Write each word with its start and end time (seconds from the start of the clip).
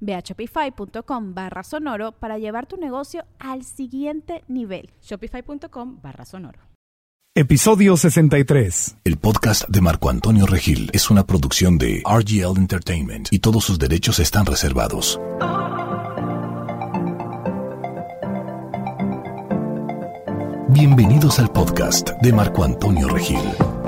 Ve 0.00 0.14
a 0.14 0.20
shopify.com 0.20 1.34
barra 1.34 1.62
sonoro 1.62 2.12
para 2.12 2.38
llevar 2.38 2.66
tu 2.66 2.76
negocio 2.76 3.24
al 3.38 3.64
siguiente 3.64 4.44
nivel. 4.48 4.90
Shopify.com 5.02 6.00
barra 6.02 6.24
sonoro. 6.24 6.60
Episodio 7.34 7.96
63. 7.96 8.96
El 9.04 9.16
podcast 9.16 9.68
de 9.68 9.80
Marco 9.80 10.10
Antonio 10.10 10.44
Regil 10.44 10.90
es 10.92 11.08
una 11.08 11.24
producción 11.24 11.78
de 11.78 12.02
RGL 12.04 12.58
Entertainment 12.58 13.28
y 13.30 13.38
todos 13.38 13.64
sus 13.64 13.78
derechos 13.78 14.18
están 14.18 14.44
reservados. 14.44 15.20
Bienvenidos 20.70 21.38
al 21.38 21.50
podcast 21.50 22.10
de 22.20 22.30
Marco 22.30 22.62
Antonio 22.62 23.08
Regil. 23.08 23.38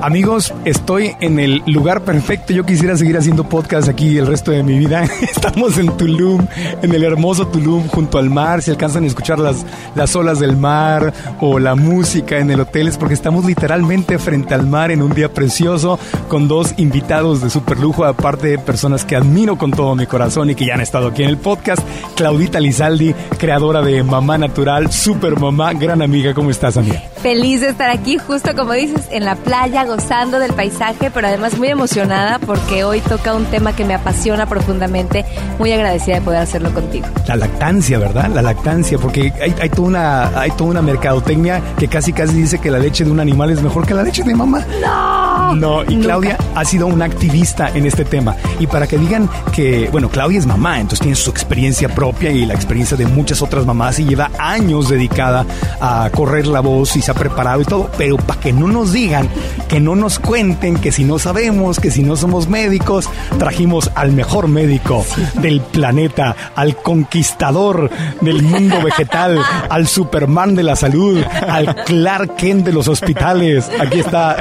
Amigos, 0.03 0.55
estoy 0.64 1.14
en 1.20 1.39
el 1.39 1.62
lugar 1.67 2.05
perfecto. 2.05 2.55
Yo 2.55 2.64
quisiera 2.64 2.97
seguir 2.97 3.19
haciendo 3.19 3.45
podcast 3.45 3.87
aquí 3.87 4.17
el 4.17 4.27
resto 4.27 4.50
de 4.50 4.62
mi 4.62 4.78
vida. 4.78 5.05
Estamos 5.20 5.77
en 5.77 5.95
Tulum, 5.98 6.47
en 6.81 6.95
el 6.95 7.05
hermoso 7.05 7.47
Tulum, 7.48 7.87
junto 7.87 8.17
al 8.17 8.31
mar. 8.31 8.62
Si 8.62 8.70
alcanzan 8.70 9.05
a 9.05 9.09
escuchar 9.09 9.39
las, 9.39 9.67
las 9.95 10.17
olas 10.17 10.41
del 10.41 10.56
mar 10.56 11.12
o 11.41 11.59
la 11.59 11.75
música 11.75 12.39
en 12.39 12.50
el 12.50 12.61
hotel, 12.61 12.89
es 12.89 12.97
porque 12.97 13.12
estamos 13.12 13.44
literalmente 13.44 14.19
frente 14.19 14.55
al 14.55 14.67
mar 14.67 14.91
en 14.91 15.03
un 15.03 15.12
día 15.12 15.31
precioso 15.31 15.98
con 16.28 16.48
dos 16.48 16.72
invitados 16.78 17.42
de 17.42 17.50
super 17.50 17.78
lujo, 17.78 18.06
aparte 18.06 18.48
de 18.48 18.59
personas 18.59 19.05
que 19.05 19.17
admiro 19.17 19.59
con 19.59 19.70
todo 19.70 19.94
mi 19.94 20.06
corazón 20.06 20.48
y 20.48 20.55
que 20.55 20.65
ya 20.65 20.75
han 20.75 20.81
estado 20.81 21.09
aquí 21.09 21.25
en 21.25 21.28
el 21.28 21.37
podcast. 21.37 21.83
Claudita 22.17 22.59
Lizaldi, 22.59 23.15
creadora 23.37 23.83
de 23.83 24.03
Mamá 24.03 24.39
Natural, 24.39 24.91
super 24.91 25.39
mamá, 25.39 25.75
gran 25.75 26.00
amiga. 26.00 26.33
¿Cómo 26.33 26.48
estás, 26.48 26.70
amiga? 26.77 27.03
Feliz 27.23 27.61
de 27.61 27.69
estar 27.69 27.91
aquí, 27.91 28.19
justo 28.19 28.55
como 28.57 28.73
dices, 28.73 29.03
en 29.11 29.25
la 29.25 29.37
playa 29.37 29.85
gozando 29.85 30.39
del 30.39 30.53
paisaje, 30.53 31.11
pero 31.12 31.27
además 31.27 31.59
muy 31.59 31.69
emocionada 31.69 32.39
porque 32.39 32.85
hoy 32.85 33.01
toca 33.01 33.35
un 33.35 33.45
tema 33.47 33.75
que 33.75 33.85
me 33.85 33.95
apasiona 33.95 34.47
profundamente. 34.47 35.25
Muy 35.59 35.73
agradecida 35.73 36.17
de 36.17 36.23
poder 36.23 36.41
hacerlo 36.41 36.73
contigo. 36.73 37.07
La 37.27 37.37
lactancia, 37.37 37.99
¿verdad? 37.99 38.29
La 38.29 38.43
lactancia, 38.43 38.99
porque 38.99 39.33
hay, 39.41 39.55
hay, 39.61 39.69
toda, 39.69 39.89
una, 39.89 40.41
hay 40.41 40.51
toda 40.53 40.71
una 40.71 40.83
mercadotecnia 40.83 41.61
que 41.79 41.89
casi 41.89 42.12
casi 42.12 42.35
dice 42.35 42.59
que 42.59 42.71
la 42.71 42.79
leche 42.79 43.05
de 43.05 43.11
un 43.11 43.21
animal 43.21 43.51
es 43.51 43.62
mejor 43.62 43.87
que 43.87 43.95
la 43.95 44.03
leche 44.03 44.23
de 44.23 44.34
mamá. 44.34 44.65
¡No! 44.81 45.55
No, 45.55 45.83
y 45.83 46.01
Claudia 46.01 46.39
ha 46.55 46.65
sido 46.65 46.87
una 46.87 47.05
activista 47.05 47.71
en 47.75 47.87
este 47.87 48.05
tema. 48.05 48.37
Y 48.59 48.67
para 48.67 48.87
que 48.87 48.99
digan 48.99 49.29
que, 49.53 49.89
bueno, 49.91 50.09
Claudia 50.09 50.39
es 50.39 50.47
mamá, 50.47 50.77
entonces 50.77 51.01
tiene 51.01 51.17
su 51.17 51.31
experiencia 51.31 51.89
propia 51.89 52.31
y 52.31 52.47
la 52.47 52.55
experiencia 52.55 52.97
de 52.97 53.06
muchas 53.06 53.43
otras 53.43 53.67
mamás 53.67 53.99
y 53.99 54.05
lleva 54.05 54.31
años 54.39 54.89
dedicada 54.89 55.44
a 55.81 56.11
correr 56.15 56.47
la 56.47 56.59
voz 56.60 56.97
y 56.97 57.03
se 57.03 57.10
ha 57.10 57.15
preparado 57.15 57.60
y 57.60 57.65
todo, 57.65 57.91
pero 57.97 58.16
para 58.16 58.41
que 58.41 58.53
no 58.53 58.69
nos 58.69 58.93
digan 58.93 59.28
que 59.69 59.81
no 59.81 59.94
nos 59.94 60.19
cuenten 60.19 60.76
que 60.76 60.93
si 60.93 61.04
no 61.04 61.19
sabemos, 61.19 61.78
que 61.78 61.91
si 61.91 62.03
no 62.03 62.16
somos 62.16 62.48
médicos, 62.48 63.09
trajimos 63.38 63.91
al 63.94 64.12
mejor 64.12 64.48
médico 64.48 65.04
del 65.34 65.60
planeta, 65.60 66.37
al 66.56 66.76
conquistador 66.76 67.91
del 68.20 68.43
mundo 68.43 68.82
vegetal, 68.82 69.41
al 69.69 69.87
Superman 69.87 70.54
de 70.54 70.62
la 70.62 70.76
salud, 70.76 71.22
al 71.49 71.75
Clark 71.84 72.37
Kent 72.37 72.65
de 72.65 72.72
los 72.72 72.88
hospitales. 72.88 73.70
Aquí 73.81 74.00
está 74.00 74.37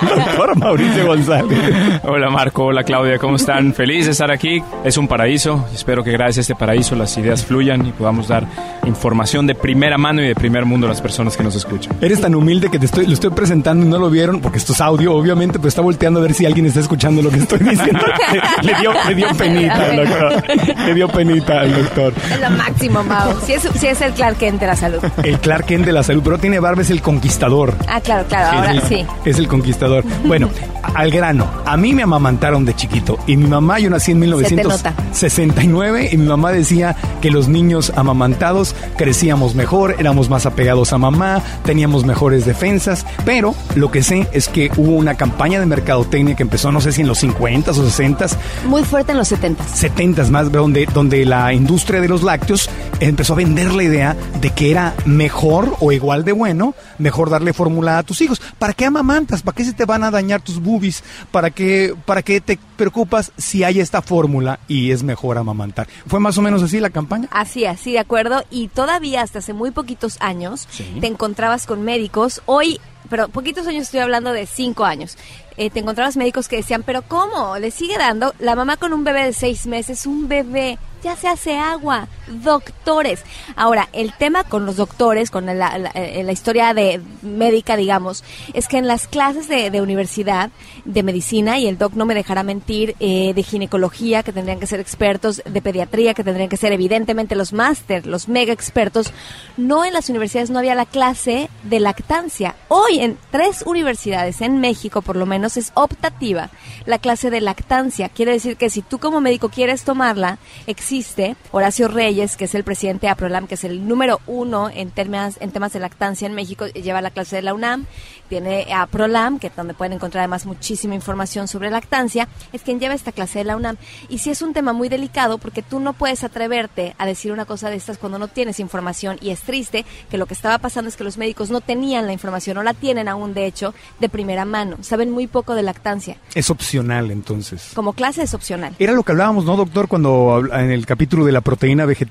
doctor 0.00 0.56
Mauricio 0.56 1.06
González. 1.06 1.58
Hola 2.04 2.30
Marco, 2.30 2.64
hola 2.64 2.82
Claudia, 2.84 3.18
¿cómo 3.18 3.36
están? 3.36 3.74
Feliz 3.74 4.06
de 4.06 4.12
estar 4.12 4.30
aquí. 4.30 4.62
Es 4.84 4.96
un 4.96 5.08
paraíso. 5.08 5.66
Espero 5.74 6.02
que 6.04 6.12
gracias 6.12 6.38
a 6.38 6.40
este 6.40 6.54
paraíso 6.54 6.94
las 6.96 7.16
ideas 7.18 7.44
fluyan 7.44 7.86
y 7.86 7.92
podamos 7.92 8.28
dar 8.28 8.46
información 8.86 9.46
de 9.46 9.54
primera 9.54 9.98
mano 9.98 10.22
y 10.22 10.28
de 10.28 10.34
primer 10.34 10.64
mundo 10.64 10.86
a 10.86 10.90
las 10.90 11.00
personas 11.00 11.36
que 11.36 11.42
nos 11.42 11.54
escuchan. 11.54 11.96
Eres 12.00 12.20
tan 12.20 12.34
humilde 12.34 12.70
que 12.70 12.78
te 12.78 12.86
estoy, 12.86 13.06
lo 13.06 13.12
estoy 13.12 13.30
presentando 13.30 13.84
y 13.84 13.88
no 13.88 13.98
lo 13.98 14.10
vieron 14.10 14.40
porque 14.40 14.58
esto 14.58 14.72
es 14.72 14.80
audio, 14.80 15.14
obviamente, 15.14 15.58
pero 15.58 15.68
está 15.68 15.82
volteando 15.82 16.20
a 16.20 16.22
ver 16.22 16.34
si 16.34 16.46
alguien 16.46 16.66
está 16.66 16.80
escuchando 16.80 17.22
lo 17.22 17.30
que 17.30 17.38
estoy 17.38 17.58
diciendo. 17.58 18.04
le, 18.62 18.74
dio, 18.80 18.92
le 19.08 19.14
dio 19.14 19.28
penita 19.36 19.84
al 19.86 19.96
doctor. 19.96 20.44
Le 20.86 20.94
dio 20.94 21.08
penita 21.08 21.60
al 21.60 21.74
doctor. 21.74 22.12
Es 22.30 22.40
lo 22.40 22.50
máximo, 22.50 23.04
Mau. 23.04 23.40
Si 23.44 23.52
es, 23.52 23.62
si 23.62 23.86
es 23.86 24.00
el 24.00 24.12
Clark 24.12 24.38
Kent 24.38 24.60
de 24.60 24.66
la 24.66 24.76
salud. 24.76 25.00
El 25.22 25.38
Clark 25.38 25.66
Kent 25.66 25.86
de 25.86 25.92
la 25.92 26.02
salud, 26.02 26.22
pero 26.24 26.38
tiene 26.38 26.60
barba, 26.60 26.82
es 26.82 26.90
el 26.90 27.02
conquistador. 27.02 27.74
Ah, 27.88 28.00
claro, 28.00 28.24
claro, 28.28 28.58
ahora 28.58 28.80
sí. 28.88 29.04
Es 29.24 29.38
el 29.38 29.48
conquistador. 29.48 29.79
Bueno, 30.26 30.50
al 30.94 31.10
grano. 31.10 31.48
A 31.64 31.76
mí 31.76 31.94
me 31.94 32.02
amamantaron 32.02 32.64
de 32.64 32.74
chiquito 32.74 33.18
y 33.26 33.36
mi 33.36 33.46
mamá, 33.46 33.78
yo 33.78 33.90
nací 33.90 34.12
en 34.12 34.18
1969 34.20 36.10
y 36.12 36.16
mi 36.16 36.26
mamá 36.26 36.52
decía 36.52 36.96
que 37.20 37.30
los 37.30 37.48
niños 37.48 37.92
amamantados 37.96 38.74
crecíamos 38.96 39.54
mejor, 39.54 39.96
éramos 39.98 40.28
más 40.28 40.46
apegados 40.46 40.92
a 40.92 40.98
mamá, 40.98 41.42
teníamos 41.64 42.04
mejores 42.04 42.44
defensas, 42.44 43.06
pero 43.24 43.54
lo 43.74 43.90
que 43.90 44.02
sé 44.02 44.28
es 44.32 44.48
que 44.48 44.70
hubo 44.76 44.96
una 44.96 45.14
campaña 45.14 45.60
de 45.60 45.66
mercadotecnia 45.66 46.34
que 46.34 46.42
empezó, 46.42 46.72
no 46.72 46.80
sé 46.80 46.92
si 46.92 47.02
en 47.02 47.08
los 47.08 47.18
50 47.18 47.70
o 47.70 47.74
60 47.74 48.26
Muy 48.66 48.82
fuerte 48.84 49.12
en 49.12 49.18
los 49.18 49.28
70 49.28 49.64
70 49.64 50.24
más, 50.30 50.50
donde, 50.50 50.86
donde 50.86 51.24
la 51.24 51.52
industria 51.52 52.00
de 52.00 52.08
los 52.08 52.22
lácteos 52.22 52.68
empezó 53.00 53.34
a 53.34 53.36
vender 53.36 53.72
la 53.72 53.82
idea 53.82 54.16
de 54.40 54.50
que 54.50 54.70
era 54.70 54.94
mejor 55.04 55.76
o 55.80 55.92
igual 55.92 56.24
de 56.24 56.32
bueno, 56.32 56.74
mejor 56.98 57.30
darle 57.30 57.52
fórmula 57.52 57.98
a 57.98 58.02
tus 58.02 58.20
hijos. 58.20 58.40
¿Para 58.58 58.72
qué 58.72 58.84
amamantas? 58.84 59.42
¿Para 59.42 59.56
qué 59.56 59.64
se 59.64 59.69
te 59.74 59.84
van 59.84 60.04
a 60.04 60.10
dañar 60.10 60.40
tus 60.40 60.60
boobies? 60.60 61.02
¿Para 61.30 61.50
qué, 61.50 61.94
para 62.04 62.22
qué 62.22 62.40
te 62.40 62.58
preocupas 62.76 63.32
si 63.36 63.64
hay 63.64 63.80
esta 63.80 64.02
fórmula 64.02 64.60
y 64.68 64.90
es 64.90 65.02
mejor 65.02 65.38
amamantar? 65.38 65.88
¿Fue 66.06 66.20
más 66.20 66.38
o 66.38 66.42
menos 66.42 66.62
así 66.62 66.80
la 66.80 66.90
campaña? 66.90 67.28
Así, 67.30 67.64
así, 67.64 67.92
de 67.92 67.98
acuerdo. 67.98 68.44
Y 68.50 68.68
todavía 68.68 69.22
hasta 69.22 69.40
hace 69.40 69.52
muy 69.52 69.70
poquitos 69.70 70.16
años 70.20 70.68
sí. 70.70 70.98
te 71.00 71.06
encontrabas 71.06 71.66
con 71.66 71.82
médicos. 71.82 72.42
Hoy 72.46 72.80
pero 73.08 73.28
poquitos 73.28 73.66
años 73.66 73.82
estoy 73.82 74.00
hablando 74.00 74.32
de 74.32 74.46
cinco 74.46 74.84
años. 74.84 75.18
Eh, 75.56 75.68
te 75.68 75.80
encontrabas 75.80 76.16
médicos 76.16 76.48
que 76.48 76.56
decían, 76.56 76.84
pero 76.84 77.02
¿cómo? 77.02 77.58
Le 77.58 77.70
sigue 77.70 77.98
dando 77.98 78.34
la 78.38 78.54
mamá 78.54 78.76
con 78.76 78.92
un 78.92 79.04
bebé 79.04 79.24
de 79.24 79.32
seis 79.32 79.66
meses, 79.66 80.06
un 80.06 80.28
bebé, 80.28 80.78
ya 81.02 81.16
se 81.16 81.28
hace 81.28 81.58
agua, 81.58 82.08
doctores. 82.30 83.24
Ahora, 83.56 83.88
el 83.92 84.12
tema 84.12 84.44
con 84.44 84.66
los 84.66 84.76
doctores, 84.76 85.30
con 85.30 85.46
la, 85.46 85.54
la, 85.54 86.32
historia 86.32 86.72
de 86.74 87.00
médica, 87.22 87.76
digamos, 87.76 88.24
es 88.54 88.68
que 88.68 88.78
en 88.78 88.86
las 88.86 89.06
clases 89.06 89.48
de, 89.48 89.70
de, 89.70 89.80
universidad 89.80 90.50
de 90.84 91.02
medicina, 91.02 91.58
y 91.58 91.66
el 91.66 91.78
doc 91.78 91.94
no 91.94 92.06
me 92.06 92.14
dejará 92.14 92.42
mentir, 92.42 92.94
eh, 93.00 93.32
de 93.34 93.42
ginecología, 93.42 94.22
que 94.22 94.32
tendrían 94.32 94.60
que 94.60 94.66
ser 94.66 94.80
expertos, 94.80 95.42
de 95.44 95.62
pediatría, 95.62 96.14
que 96.14 96.24
tendrían 96.24 96.48
que 96.48 96.56
ser 96.56 96.72
evidentemente 96.72 97.34
los 97.34 97.52
máster, 97.52 98.06
los 98.06 98.28
mega 98.28 98.52
expertos, 98.52 99.12
no 99.56 99.84
en 99.84 99.92
las 99.92 100.08
universidades 100.08 100.50
no 100.50 100.58
había 100.58 100.74
la 100.74 100.86
clase 100.86 101.50
de 101.64 101.80
lactancia. 101.80 102.56
Hoy 102.68 103.00
en 103.00 103.18
tres 103.30 103.62
universidades 103.66 104.40
en 104.40 104.60
México, 104.60 105.02
por 105.02 105.16
lo 105.16 105.26
menos, 105.26 105.56
es 105.56 105.72
optativa 105.74 106.50
la 106.86 106.98
clase 106.98 107.30
de 107.30 107.40
lactancia. 107.40 108.08
Quiere 108.08 108.32
decir 108.32 108.56
que 108.56 108.70
si 108.70 108.82
tú 108.82 108.98
como 108.98 109.20
médico 109.20 109.48
quieres 109.48 109.84
tomarla, 109.84 110.38
existe 110.66 111.36
Horacio 111.50 111.88
Reyes, 111.88 112.19
que 112.20 112.44
es 112.44 112.54
el 112.54 112.64
presidente 112.64 113.06
de 113.06 113.12
APROLAM, 113.12 113.46
que 113.46 113.54
es 113.54 113.64
el 113.64 113.88
número 113.88 114.20
uno 114.26 114.68
en 114.68 114.90
temas, 114.90 115.38
en 115.40 115.52
temas 115.52 115.72
de 115.72 115.80
lactancia 115.80 116.26
en 116.26 116.34
México, 116.34 116.66
lleva 116.66 117.00
la 117.00 117.10
clase 117.10 117.36
de 117.36 117.42
la 117.42 117.54
UNAM, 117.54 117.86
tiene 118.28 118.66
APROLAM, 118.74 119.38
que 119.38 119.46
es 119.46 119.56
donde 119.56 119.72
pueden 119.72 119.94
encontrar 119.94 120.20
además 120.22 120.44
muchísima 120.44 120.94
información 120.94 121.48
sobre 121.48 121.70
lactancia, 121.70 122.28
es 122.52 122.60
quien 122.60 122.78
lleva 122.78 122.92
esta 122.92 123.12
clase 123.12 123.38
de 123.38 123.46
la 123.46 123.56
UNAM. 123.56 123.78
Y 124.10 124.18
sí 124.18 124.28
es 124.28 124.42
un 124.42 124.52
tema 124.52 124.74
muy 124.74 124.90
delicado 124.90 125.38
porque 125.38 125.62
tú 125.62 125.80
no 125.80 125.94
puedes 125.94 126.22
atreverte 126.22 126.94
a 126.98 127.06
decir 127.06 127.32
una 127.32 127.46
cosa 127.46 127.70
de 127.70 127.76
estas 127.76 127.96
cuando 127.96 128.18
no 128.18 128.28
tienes 128.28 128.60
información 128.60 129.16
y 129.22 129.30
es 129.30 129.40
triste 129.40 129.86
que 130.10 130.18
lo 130.18 130.26
que 130.26 130.34
estaba 130.34 130.58
pasando 130.58 130.90
es 130.90 130.96
que 130.96 131.04
los 131.04 131.16
médicos 131.16 131.50
no 131.50 131.62
tenían 131.62 132.06
la 132.06 132.12
información, 132.12 132.56
no 132.56 132.62
la 132.62 132.74
tienen 132.74 133.08
aún 133.08 133.32
de 133.32 133.46
hecho 133.46 133.74
de 133.98 134.10
primera 134.10 134.44
mano, 134.44 134.76
saben 134.82 135.10
muy 135.10 135.26
poco 135.26 135.54
de 135.54 135.62
lactancia. 135.62 136.18
Es 136.34 136.50
opcional 136.50 137.10
entonces. 137.10 137.70
Como 137.74 137.94
clase 137.94 138.22
es 138.22 138.34
opcional. 138.34 138.74
Era 138.78 138.92
lo 138.92 139.04
que 139.04 139.12
hablábamos, 139.12 139.46
¿no, 139.46 139.56
doctor? 139.56 139.88
Cuando 139.88 140.42
en 140.52 140.70
el 140.70 140.84
capítulo 140.84 141.24
de 141.24 141.32
la 141.32 141.40
proteína 141.40 141.86
vegetal, 141.86 142.09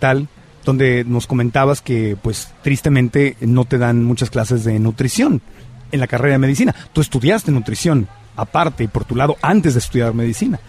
donde 0.65 1.03
nos 1.05 1.27
comentabas 1.27 1.81
que, 1.81 2.17
pues, 2.21 2.49
tristemente 2.61 3.37
no 3.41 3.65
te 3.65 3.77
dan 3.77 4.03
muchas 4.03 4.29
clases 4.29 4.63
de 4.63 4.79
nutrición. 4.79 5.41
en 5.91 5.99
la 5.99 6.05
carrera 6.05 6.33
de 6.33 6.37
medicina. 6.37 6.75
Tú 6.93 7.01
estudiaste 7.01 7.51
nutrición 7.51 8.07
aparte 8.35 8.83
y 8.83 8.87
por 8.87 9.05
tu 9.05 9.15
lado 9.15 9.37
antes 9.41 9.73
de 9.73 9.79
estudiar 9.79 10.13
medicina. 10.13 10.59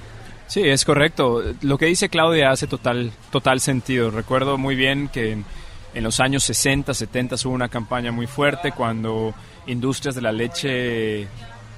Sí, 0.46 0.62
es 0.62 0.84
correcto. 0.84 1.42
Lo 1.62 1.78
que 1.78 1.86
dice 1.86 2.08
Claudia 2.08 2.50
hace 2.50 2.66
total, 2.66 3.12
total 3.30 3.60
sentido. 3.60 4.10
Recuerdo 4.10 4.58
muy 4.58 4.74
bien 4.74 5.08
que 5.08 5.32
en, 5.94 6.02
los 6.02 6.18
años 6.18 6.42
60, 6.44 6.92
70 6.92 7.36
hubo 7.44 7.52
una 7.52 7.68
campaña 7.68 8.10
muy 8.10 8.26
fuerte 8.26 8.72
cuando 8.72 9.32
industrias 9.66 10.16
de 10.16 10.22
la 10.22 10.32
leche 10.32 11.28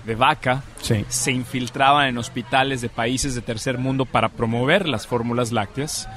de 0.07 0.15
vaca 0.15 0.63
Sí. 0.81 1.05
se 1.09 1.31
infiltraban 1.33 2.09
en 2.09 2.19
hospitales 2.19 2.81
de 2.81 2.89
países 2.89 3.35
de 3.35 3.41
tercer 3.41 3.79
mundo 3.79 4.05
para 4.05 4.29
promover 4.31 4.89
las 4.89 5.07
fórmulas 5.07 5.53
lácteas 5.53 6.09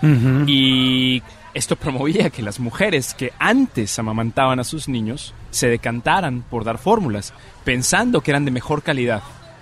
y 0.48 1.22
esto 1.54 1.76
promovía 1.76 2.30
que 2.30 2.42
las 2.42 2.60
mujeres 2.60 3.14
que 3.14 3.32
antes 3.40 3.98
amamantaban 4.00 4.60
a 4.60 4.64
sus 4.64 4.88
niños 4.90 5.34
se 5.52 5.68
decantaran 5.70 6.42
por 6.50 6.64
dar 6.66 6.78
fórmulas, 6.78 7.34
pensando 7.64 8.22
que 8.22 8.32
eran 8.32 8.44
de 8.46 8.52
mejor 8.52 8.84
calidad, 8.84 9.22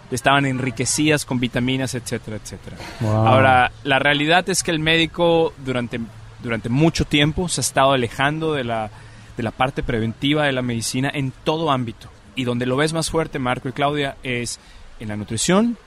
estaban 0.09 0.45
enriquecidas 0.45 1.25
con 1.25 1.39
vitaminas, 1.39 1.93
etcétera, 1.95 2.37
etcétera. 2.37 2.77
Wow. 2.99 3.27
Ahora, 3.27 3.71
la 3.83 3.99
realidad 3.99 4.47
es 4.49 4.63
que 4.63 4.71
el 4.71 4.79
médico 4.79 5.53
durante, 5.65 5.99
durante 6.41 6.69
mucho 6.69 7.05
tiempo 7.05 7.47
se 7.49 7.61
ha 7.61 7.63
estado 7.63 7.91
alejando 7.93 8.53
de 8.53 8.63
la, 8.63 8.89
de 9.37 9.43
la 9.43 9.51
parte 9.51 9.83
preventiva 9.83 10.45
de 10.45 10.51
la 10.51 10.61
medicina 10.61 11.11
en 11.13 11.31
todo 11.43 11.71
ámbito. 11.71 12.09
Y 12.35 12.43
donde 12.45 12.65
lo 12.65 12.75
ves 12.77 12.93
más 12.93 13.09
fuerte, 13.09 13.39
Marco 13.39 13.69
y 13.69 13.73
Claudia, 13.73 14.17
es 14.23 14.59
en 14.99 15.09
la 15.09 15.15
nutrición 15.15 15.77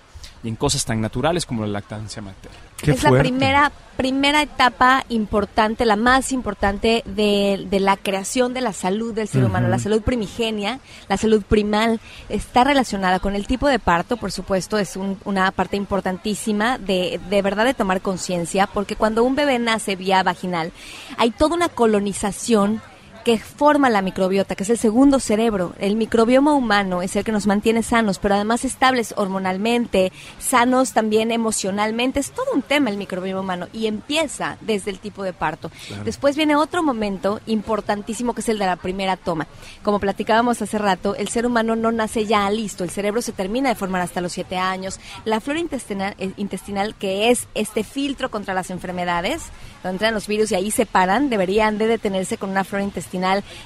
y 0.45 0.49
en 0.49 0.57
cosas 0.57 0.85
tan 0.85 1.01
naturales 1.01 1.47
como 1.47 1.63
la 1.63 1.69
lactancia 1.69 2.21
materna. 2.23 2.57
Qué 2.77 2.91
es 2.91 3.03
la 3.03 3.09
primera, 3.23 3.73
primera 3.97 4.43
etapa 4.43 5.05
importante, 5.09 5.87
la 5.87 5.97
más 5.97 6.31
importante 6.31 7.03
de, 7.07 7.65
de 7.71 7.81
la 7.81 7.97
creación 7.97 8.53
de 8.53 8.61
la 8.61 8.75
salud 8.75 9.15
del 9.15 9.29
ser 9.29 9.45
humano, 9.45 9.67
la 9.69 9.79
salud 9.79 10.03
primigenia, 10.03 10.79
la 11.09 11.17
salud 11.17 11.43
primal, 11.43 12.01
está 12.29 12.65
relacionada 12.65 13.19
con 13.19 13.35
el 13.35 13.47
tipo 13.47 13.67
de 13.67 13.79
parto, 13.79 14.19
por 14.19 14.31
supuesto, 14.31 14.77
es 14.77 14.95
un- 14.97 15.19
una 15.25 15.51
parte 15.53 15.77
importantísima 15.79 16.77
de, 16.77 17.19
de 17.31 17.43
verdad 17.43 17.65
de 17.65 17.73
tomar 17.75 18.03
conciencia, 18.03 18.67
porque 18.67 18.95
cuando 18.95 19.25
un 19.25 19.37
bebé 19.37 19.59
nace 19.59 19.97
vía 19.97 20.23
vaginal, 20.23 20.71
hay 21.17 21.31
toda 21.31 21.57
una 21.57 21.71
colonización 21.71 22.83
que 23.27 23.41
forma 23.41 23.91
la 23.91 24.03
microbiota, 24.03 24.55
que 24.55 24.63
es 24.63 24.71
el 24.71 24.79
segundo 24.79 25.19
cerebro. 25.19 25.75
El 25.81 25.97
microbioma 25.97 26.55
humano 26.55 27.03
es 27.03 27.17
el 27.17 27.25
que 27.25 27.33
nos 27.33 27.49
mantiene 27.49 27.83
sanos, 27.83 28.21
pero 28.21 28.37
además 28.37 28.65
estables 28.65 29.15
hormonalmente, 29.17 30.13
sanos 30.39 30.93
también 30.93 31.33
emocionalmente. 31.33 32.21
Es 32.21 32.31
todo 32.31 32.53
un 32.55 32.63
tema 32.63 32.89
el 32.89 32.97
microbioma 32.97 33.41
humano 33.41 33.67
y 33.73 33.89
empieza 33.89 34.59
desde 34.61 34.93
el 34.93 35.01
tipo 35.01 35.25
de 35.25 35.33
parto. 35.33 35.73
Después 36.05 36.37
viene 36.37 36.55
otro 36.55 36.85
momento 36.85 37.41
importantísimo 37.47 38.33
que 38.33 38.43
es 38.43 38.49
el 38.49 38.61
de 38.61 38.67
la 38.67 38.77
primera 38.77 39.17
toma. 39.17 39.49
Como 39.83 39.99
platicábamos 39.99 40.63
hace 40.63 40.79
rato, 40.79 41.17
el 41.17 41.27
ser 41.27 41.47
humano 41.47 41.75
no 41.75 41.91
nace 41.91 42.27
ya 42.27 42.49
listo, 42.49 42.85
el 42.85 42.91
cerebro 42.91 43.23
se 43.23 43.33
termina 43.33 43.71
de 43.71 43.75
formar 43.75 44.03
hasta 44.03 44.21
los 44.21 44.35
siete 44.35 44.57
años. 44.57 45.01
La 45.25 45.41
flora 45.41 45.59
intestinal, 45.59 46.15
eh, 46.19 46.31
intestinal 46.37 46.95
que 46.95 47.31
es 47.31 47.49
este 47.57 47.83
filtro 47.83 48.31
contra 48.31 48.55
las 48.55 48.71
enfermedades, 48.71 49.43
donde 49.83 49.97
entran 49.97 50.15
los 50.15 50.29
virus 50.29 50.53
y 50.53 50.55
ahí 50.55 50.71
se 50.71 50.87
paran, 50.87 51.29
deberían 51.29 51.77
de 51.77 51.89
detenerse 51.89 52.39
con 52.39 52.51
una 52.51 52.63
flora 52.63 52.85
intestinal 52.85 53.16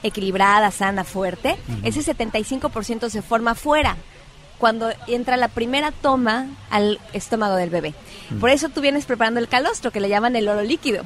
equilibrada, 0.02 0.70
sana, 0.70 1.04
fuerte. 1.04 1.56
Ese 1.82 2.00
75% 2.02 3.08
se 3.10 3.22
forma 3.22 3.54
fuera 3.54 3.96
cuando 4.58 4.90
entra 5.06 5.38
la 5.38 5.48
primera 5.48 5.90
toma 5.90 6.46
al 6.68 7.00
estómago 7.14 7.56
del 7.56 7.70
bebé. 7.70 7.94
Por 8.38 8.50
eso 8.50 8.68
tú 8.68 8.82
vienes 8.82 9.06
preparando 9.06 9.40
el 9.40 9.48
calostro, 9.48 9.90
que 9.90 10.00
le 10.00 10.08
llaman 10.10 10.36
el 10.36 10.46
oro 10.48 10.62
líquido. 10.62 11.02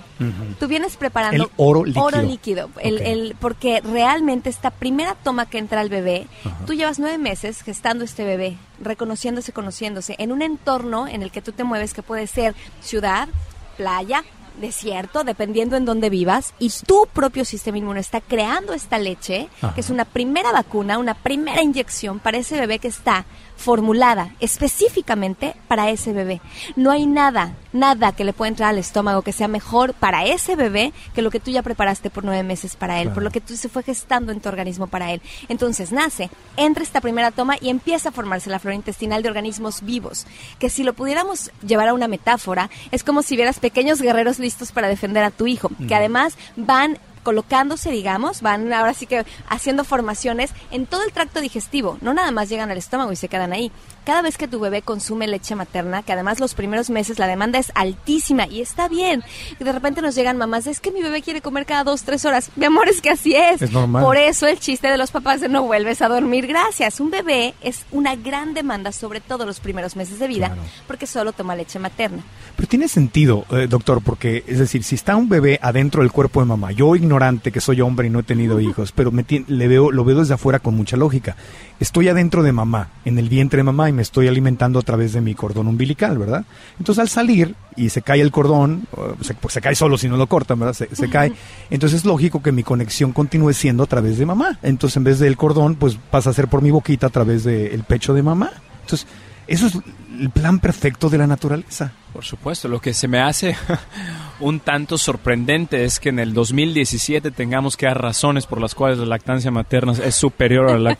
Tú 0.59 0.67
vienes 0.67 0.97
preparando 0.97 1.45
El 1.45 1.51
oro 1.57 1.85
líquido. 1.85 2.05
oro 2.05 2.21
líquido, 2.23 2.71
el- 2.81 2.97
Ok. 2.97 3.03
el- 3.05 3.37
porque 3.41 3.81
realmente 3.81 4.51
esta 4.51 4.71
primera 4.73 5.15
toma 5.15 5.47
que 5.47 5.59
entra 5.59 5.81
al 5.81 5.89
bebé, 5.89 6.27
tú 6.67 6.75
llevas 6.75 6.99
nueve 6.99 7.17
meses 7.17 7.63
gestando 7.63 8.05
este 8.05 8.25
bebé, 8.25 8.57
reconociéndose, 8.81 9.53
conociéndose, 9.53 10.17
en 10.19 10.33
un 10.33 10.43
entorno 10.43 11.07
en 11.07 11.23
el 11.23 11.31
que 11.31 11.41
tú 11.41 11.53
te 11.53 11.63
mueves, 11.63 11.95
que 11.95 12.03
puede 12.03 12.27
ser 12.27 12.55
ciudad, 12.83 13.29
playa, 13.77 14.23
desierto, 14.61 15.25
dependiendo 15.25 15.77
en 15.77 15.85
dónde 15.85 16.11
vivas, 16.11 16.55
y 16.59 16.71
tu 16.87 17.07
propio 17.13 17.45
sistema 17.45 17.79
inmune 17.79 18.01
está 18.01 18.21
creando 18.21 18.73
esta 18.73 18.99
leche, 18.99 19.49
Ajá. 19.61 19.75
que 19.75 19.81
es 19.81 19.91
una 19.91 20.05
primera 20.05 20.53
vacuna, 20.53 20.99
una 20.99 21.15
primera 21.15 21.63
inyección 21.63 22.19
para 22.19 22.39
ese 22.39 22.59
bebé 22.59 22.79
que 22.79 22.89
está 22.89 23.25
formulada 23.57 24.35
específicamente 24.41 25.55
para 25.69 25.91
ese 25.91 26.13
bebé. 26.13 26.41
No 26.77 26.91
hay 26.91 27.07
nada, 27.07 27.55
nada 27.73 28.13
que 28.13 28.25
le 28.25 28.33
pueda 28.33 28.49
entrar 28.49 28.71
al 28.71 28.79
estómago 28.79 29.23
que 29.23 29.33
sea 29.33 29.49
mejor 29.49 29.95
para 29.95 30.25
ese 30.25 30.57
bebé 30.57 30.93
que 31.15 31.23
lo 31.23 31.31
que 31.31 31.41
tú 31.41 31.51
ya 31.51 31.63
preparaste 31.63 32.11
por 32.11 32.25
nueve 32.25 32.43
meses 32.43 32.77
para 32.77 33.01
él, 33.01 33.11
por 33.11 33.23
lo 33.23 33.31
que 33.31 33.41
tú 33.41 33.57
se 33.57 33.69
fue 33.69 33.83
gestando 33.83 34.33
en 34.33 34.41
tu 34.41 34.49
organismo 34.49 34.87
para 34.87 35.13
él. 35.13 35.23
Entonces 35.49 35.93
nace, 35.93 36.31
entra 36.57 36.83
esta 36.83 37.01
primera 37.01 37.31
toma 37.31 37.57
y 37.61 37.71
empieza 37.71 38.11
a 38.11 38.13
formarse 38.13 38.51
la 38.51 38.59
flora 38.59 38.77
intestinal 38.77 39.23
de 39.23 39.29
organismos 39.29 39.83
vivos, 39.83 40.27
que 40.59 40.71
si 40.71 40.83
lo 40.83 40.93
pudiéramos 40.95 41.51
llevar 41.67 41.89
a 41.89 41.95
una 41.95 42.09
metáfora, 42.09 42.71
es 42.91 43.05
como 43.05 43.23
si 43.23 43.37
vieras 43.37 43.61
pequeños 43.61 44.01
guerreros 44.01 44.39
listos 44.39 44.73
para 44.73 44.89
defender 44.89 45.25
a 45.25 45.31
tu 45.31 45.47
hijo, 45.47 45.71
que 45.89 45.95
además 45.95 46.37
van 46.57 46.99
colocándose, 47.25 47.91
digamos, 47.91 48.41
van 48.43 48.73
ahora 48.73 48.95
sí 48.95 49.07
que 49.07 49.25
haciendo 49.49 49.83
formaciones 49.83 50.53
en 50.71 50.87
todo 50.87 51.03
el 51.03 51.13
tracto 51.13 51.41
digestivo, 51.41 51.99
no 52.03 52.15
nada 52.15 52.31
más 52.31 52.49
llegan 52.49 52.71
al 52.71 52.79
estómago 52.79 53.11
y 53.11 53.17
se 53.17 53.29
quedan 53.29 53.53
ahí. 53.53 53.73
Cada 54.05 54.23
vez 54.23 54.37
que 54.37 54.47
tu 54.47 54.61
bebé 54.61 54.83
consume 54.83 55.27
leche 55.27 55.57
materna, 55.57 56.03
que 56.03 56.13
además 56.13 56.39
los 56.39 56.55
primeros 56.55 56.91
meses 56.91 57.19
la 57.19 57.27
demanda 57.27 57.59
es 57.59 57.73
altísima 57.75 58.47
y 58.47 58.61
está 58.61 58.87
bien, 58.87 59.25
de 59.59 59.73
repente 59.73 60.03
nos 60.03 60.15
llegan 60.15 60.37
mamás, 60.37 60.67
es 60.67 60.79
que 60.81 60.93
mi 60.93 61.03
bebé 61.03 61.23
quiere 61.23 61.41
comer 61.41 61.65
cada 61.67 61.85
dos, 61.85 62.03
tres 62.03 62.25
horas. 62.27 62.51
Mi 62.57 62.67
amor, 62.67 62.89
es 62.89 63.01
que 63.01 63.09
así 63.11 63.35
es. 63.35 63.63
Es 63.63 63.73
normal. 63.73 64.05
Por 64.05 64.17
eso 64.19 64.47
el 64.47 64.61
chiste 64.61 64.89
de 64.89 64.99
los 64.99 65.11
papás 65.11 65.41
de 65.41 65.49
no 65.49 65.63
vuelves 65.63 66.03
a 66.03 66.09
dormir, 66.09 66.47
gracias. 66.47 67.01
Un 67.01 67.11
bebé 67.11 67.55
es 67.63 67.87
una 67.93 68.15
gran 68.15 68.53
demanda, 68.53 68.93
sobre 68.93 69.21
todo 69.21 69.47
los 69.47 69.59
primeros 69.61 69.97
meses 69.97 70.19
de 70.19 70.29
vida, 70.29 70.49
Claro. 70.49 70.63
porque 70.87 71.07
solo 71.07 71.33
toma 71.33 71.57
leche 71.57 71.79
materna. 71.79 72.23
Pero 72.57 72.69
tiene 72.69 72.89
sentido, 72.89 73.47
eh, 73.51 73.67
doctor, 73.69 74.03
porque 74.03 74.45
es 74.47 74.59
decir, 74.59 74.85
si 74.85 74.95
está 74.97 75.17
un 75.17 75.31
bebé 75.31 75.59
adentro 75.63 76.03
del 76.03 76.13
cuerpo 76.13 76.41
de 76.41 76.47
mamá, 76.47 76.73
yo 76.73 76.87
ignorante 77.15 77.53
que 77.53 77.61
soy 77.61 77.81
hombre 77.81 78.09
y 78.09 78.11
no 78.11 78.21
he 78.21 78.23
tenido 78.25 78.61
hijos, 78.61 78.93
pero 78.93 79.13
me 79.13 79.25
le 79.47 79.69
veo, 79.69 79.93
lo 79.93 80.05
veo 80.05 80.19
desde 80.19 80.35
afuera 80.35 80.59
con 80.59 80.75
mucha 80.75 80.97
lógica. 80.97 81.37
Estoy 81.79 82.09
adentro 82.09 82.43
de 82.43 82.53
mamá, 82.53 82.89
en 83.05 83.19
el 83.19 83.29
vientre 83.29 83.59
de 83.59 83.63
mamá 83.63 83.89
y 83.89 83.93
me 83.93 84.03
estoy 84.03 84.27
alimentando 84.27 84.81
a 84.81 84.83
través 84.83 85.13
de 85.13 85.21
mi 85.21 85.35
cordón 85.35 85.69
umbilical, 85.69 86.19
¿verdad? 86.19 86.45
Entonces 86.79 87.01
al 87.01 87.09
salir 87.09 87.55
y 87.77 87.91
se 87.91 88.03
cae 88.03 88.21
el 88.21 88.33
cordón, 88.33 88.87
se, 89.21 89.35
pues, 89.35 89.55
se 89.55 89.61
cae 89.61 89.75
solo 89.75 89.97
si 89.97 90.09
no 90.09 90.17
lo 90.17 90.27
cortan, 90.27 90.59
¿verdad? 90.59 90.75
Se, 90.75 91.09
cae. 91.09 91.33
Entonces 91.71 92.01
es 92.01 92.05
lógico 92.05 92.43
que 92.43 92.53
mi 92.53 92.65
conexión 92.65 93.13
continúe 93.13 93.53
siendo 93.53 93.85
a 93.85 93.87
través 93.87 94.19
de 94.19 94.27
mamá. 94.27 94.59
Entonces 94.63 94.97
en 94.97 95.05
vez 95.05 95.19
del 95.21 95.37
cordón, 95.37 95.77
pues 95.77 95.97
pasa 96.11 96.31
a 96.31 96.33
ser 96.33 96.49
por 96.49 96.63
mi 96.63 96.71
boquita 96.71 97.07
a 97.07 97.11
través 97.11 97.45
del 97.45 97.85
pecho 97.85 98.13
de 98.15 98.23
mamá. 98.23 98.51
Entonces, 98.83 99.07
eso 99.47 99.67
es 99.67 99.79
el 100.19 100.31
plan 100.31 100.59
perfecto 100.59 101.09
de 101.09 101.19
la 101.19 101.27
naturaleza. 101.27 101.93
Por 102.15 102.25
supuesto, 102.25 102.69
lo 102.69 102.81
que 102.81 102.95
se 102.95 103.09
me 103.09 103.19
hace 103.19 103.57
un 104.41 104.61
tanto 104.61 104.99
sorprendente 104.99 105.85
es 105.85 105.99
que 105.99 106.11
en 106.11 106.21
el 106.21 106.33
2017 106.33 107.33
tengamos 107.33 107.77
que 107.77 107.87
dar 107.87 108.01
razones 108.01 108.47
por 108.47 108.61
las 108.61 108.77
cuales 108.77 108.99
la 108.99 109.07
lactancia 109.07 109.51
materna 109.51 109.95
es 109.95 110.15
superior 110.15 110.71
a 110.71 110.79
la, 110.79 110.97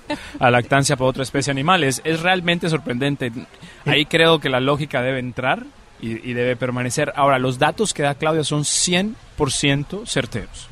lactancia 0.51 0.97
para 0.97 1.09
otra 1.09 1.23
especie 1.23 1.53
animal. 1.53 1.85
Es, 1.85 2.03
es 2.03 2.21
realmente 2.21 2.69
sorprendente. 2.69 3.31
Ahí 3.87 4.07
creo 4.07 4.41
que 4.41 4.49
la 4.49 4.59
lógica 4.59 5.03
debe 5.03 5.21
entrar 5.21 5.65
y, 6.01 6.33
debe 6.33 6.57
permanecer. 6.57 7.13
Ahora, 7.15 7.39
los 7.39 7.61
datos 7.61 7.95
que 7.95 8.03
da 8.03 8.17
Claudia 8.17 8.43
son 8.43 8.65
100% 8.65 10.09
certeros. 10.09 10.69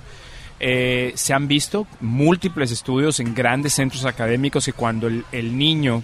Eh, 0.58 1.12
se 1.14 1.34
han 1.34 1.46
visto 1.46 1.86
múltiples 2.00 2.72
estudios 2.72 3.20
en 3.20 3.32
grandes 3.32 3.74
centros 3.74 4.04
académicos 4.06 4.66
que 4.66 4.72
cuando 4.72 5.06
el 5.06 5.56
niño 5.56 6.02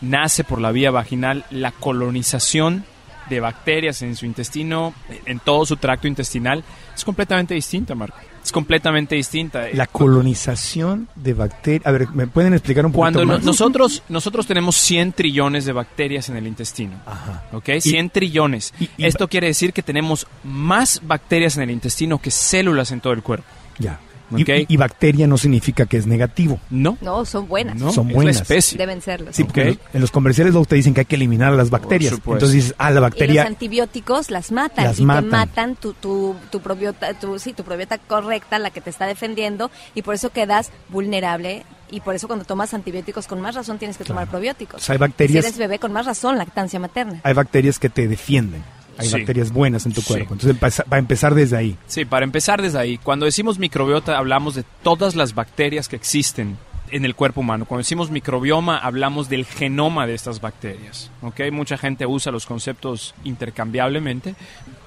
nace 0.00 0.42
por 0.42 0.60
la 0.60 0.72
vía 0.72 0.90
vaginal, 0.90 1.44
la 1.50 1.70
colonización 1.70 2.84
de 3.28 3.40
bacterias 3.40 4.02
en 4.02 4.16
su 4.16 4.26
intestino, 4.26 4.94
en 5.26 5.38
todo 5.40 5.64
su 5.66 5.76
tracto 5.76 6.08
intestinal, 6.08 6.62
es 6.94 7.04
completamente 7.04 7.54
distinta, 7.54 7.94
Marco. 7.94 8.16
Es 8.44 8.52
completamente 8.52 9.14
distinta. 9.14 9.66
La 9.74 9.86
colonización 9.86 11.08
de 11.16 11.34
bacterias. 11.34 11.86
A 11.86 11.90
ver, 11.90 12.08
¿me 12.14 12.26
pueden 12.26 12.54
explicar 12.54 12.86
un 12.86 12.92
poquito 12.92 13.18
Cuando 13.18 13.26
más? 13.26 13.44
nosotros, 13.44 14.02
nosotros 14.08 14.46
tenemos 14.46 14.76
100 14.76 15.12
trillones 15.12 15.64
de 15.64 15.72
bacterias 15.72 16.28
en 16.28 16.36
el 16.36 16.46
intestino. 16.46 16.94
Ajá. 17.04 17.44
¿Ok? 17.52 17.68
100 17.80 18.10
trillones. 18.10 18.72
y- 18.80 18.88
y- 18.96 19.06
Esto 19.06 19.28
quiere 19.28 19.48
decir 19.48 19.72
que 19.72 19.82
tenemos 19.82 20.26
más 20.44 21.00
bacterias 21.04 21.56
en 21.56 21.64
el 21.64 21.70
intestino 21.70 22.18
que 22.18 22.30
células 22.30 22.90
en 22.92 23.00
todo 23.00 23.12
el 23.12 23.22
cuerpo. 23.22 23.46
Ya. 23.78 24.00
Y- 24.36 24.42
Ok. 24.42 24.48
Y, 24.68 24.74
y 24.74 24.76
bacteria 24.76 25.26
no 25.26 25.38
significa 25.38 25.86
que 25.86 25.96
es 25.96 26.06
negativo. 26.06 26.60
No, 26.70 26.98
No, 27.00 27.24
son 27.24 27.48
buenas. 27.48 27.76
no, 27.76 27.90
son 27.92 28.08
es 28.10 28.14
buenas. 28.14 28.36
especie. 28.36 28.76
Deben 28.78 29.00
serlo. 29.00 29.32
Sí, 29.32 29.44
porque 29.44 29.78
en 29.92 30.00
los- 30.00 30.10
comerciales 30.10 30.52
luego 30.52 30.66
te 30.66 30.76
dicen 30.76 30.92
que 30.94 31.00
hay 31.00 31.06
que 31.06 31.16
eliminar 31.16 31.52
las 31.52 31.70
bacterias. 31.70 32.12
Entonces 32.12 32.52
dices, 32.52 32.74
ah, 32.78 32.90
la 32.90 32.90
Y 32.90 32.94
los 32.94 33.02
bacteria. 33.10 33.44
antibióticos 33.44 34.30
las 34.30 34.52
matan 34.52 34.84
Las 34.84 34.98
y 35.00 35.04
matan. 35.04 35.24
te 35.24 35.30
matan 35.30 35.76
tu, 35.76 35.92
tu, 35.94 36.34
tu, 36.50 36.60
probiota, 36.60 37.14
tu, 37.14 37.38
sí, 37.38 37.52
tu 37.52 37.62
probiota 37.64 37.98
correcta, 37.98 38.58
la 38.58 38.70
que 38.70 38.80
te 38.80 38.90
está 38.90 39.06
defendiendo, 39.06 39.70
y 39.94 40.02
por 40.02 40.14
eso 40.14 40.30
quedas 40.30 40.70
vulnerable. 40.88 41.64
Y 41.90 42.00
por 42.00 42.14
eso 42.14 42.26
cuando 42.26 42.44
tomas 42.44 42.74
antibióticos 42.74 43.26
con 43.26 43.40
más 43.40 43.54
razón 43.54 43.78
tienes 43.78 43.96
que 43.96 44.04
tomar 44.04 44.28
probióticos. 44.28 44.82
O 44.82 44.84
sea, 44.84 44.92
hay 44.92 44.98
bacterias- 44.98 45.42
Si 45.44 45.48
eres 45.48 45.58
bebé 45.58 45.78
con 45.78 45.90
más 45.92 46.04
razón, 46.04 46.36
lactancia 46.36 46.78
materna. 46.78 47.20
Hay 47.22 47.32
bacterias 47.32 47.78
que 47.78 47.88
te 47.88 48.06
defienden. 48.08 48.62
Hay 48.98 49.06
Sí. 49.06 49.12
bacterias 49.14 49.52
buenas 49.52 49.86
en 49.86 49.92
tu 49.92 50.00
Sí. 50.00 50.08
cuerpo. 50.08 50.34
Entonces 50.34 50.50
empeza- 50.50 50.84
va 50.90 50.96
a 50.96 50.98
empezar 51.00 51.34
desde 51.34 51.56
ahí. 51.56 51.76
Sí, 51.86 52.04
para 52.04 52.24
empezar 52.24 52.60
desde 52.60 52.78
ahí, 52.78 52.98
cuando 52.98 53.24
decimos 53.26 53.58
microbiota 53.58 54.18
hablamos 54.18 54.54
de 54.54 54.64
todas 54.82 55.14
las 55.14 55.34
bacterias 55.34 55.88
que 55.88 55.96
existen 55.96 56.58
en 56.90 57.04
el 57.04 57.14
cuerpo 57.14 57.40
humano. 57.42 57.64
Cuando 57.66 57.80
decimos 57.80 58.10
microbioma, 58.10 58.78
hablamos 58.78 59.28
del 59.28 59.44
genoma 59.44 60.06
de 60.06 60.14
estas 60.14 60.40
bacterias. 60.40 61.10
¿ok? 61.22 61.40
Mucha 61.52 61.76
gente 61.78 62.06
usa 62.06 62.32
los 62.32 62.46
conceptos 62.46 63.14
intercambiablemente. 63.24 64.34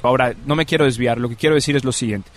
Ahora, 0.01 0.33
no 0.45 0.55
me 0.55 0.65
quiero 0.65 0.85
desviar, 0.85 1.19
lo 1.19 1.29
que 1.29 1.35
quiero 1.35 1.55
decir 1.55 1.75
es 1.75 1.83
lo 1.83 1.91
siguiente. 1.91 2.29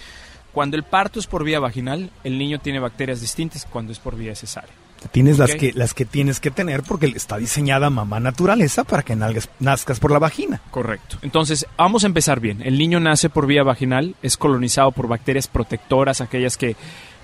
Cuando 0.52 0.76
el 0.76 0.82
parto 0.84 1.18
es 1.18 1.26
por 1.26 1.42
vía 1.44 1.58
vaginal, 1.60 2.10
el 2.22 2.38
niño 2.38 2.58
tiene 2.60 2.78
bacterias 2.78 3.20
distintas 3.20 3.66
cuando 3.66 3.92
es 3.92 3.98
por 3.98 4.16
vía 4.16 4.34
cesárea. 4.36 4.70
Tienes 5.12 5.38
las 5.38 5.54
que 5.54 5.72
las 5.74 5.94
que 5.94 6.04
tienes 6.04 6.40
que 6.40 6.50
tener 6.50 6.82
porque 6.82 7.06
está 7.06 7.36
diseñada 7.38 7.90
mamá 7.90 8.20
naturaleza 8.20 8.84
para 8.84 9.02
que 9.02 9.14
nalgas- 9.14 9.48
nazcas 9.60 10.00
por 10.00 10.10
la 10.10 10.18
vagina. 10.18 10.60
Correcto. 10.70 11.18
Entonces, 11.22 11.66
vamos 11.76 12.04
a 12.04 12.06
empezar 12.06 12.40
bien. 12.40 12.62
El 12.62 12.78
niño 12.78 13.00
nace 13.00 13.28
por 13.30 13.46
vía 13.46 13.62
vaginal, 13.62 14.14
es 14.22 14.36
colonizado 14.36 14.92
por 14.92 15.06
bacterias 15.08 15.46
protectoras, 15.48 16.20
aquellas 16.20 16.56
que, 16.56 16.76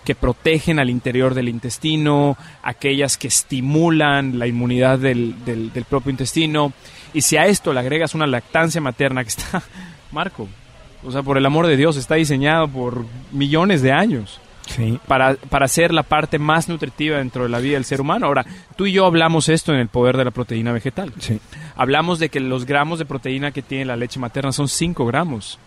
que 0.05 0.15
protegen 0.15 0.79
al 0.79 0.91
interior 0.91 1.35
del 1.35 1.49
intestino, 1.49 2.37
aquellas 2.63 3.17
que 3.17 3.29
estimulan 3.29 4.39
la 4.39 4.47
inmunidad 4.47 4.99
del, 4.99 5.45
del- 5.45 5.73
del 5.73 5.85
propio 5.85 6.11
intestino. 6.11 6.73
Y 7.13 7.23
si 7.23 7.37
a 7.37 7.47
esto 7.47 7.73
le 7.73 7.81
agregas 7.81 8.15
una 8.15 8.27
lactancia 8.27 8.81
materna 8.81 9.23
que 9.23 9.29
está, 9.31 9.63
Marco, 10.13 10.49
o 11.03 11.11
sea, 11.11 11.23
por 11.23 11.39
el 11.39 11.47
amor 11.47 11.67
de 11.67 11.77
Dios, 11.77 11.97
está 11.97 12.17
diseñado 12.17 12.69
por 12.69 13.05
millones 13.33 13.81
de 13.83 13.93
años 13.93 14.41
Sí. 14.77 14.99
para, 15.07 15.35
para 15.35 15.67
ser 15.69 15.93
la 15.93 16.03
parte 16.03 16.39
más 16.39 16.69
nutritiva 16.69 17.19
dentro 17.19 17.43
de 17.43 17.49
la 17.49 17.59
vida 17.59 17.75
del 17.75 17.85
ser 17.85 18.00
humano. 18.00 18.27
Ahora, 18.27 18.45
tú 18.77 18.87
y 18.87 18.93
yo 18.93 19.05
hablamos 19.07 19.49
esto 19.49 19.73
en 19.73 19.81
el 19.81 19.89
poder 19.89 20.17
de 20.17 20.25
la 20.25 20.31
proteína 20.31 20.73
vegetal. 20.73 21.12
Sí. 21.19 21.41
Hablamos 21.77 22.19
de 22.19 22.29
que 22.29 22.41
los 22.41 22.67
gramos 22.67 22.99
de 22.99 23.05
proteína 23.05 23.50
que 23.50 23.62
tiene 23.62 23.85
la 23.85 23.97
leche 23.97 24.19
materna 24.21 24.53
son 24.53 24.69
5 24.69 25.07
gramos. 25.07 25.59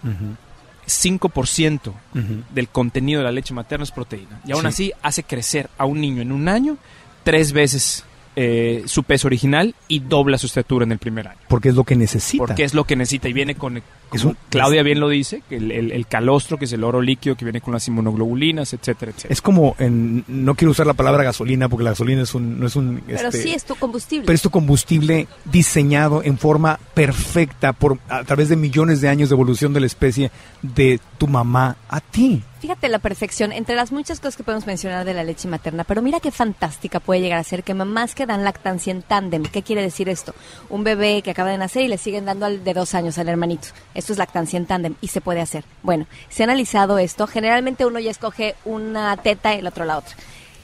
5% 0.85 1.93
Ujú. 2.13 2.43
del 2.53 2.67
contenido 2.67 3.19
de 3.19 3.25
la 3.25 3.31
leche 3.31 3.53
materna 3.53 3.83
es 3.83 3.91
proteína. 3.91 4.41
Y 4.45 4.51
aún 4.51 4.61
Sí. 4.63 4.67
así 4.67 4.93
hace 5.01 5.23
crecer 5.23 5.69
a 5.77 5.85
un 5.85 6.01
niño 6.01 6.21
en 6.21 6.31
un 6.31 6.47
año 6.47 6.77
tres 7.23 7.53
veces 7.53 8.03
eh, 8.35 8.83
su 8.85 9.03
peso 9.03 9.27
original 9.27 9.75
y 9.87 9.99
dobla 9.99 10.37
su 10.37 10.47
estatura 10.47 10.85
en 10.85 10.91
el 10.91 10.97
primer 10.99 11.27
año. 11.27 11.39
Porque 11.47 11.69
es 11.69 11.75
lo 11.75 11.83
que 11.83 11.95
necesita. 11.95 12.43
Porque 12.45 12.63
es 12.63 12.73
lo 12.73 12.83
que 12.85 12.95
necesita 12.95 13.29
y 13.29 13.33
viene 13.33 13.55
con, 13.55 13.77
Es 13.77 13.83
como 14.21 14.29
un- 14.31 14.37
Claudia 14.49 14.81
bien 14.83 14.99
lo 14.99 15.09
dice, 15.09 15.41
que 15.49 15.57
el, 15.57 15.71
el- 15.71 15.91
el 15.91 16.07
calostro, 16.07 16.57
que 16.57 16.65
es 16.65 16.73
el 16.73 16.83
oro 16.83 17.01
líquido 17.01 17.35
que 17.35 17.45
viene 17.45 17.61
con 17.61 17.73
las 17.73 17.87
inmunoglobulinas, 17.87 18.73
etcétera, 18.73 19.11
etcétera. 19.11 19.31
Es 19.33 19.41
como, 19.41 19.75
en- 19.79 20.23
no 20.27 20.55
quiero 20.55 20.71
usar 20.71 20.87
la 20.87 20.93
palabra 20.93 21.23
gasolina 21.23 21.69
porque 21.69 21.83
la 21.83 21.91
gasolina 21.91 22.23
es 22.23 22.33
un, 22.33 22.59
no 22.59 22.67
es 22.67 22.75
un... 22.75 23.01
Pero 23.05 23.29
este, 23.29 23.41
sí 23.43 23.53
es 23.53 23.65
tu 23.65 23.75
combustible. 23.75 24.25
pero 24.25 24.35
es 24.35 24.41
tu 24.41 24.49
combustible 24.49 25.27
diseñado 25.45 26.23
en 26.23 26.37
forma 26.37 26.79
perfecta 26.93 27.73
por 27.73 27.99
a 28.09 28.23
través 28.23 28.49
de 28.49 28.55
millones 28.55 29.01
de 29.01 29.09
años 29.09 29.29
de 29.29 29.35
evolución 29.35 29.73
de 29.73 29.79
la 29.81 29.85
especie 29.85 30.31
de 30.61 30.99
tu 31.17 31.27
mamá 31.27 31.77
a 31.89 31.99
ti. 31.99 32.41
Fíjate 32.63 32.87
la 32.87 32.99
perfección 32.99 33.51
entre 33.51 33.75
las 33.75 33.91
muchas 33.91 34.21
cosas 34.21 34.37
que 34.37 34.43
podemos 34.43 34.65
mencionar 34.65 35.03
de 35.03 35.13
la 35.13 35.25
leche 35.25 35.49
materna, 35.49 35.83
pero 35.83 36.01
mira 36.01 36.21
qué 36.21 36.31
fantástica 36.31 37.01
puede 37.01 37.19
llegar 37.19 37.37
a 37.37 37.43
ser 37.43 37.61
que 37.61 37.73
mamás 37.73 38.15
que 38.15 38.25
dan 38.25 38.45
lactancia 38.45 38.91
en 38.91 39.01
tándem. 39.01 39.43
¿Qué 39.43 39.63
quiere 39.63 39.81
decir 39.81 40.07
esto? 40.07 40.33
Un 40.69 40.85
bebé 40.85 41.21
que 41.23 41.31
acaba 41.31 41.49
de 41.49 41.57
nacer 41.57 41.83
y 41.83 41.87
le 41.89 41.97
siguen 41.97 42.23
dando 42.23 42.45
al 42.45 42.63
de 42.63 42.73
dos 42.73 42.95
años 42.95 43.17
al 43.17 43.27
hermanito. 43.27 43.67
Esto 43.93 44.13
es 44.13 44.17
lactancia 44.17 44.55
en 44.55 44.65
tándem 44.65 44.95
y 45.01 45.09
se 45.09 45.19
puede 45.19 45.41
hacer. 45.41 45.65
Bueno, 45.81 46.05
se 46.29 46.43
ha 46.43 46.45
analizado 46.45 46.99
esto. 46.99 47.27
Generalmente 47.27 47.85
uno 47.85 47.99
ya 47.99 48.11
escoge 48.11 48.55
una 48.63 49.17
teta 49.17 49.53
y 49.53 49.59
el 49.59 49.67
otro 49.67 49.83
la 49.83 49.97
otra. 49.97 50.15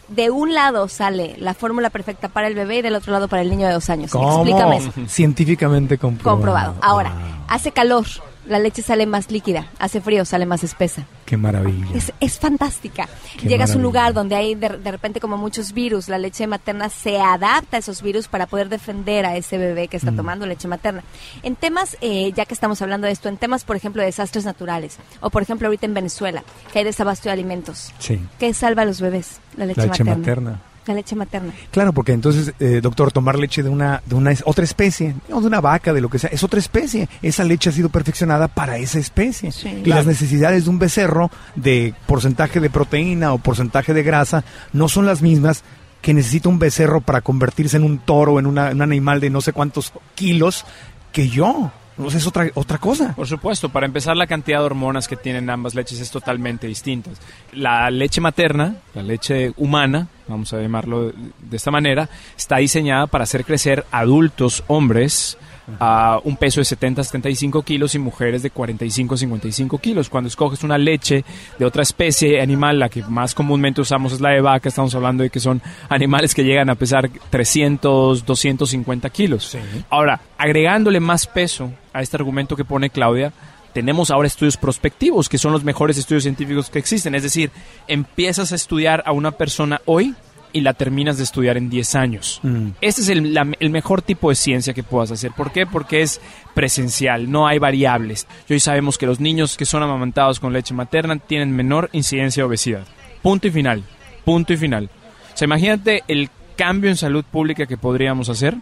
De 0.08 0.30
un 0.30 0.54
lado 0.54 0.88
sale 0.88 1.36
la 1.38 1.54
fórmula 1.54 1.90
perfecta 1.90 2.30
para 2.30 2.48
el 2.48 2.56
bebé 2.56 2.78
y 2.78 2.82
del 2.82 2.96
otro 2.96 3.12
lado 3.12 3.28
para 3.28 3.42
el 3.42 3.50
niño 3.50 3.68
de 3.68 3.74
dos 3.74 3.90
años. 3.90 4.16
Explícame 4.16 4.78
eso. 4.78 4.94
Científicamente 5.10 5.98
comprobado. 5.98 6.38
Comprobado. 6.38 6.76
Ahora, 6.82 7.10
Wow, 7.10 7.46
hace 7.50 7.74
calor, 7.74 8.06
la 8.50 8.60
leche 8.60 8.82
sale 8.82 9.06
más 9.06 9.32
líquida. 9.32 9.68
Hace 9.80 10.02
frío, 10.02 10.26
sale 10.26 10.46
más 10.46 10.64
espesa. 10.64 11.06
qué 11.26 11.38
maravilla. 11.38 11.86
Es, 11.94 12.12
es 12.20 12.40
fantástica. 12.40 13.08
Qué 13.40 13.48
Llegas 13.48 13.72
a 13.74 13.76
un 13.78 13.84
lugar 13.84 14.14
donde 14.14 14.36
hay 14.36 14.56
de, 14.56 14.68
de 14.70 14.92
repente 14.92 15.20
como 15.20 15.38
muchos 15.38 15.74
virus, 15.74 16.10
la 16.10 16.18
leche 16.18 16.48
materna 16.48 16.90
se 16.90 17.20
adapta 17.20 17.78
a 17.78 17.80
esos 17.80 18.02
virus 18.02 18.28
para 18.28 18.48
poder 18.48 18.68
defender 18.68 19.26
a 19.26 19.36
ese 19.38 19.58
bebé 19.58 19.88
que 19.88 19.98
Mm. 19.98 20.00
está 20.02 20.12
tomando 20.16 20.46
leche 20.48 20.68
materna. 20.68 21.04
En 21.44 21.56
temas, 21.56 21.96
eh, 22.02 22.34
ya 22.36 22.46
que 22.46 22.54
estamos 22.56 22.82
hablando 22.82 23.06
de 23.08 23.14
esto, 23.14 23.30
en 23.30 23.38
temas, 23.38 23.64
por 23.64 23.76
ejemplo, 23.76 24.02
de 24.02 24.08
desastres 24.08 24.44
naturales, 24.46 24.98
o 25.22 25.30
por 25.30 25.44
ejemplo 25.44 25.68
ahorita 25.68 25.86
en 25.86 25.94
Venezuela, 25.94 26.44
que 26.74 26.80
hay 26.80 26.86
desabasto 26.86 27.30
de 27.30 27.34
alimentos, 27.34 27.94
Sí. 28.00 28.20
¿qué 28.40 28.54
salva 28.54 28.82
a 28.82 28.86
los 28.86 29.00
bebés? 29.00 29.40
La 29.56 29.66
leche, 29.68 29.82
La 29.82 29.86
leche 29.88 30.04
materna. 30.04 30.18
materna. 30.52 30.62
La 30.90 30.96
leche 30.96 31.16
materna. 31.16 31.54
Claro, 31.70 31.94
porque 31.94 32.14
entonces, 32.14 32.52
eh, 32.60 32.80
doctor, 32.82 33.12
tomar 33.12 33.38
leche 33.38 33.62
de 33.62 33.70
una, 33.70 34.02
de 34.08 34.16
una 34.16 34.34
otra 34.46 34.64
especie, 34.64 35.14
no 35.30 35.40
de 35.40 35.46
una 35.46 35.62
vaca, 35.62 35.94
de 35.94 36.02
lo 36.02 36.10
que 36.10 36.18
sea, 36.18 36.32
es 36.34 36.44
otra 36.44 36.60
especie. 36.60 37.08
Esa 37.22 37.44
leche 37.44 37.70
ha 37.70 37.72
sido 37.74 37.90
perfeccionada 37.90 38.48
para 38.48 38.78
esa 38.80 38.98
especie. 38.98 39.52
Sí. 39.52 39.70
y 39.70 39.82
Claro. 39.84 40.00
las 40.00 40.08
necesidades 40.08 40.64
de 40.64 40.70
un 40.72 40.80
becerro 40.80 41.30
de 41.56 41.94
porcentaje 42.08 42.60
de 42.60 42.72
proteína 42.72 43.34
o 43.34 43.38
porcentaje 43.38 43.94
de 43.94 44.02
grasa 44.02 44.44
no 44.74 44.90
son 44.90 45.06
las 45.06 45.22
mismas 45.22 45.64
que 46.02 46.16
necesita 46.16 46.50
un 46.50 46.58
becerro 46.58 47.02
para 47.02 47.22
convertirse 47.22 47.78
en 47.78 47.84
un 47.84 48.00
toro, 48.00 48.40
en 48.40 48.48
una- 48.48 48.72
en 48.72 48.78
un 48.78 48.82
animal 48.82 49.20
de 49.20 49.30
no 49.30 49.42
sé 49.42 49.54
cuántos 49.54 49.94
kilos, 50.16 50.66
que 51.12 51.30
yo. 51.30 51.72
Es 52.08 52.28
otra, 52.28 52.50
otra 52.54 52.78
cosa. 52.78 53.14
Por 53.16 53.28
supuesto, 53.28 53.70
para 53.70 53.86
empezar 53.86 54.16
la 54.16 54.26
cantidad 54.26 54.60
de 54.60 54.66
hormonas 54.66 55.08
que 55.08 55.18
tienen 55.18 55.50
ambas 55.50 55.76
leches 55.76 56.00
es 56.00 56.10
totalmente 56.10 56.66
distinta. 56.66 57.12
La 57.54 57.92
leche 57.92 58.22
materna, 58.22 58.78
la 58.94 59.04
leche 59.04 59.52
humana, 59.58 60.08
vamos 60.28 60.54
a 60.54 60.62
llamarlo 60.62 61.12
de, 61.12 61.58
esta 61.58 61.72
manera, 61.72 62.10
está 62.38 62.58
diseñada 62.58 63.08
para 63.08 63.24
hacer 63.24 63.44
crecer 63.44 63.86
adultos 63.92 64.64
hombres 64.68 65.38
a 65.80 66.20
un 66.24 66.36
peso 66.38 66.62
de 66.62 66.66
70 66.66 67.02
a 67.02 67.04
75 67.04 67.62
kilos 67.62 67.94
y 67.94 68.00
mujeres 68.00 68.42
de 68.42 68.50
45 68.50 69.14
a 69.14 69.18
55 69.18 69.78
kilos. 69.78 70.10
Cuando 70.10 70.28
escoges 70.28 70.64
una 70.64 70.78
leche 70.78 71.24
de 71.60 71.66
otra 71.66 71.84
especie 71.84 72.42
animal, 72.42 72.80
la 72.80 72.90
que 72.90 73.04
más 73.04 73.36
comúnmente 73.36 73.82
usamos 73.82 74.14
es 74.14 74.22
la 74.22 74.32
de 74.32 74.42
vaca, 74.42 74.70
estamos 74.70 74.96
hablando 74.96 75.24
de 75.24 75.30
que 75.30 75.40
son 75.40 75.62
animales 75.90 76.34
que 76.34 76.44
llegan 76.44 76.70
a 76.70 76.76
pesar 76.76 77.10
300, 77.30 78.26
250 78.26 79.10
kilos. 79.12 79.58
Ahora, 79.90 80.22
agregándole 80.38 81.00
más 81.00 81.28
peso 81.28 81.72
a 82.00 82.02
este 82.02 82.18
argumento 82.18 82.56
que 82.56 82.66
pone 82.66 82.90
Claudia, 82.90 83.32
tenemos 83.74 84.10
ahora 84.12 84.28
estudios 84.28 84.58
prospectivos, 84.58 85.30
que 85.30 85.38
son 85.38 85.52
los 85.52 85.64
mejores 85.64 85.98
estudios 85.98 86.24
científicos 86.24 86.70
que 86.70 86.80
existen. 86.80 87.14
Es 87.16 87.24
decir, 87.24 87.52
empiezas 87.88 88.52
a 88.52 88.56
estudiar 88.56 89.04
a 89.06 89.12
una 89.12 89.32
persona 89.32 89.80
hoy 89.86 90.16
y 90.52 90.62
la 90.62 90.74
terminas 90.74 91.18
de 91.18 91.24
estudiar 91.24 91.58
en 91.58 91.70
10 91.70 91.94
años. 91.96 92.40
Mm. 92.42 92.70
Este 92.82 93.02
es 93.02 93.10
el, 93.10 93.36
la- 93.36 93.48
el 93.60 93.70
mejor 93.70 94.02
tipo 94.02 94.30
de 94.30 94.36
ciencia 94.36 94.74
que 94.74 94.82
puedas 94.82 95.12
hacer. 95.12 95.32
¿Por 95.38 95.52
qué? 95.52 95.68
Porque 95.68 96.02
es 96.02 96.20
presencial, 96.56 97.30
no 97.32 97.46
hay 97.48 97.60
variables. 97.60 98.26
Y 98.48 98.54
hoy 98.54 98.60
sabemos 98.60 98.98
que 98.98 99.06
los 99.06 99.20
niños 99.20 99.56
que 99.58 99.66
son 99.66 99.84
amamantados 99.84 100.40
con 100.40 100.52
leche 100.52 100.74
materna 100.74 101.18
tienen 101.18 101.56
menor 101.56 101.90
incidencia 101.94 102.42
de 102.42 102.48
obesidad. 102.48 102.86
Punto 103.22 103.48
y 103.48 103.52
final. 103.52 103.84
Punto 104.26 104.52
y 104.54 104.58
final. 104.58 104.90
O 105.34 105.38
sea, 105.38 105.46
imagínate 105.46 106.04
el 106.08 106.30
cambio 106.58 106.90
en 106.90 106.98
salud 106.98 107.24
pública 107.24 107.68
que 107.68 107.78
podríamos 107.78 108.30
hacer 108.30 108.56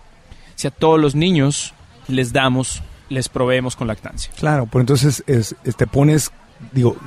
si 0.55 0.67
a 0.67 0.71
todos 0.71 0.99
los 0.99 1.15
niños 1.15 1.73
les 2.09 2.33
damos, 2.33 2.83
les 3.09 3.29
proveemos 3.29 3.75
con 3.75 3.87
lactancia. 3.87 4.31
Claro, 4.37 4.65
pues 4.65 4.81
entonces 4.81 5.23
es- 5.27 5.55
es- 5.63 5.75
te 5.75 5.87
pones, 5.87 6.31
digo, 6.71 6.97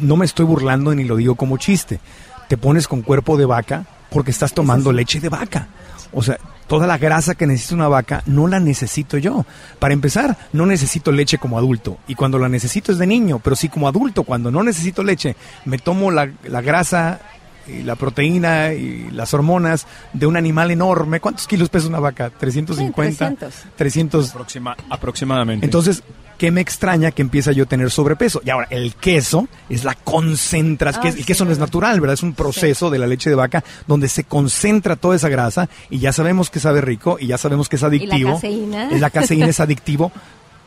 no 0.00 0.16
me 0.16 0.24
estoy 0.24 0.44
burlando 0.44 0.94
ni 0.94 1.04
lo 1.04 1.16
digo 1.16 1.34
como 1.34 1.56
chiste, 1.58 2.00
te 2.48 2.56
pones 2.56 2.88
con 2.88 3.02
cuerpo 3.02 3.36
de 3.36 3.44
vaca 3.44 3.84
porque 4.10 4.30
estás 4.30 4.52
tomando 4.54 4.92
leche 4.92 5.20
de 5.20 5.28
vaca. 5.28 5.68
O 6.12 6.22
sea, 6.22 6.38
toda 6.66 6.86
la 6.86 6.96
grasa 6.96 7.34
que 7.34 7.46
necesita 7.46 7.74
una 7.74 7.88
vaca 7.88 8.22
no 8.26 8.46
la 8.46 8.60
necesito 8.60 9.18
yo. 9.18 9.44
Para 9.78 9.92
empezar, 9.92 10.38
no 10.54 10.64
necesito 10.64 11.12
leche 11.12 11.36
como 11.36 11.58
adulto. 11.58 11.98
Y 12.08 12.14
cuando 12.14 12.38
la 12.38 12.48
necesito 12.48 12.92
es 12.92 12.98
de 12.98 13.06
niño, 13.06 13.38
pero 13.44 13.54
sí 13.56 13.68
como 13.68 13.86
adulto, 13.88 14.22
cuando 14.22 14.50
no 14.50 14.62
necesito 14.62 15.02
leche, 15.02 15.36
me 15.66 15.76
tomo 15.78 16.10
la, 16.10 16.30
la 16.44 16.60
grasa 16.62 17.20
y 17.68 17.82
la 17.82 17.96
proteína 17.96 18.72
y 18.72 19.10
las 19.12 19.32
hormonas 19.34 19.86
de 20.12 20.26
un 20.26 20.36
animal 20.36 20.70
enorme. 20.70 21.20
¿Cuántos 21.20 21.46
kilos 21.46 21.68
pesa 21.68 21.88
una 21.88 22.00
vaca? 22.00 22.30
350. 22.30 23.16
300. 23.36 23.54
300. 23.76 24.34
Aproxima- 24.34 24.76
aproximadamente. 24.90 25.64
Entonces, 25.66 26.02
¿qué 26.38 26.50
me 26.50 26.60
extraña 26.60 27.10
que 27.10 27.22
empieza 27.22 27.52
yo 27.52 27.64
a 27.64 27.66
tener 27.66 27.90
sobrepeso? 27.90 28.40
Y 28.44 28.50
ahora, 28.50 28.66
el 28.70 28.94
queso 28.94 29.48
es 29.68 29.84
la 29.84 29.94
concentración. 29.94 31.04
Ah, 31.06 31.08
el 31.08 31.14
sí, 31.16 31.24
queso 31.24 31.44
no 31.44 31.50
es 31.52 31.58
natural, 31.58 32.00
¿verdad? 32.00 32.14
Es 32.14 32.22
un 32.22 32.34
proceso 32.34 32.90
de 32.90 32.98
la 32.98 33.06
leche 33.06 33.28
de 33.30 33.36
vaca 33.36 33.62
donde 33.86 34.08
se 34.08 34.24
concentra 34.24 34.96
toda 34.96 35.16
esa 35.16 35.28
grasa 35.28 35.68
y 35.90 35.98
ya 35.98 36.12
sabemos 36.12 36.50
que 36.50 36.60
sabe 36.60 36.80
rico 36.80 37.18
y 37.20 37.26
ya 37.28 37.38
sabemos 37.38 37.68
que 37.68 37.76
es 37.76 37.82
adictivo. 37.82 38.34
caseína? 38.34 38.88
La 38.92 39.10
caseína 39.10 39.46
es 39.46 39.60
adictivo, 39.60 40.12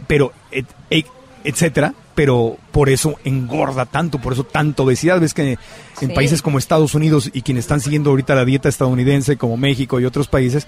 pero 0.08 0.34
et- 0.52 0.68
et- 0.90 1.06
etcétera, 1.44 1.94
pero 2.16 2.58
por 2.72 2.90
eso 2.90 3.16
engorda 3.24 3.86
tanto, 3.86 4.20
por 4.20 4.34
eso 4.34 4.44
tanto 4.44 4.84
obesidad. 4.84 5.20
Ves 5.20 5.34
que 5.34 5.52
en 5.54 5.58
Sí. 6.00 6.08
países 6.08 6.42
como 6.42 6.58
Estados 6.58 6.94
Unidos 6.96 7.30
y 7.34 7.42
quienes 7.42 7.66
están 7.66 7.80
siguiendo 7.82 8.10
ahorita 8.10 8.36
la 8.36 8.46
dieta 8.46 8.70
estadounidense, 8.70 9.38
como 9.38 9.58
México 9.58 10.00
y 10.00 10.06
otros 10.06 10.28
países, 10.28 10.68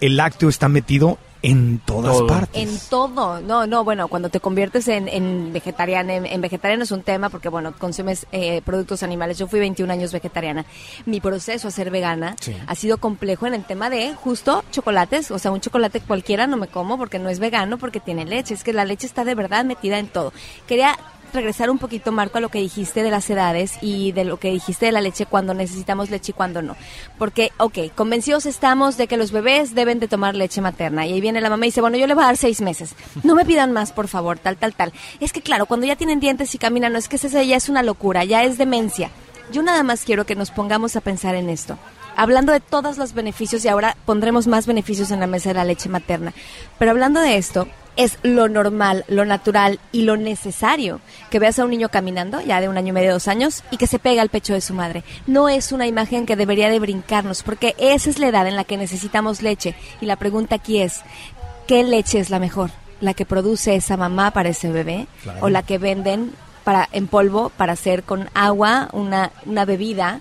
el 0.00 0.16
lácteo 0.16 0.48
está 0.48 0.68
metido 0.68 1.18
en 1.42 1.78
todas 1.80 2.12
Todo. 2.18 2.26
partes. 2.26 2.62
En 2.62 2.78
todo, 2.90 3.40
no, 3.40 3.66
no, 3.66 3.84
bueno, 3.84 4.08
cuando 4.08 4.28
te 4.28 4.40
conviertes 4.40 4.88
en, 4.88 5.08
en 5.08 5.52
vegetariana, 5.52 6.14
en, 6.14 6.26
en 6.26 6.40
vegetariano 6.40 6.82
es 6.84 6.90
un 6.90 7.02
tema 7.02 7.28
porque, 7.30 7.48
bueno, 7.48 7.72
consumes 7.78 8.26
eh, 8.32 8.60
productos 8.64 9.02
animales. 9.02 9.38
Yo 9.38 9.46
fui 9.46 9.60
21 9.60 9.92
años 9.92 10.12
vegetariana. 10.12 10.64
Mi 11.06 11.20
proceso 11.20 11.68
a 11.68 11.70
ser 11.70 11.90
vegana 11.90 12.34
Sí. 12.40 12.56
ha 12.66 12.74
sido 12.74 12.98
complejo 12.98 13.46
en 13.46 13.54
el 13.54 13.64
tema 13.64 13.88
de 13.90 14.14
justo 14.14 14.64
chocolates, 14.72 15.30
o 15.30 15.38
sea, 15.38 15.50
un 15.52 15.60
chocolate 15.60 16.00
cualquiera 16.00 16.46
no 16.46 16.56
me 16.56 16.66
como 16.68 16.98
porque 16.98 17.18
no 17.18 17.28
es 17.28 17.38
vegano, 17.38 17.78
porque 17.78 18.00
tiene 18.00 18.24
leche. 18.24 18.54
Es 18.54 18.64
que 18.64 18.72
la 18.72 18.84
leche 18.84 19.06
está 19.06 19.24
de 19.24 19.34
verdad 19.34 19.64
metida 19.64 19.98
en 19.98 20.08
todo. 20.08 20.32
Quería 20.66 20.96
regresar 21.32 21.70
un 21.70 21.78
poquito, 21.78 22.12
Marco, 22.12 22.38
a 22.38 22.40
lo 22.40 22.48
que 22.48 22.60
dijiste 22.60 23.02
de 23.02 23.10
las 23.10 23.28
edades 23.30 23.78
y 23.80 24.12
de 24.12 24.24
lo 24.24 24.38
que 24.38 24.50
dijiste 24.50 24.86
de 24.86 24.92
la 24.92 25.00
leche 25.00 25.26
cuando 25.26 25.54
necesitamos 25.54 26.10
leche 26.10 26.32
y 26.32 26.34
cuando 26.34 26.62
no. 26.62 26.76
Porque, 27.18 27.52
ok, 27.58 27.94
convencidos 27.94 28.46
estamos 28.46 28.96
de 28.96 29.06
que 29.06 29.16
los 29.16 29.32
bebés 29.32 29.74
deben 29.74 29.98
de 29.98 30.08
tomar 30.08 30.34
leche 30.34 30.60
materna. 30.60 31.06
Y 31.06 31.12
ahí 31.12 31.20
viene 31.20 31.40
la 31.40 31.50
mamá 31.50 31.66
y 31.66 31.68
dice, 31.68 31.80
bueno, 31.80 31.96
yo 31.96 32.06
le 32.06 32.14
voy 32.14 32.24
a 32.24 32.28
dar 32.28 32.36
seis 32.36 32.60
meses. 32.60 32.94
No 33.22 33.34
me 33.34 33.44
pidan 33.44 33.72
más, 33.72 33.92
por 33.92 34.08
favor, 34.08 34.38
tal, 34.38 34.56
tal, 34.56 34.74
tal. 34.74 34.92
Es 35.20 35.32
que, 35.32 35.42
claro, 35.42 35.66
cuando 35.66 35.86
ya 35.86 35.96
tienen 35.96 36.20
dientes 36.20 36.54
y 36.54 36.58
caminan, 36.58 36.92
no 36.92 36.98
es 36.98 37.08
que 37.08 37.16
esa 37.16 37.42
ya 37.42 37.56
es 37.56 37.68
una 37.68 37.82
locura, 37.82 38.24
ya 38.24 38.44
es 38.44 38.58
demencia. 38.58 39.10
Yo 39.52 39.62
nada 39.62 39.82
más 39.82 40.04
quiero 40.04 40.26
que 40.26 40.34
nos 40.34 40.50
pongamos 40.50 40.96
a 40.96 41.00
pensar 41.00 41.34
en 41.34 41.48
esto 41.50 41.78
hablando 42.18 42.52
de 42.52 42.58
todos 42.58 42.98
los 42.98 43.14
beneficios 43.14 43.64
y 43.64 43.68
ahora 43.68 43.96
pondremos 44.04 44.48
más 44.48 44.66
beneficios 44.66 45.12
en 45.12 45.20
la 45.20 45.28
mesa 45.28 45.50
de 45.50 45.54
la 45.54 45.64
leche 45.64 45.88
materna. 45.88 46.34
Pero 46.76 46.90
hablando 46.90 47.20
de 47.20 47.36
esto, 47.36 47.68
es 47.98 48.16
lo 48.22 48.48
normal, 48.48 49.04
lo 49.08 49.26
natural 49.26 49.80
y 49.92 50.02
lo 50.02 50.16
necesario 50.16 51.00
que 51.30 51.40
veas 51.40 51.58
a 51.58 51.64
un 51.64 51.70
niño 51.70 51.88
caminando, 51.88 52.40
ya 52.40 52.60
de 52.60 52.68
un 52.68 52.78
año 52.78 52.90
y 52.90 52.92
medio, 52.92 53.12
dos 53.12 53.28
años, 53.28 53.64
y 53.72 53.76
que 53.76 53.88
se 53.88 53.98
pega 53.98 54.22
al 54.22 54.30
pecho 54.30 54.54
de 54.54 54.60
su 54.60 54.72
madre. 54.72 55.02
No 55.26 55.48
es 55.48 55.72
una 55.72 55.86
imagen 55.86 56.24
que 56.24 56.36
debería 56.36 56.70
de 56.70 56.78
brincarnos, 56.78 57.42
porque 57.42 57.74
esa 57.76 58.08
es 58.08 58.20
la 58.20 58.28
edad 58.28 58.46
en 58.46 58.56
la 58.56 58.64
que 58.64 58.76
necesitamos 58.76 59.42
leche. 59.42 59.74
Y 60.00 60.06
la 60.06 60.16
pregunta 60.16 60.54
aquí 60.54 60.80
es, 60.80 61.00
¿qué 61.66 61.82
leche 61.82 62.20
es 62.20 62.30
la 62.30 62.38
mejor? 62.38 62.70
¿La 63.00 63.14
que 63.14 63.26
produce 63.26 63.74
esa 63.74 63.96
mamá 63.96 64.30
para 64.30 64.50
ese 64.50 64.70
bebé? 64.70 65.08
¿O 65.40 65.48
la 65.48 65.64
que 65.64 65.78
venden 65.78 66.32
para, 66.62 66.88
en 66.92 67.08
polvo 67.08 67.48
para 67.48 67.72
hacer 67.72 68.04
con 68.04 68.28
agua 68.34 68.90
una, 68.92 69.32
una 69.44 69.64
bebida 69.64 70.20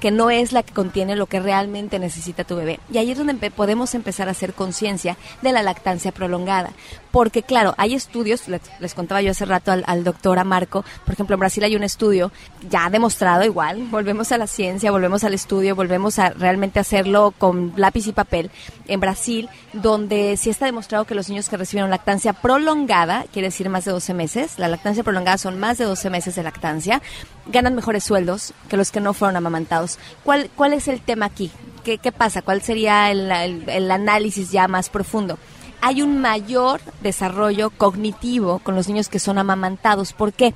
que 0.00 0.10
no 0.10 0.30
es 0.30 0.52
la 0.52 0.62
que 0.62 0.72
contiene 0.72 1.16
lo 1.16 1.26
que 1.26 1.40
realmente 1.40 1.98
necesita 1.98 2.44
tu 2.44 2.56
bebé. 2.56 2.80
Y 2.92 2.98
ahí 2.98 3.10
es 3.10 3.18
donde 3.18 3.50
podemos 3.50 3.94
empezar 3.94 4.28
a 4.28 4.32
hacer 4.32 4.54
conciencia 4.54 5.16
de 5.42 5.52
la 5.52 5.62
lactancia 5.62 6.12
prolongada. 6.12 6.70
Porque 7.14 7.44
claro, 7.44 7.74
hay 7.78 7.94
estudios, 7.94 8.48
les, 8.48 8.92
contaba 8.92 9.22
yo 9.22 9.30
hace 9.30 9.44
rato 9.44 9.70
al, 9.70 10.02
doctor 10.02 10.40
Amarco, 10.40 10.84
por 11.04 11.14
ejemplo, 11.14 11.34
en 11.34 11.38
Brasil 11.38 11.62
hay 11.62 11.76
un 11.76 11.84
estudio 11.84 12.32
ya 12.68 12.90
demostrado 12.90 13.44
igual, 13.44 13.84
volvemos 13.84 14.32
a 14.32 14.36
la 14.36 14.48
ciencia, 14.48 14.90
volvemos 14.90 15.22
al 15.22 15.32
estudio, 15.32 15.76
volvemos 15.76 16.18
a 16.18 16.30
realmente 16.30 16.80
hacerlo 16.80 17.32
con 17.38 17.72
lápiz 17.76 18.08
y 18.08 18.12
papel. 18.12 18.50
En 18.88 18.98
Brasil, 18.98 19.48
donde 19.72 20.36
sí 20.36 20.50
está 20.50 20.66
demostrado 20.66 21.04
que 21.04 21.14
los 21.14 21.28
niños 21.28 21.48
que 21.48 21.56
recibieron 21.56 21.88
lactancia 21.88 22.32
prolongada, 22.32 23.26
quiere 23.32 23.46
decir 23.46 23.68
más 23.68 23.84
de 23.84 23.92
12 23.92 24.12
meses, 24.12 24.58
la 24.58 24.66
lactancia 24.66 25.04
prolongada 25.04 25.38
son 25.38 25.60
más 25.60 25.78
de 25.78 25.84
12 25.84 26.10
meses 26.10 26.34
de 26.34 26.42
lactancia, 26.42 27.00
ganan 27.46 27.76
mejores 27.76 28.02
sueldos 28.02 28.54
que 28.68 28.76
los 28.76 28.90
que 28.90 28.98
no 28.98 29.14
fueron 29.14 29.36
amamantados. 29.36 30.00
¿Cuál, 30.24 30.50
cuál 30.56 30.72
es 30.72 30.88
el 30.88 31.00
tema 31.00 31.26
aquí? 31.26 31.52
¿Qué, 31.84 31.98
qué 31.98 32.10
pasa? 32.10 32.42
¿Cuál 32.42 32.60
sería 32.60 33.12
el, 33.12 33.30
el, 33.30 33.90
análisis 33.92 34.50
ya 34.50 34.66
más 34.66 34.88
profundo? 34.88 35.38
Hay 35.86 36.00
un 36.00 36.18
mayor 36.20 36.80
desarrollo 37.02 37.68
cognitivo 37.68 38.58
con 38.60 38.74
los 38.74 38.88
niños 38.88 39.08
que 39.08 39.18
son 39.18 39.36
amamantados. 39.38 40.12
¿Por 40.12 40.32
qué? 40.32 40.54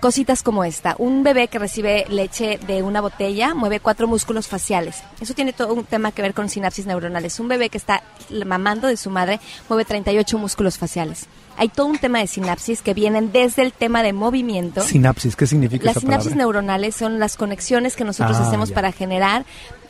cositas 0.00 0.42
como 0.42 0.64
esta. 0.64 0.96
Un 0.98 1.22
bebé 1.22 1.48
que 1.48 1.58
recibe 1.58 2.04
leche 2.10 2.58
de 2.66 2.82
una 2.82 3.00
botella 3.00 3.54
mueve 3.54 3.80
cuatro 3.80 4.06
músculos 4.06 4.48
faciales. 4.48 5.02
Eso 5.18 5.32
tiene 5.32 5.54
todo 5.54 5.72
un 5.72 5.84
tema 5.84 6.12
que 6.12 6.20
ver 6.20 6.34
con 6.34 6.50
sinapsis 6.50 6.84
neuronales. 6.84 7.40
Un 7.40 7.48
bebé 7.48 7.70
que 7.70 7.78
está 7.78 8.02
mamando 8.44 8.88
de 8.88 8.98
su 8.98 9.08
madre 9.08 9.40
mueve 9.66 9.86
38 9.86 10.36
músculos 10.36 10.76
faciales 10.76 11.26
hay 11.56 11.68
todo 11.68 11.86
un 11.86 11.98
tema 11.98 12.18
de 12.18 12.26
sinapsis 12.26 12.82
que 12.82 12.94
vienen 12.94 13.32
desde 13.32 13.62
el 13.62 13.72
tema 13.72 14.02
de 14.02 14.12
movimiento. 14.12 14.80
Sinapsis, 14.80 15.36
¿qué 15.36 15.46
significa 15.46 15.86
Las 15.86 15.98
sinapsis 15.98 16.34
neuronales 16.34 16.96
son 16.96 17.18
las 17.18 17.36
conexiones 17.36 17.96
que 17.96 18.04
nosotros 18.04 18.36
ah, 18.38 18.46
hacemos 18.46 18.72
para 18.72 18.92
generar 18.92 19.44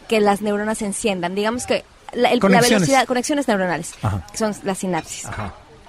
que 0.08 0.20
las 0.20 0.42
neuronas 0.42 0.78
se 0.78 0.86
enciendan. 0.86 1.34
Digamos 1.34 1.66
que 1.66 1.84
la, 2.14 2.30
velocidad, 2.60 3.06
conexiones 3.06 3.48
neuronales, 3.48 3.94
son 4.34 4.54
las 4.62 4.78
sinapsis. 4.78 5.26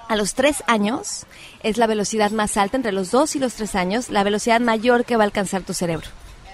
A 0.07 0.15
los 0.15 0.35
tres 0.35 0.63
años 0.67 1.25
es 1.63 1.77
la 1.77 1.87
velocidad 1.87 2.31
más 2.31 2.57
alta, 2.57 2.77
entre 2.77 2.91
los 2.91 3.11
dos 3.11 3.35
y 3.35 3.39
los 3.39 3.55
tres 3.55 3.75
años, 3.75 4.09
la 4.09 4.23
velocidad 4.23 4.59
mayor 4.61 5.03
que 5.05 5.15
va 5.15 5.23
a 5.23 5.25
alcanzar 5.25 5.63
tu 5.63 5.73
cerebro. 5.73 6.07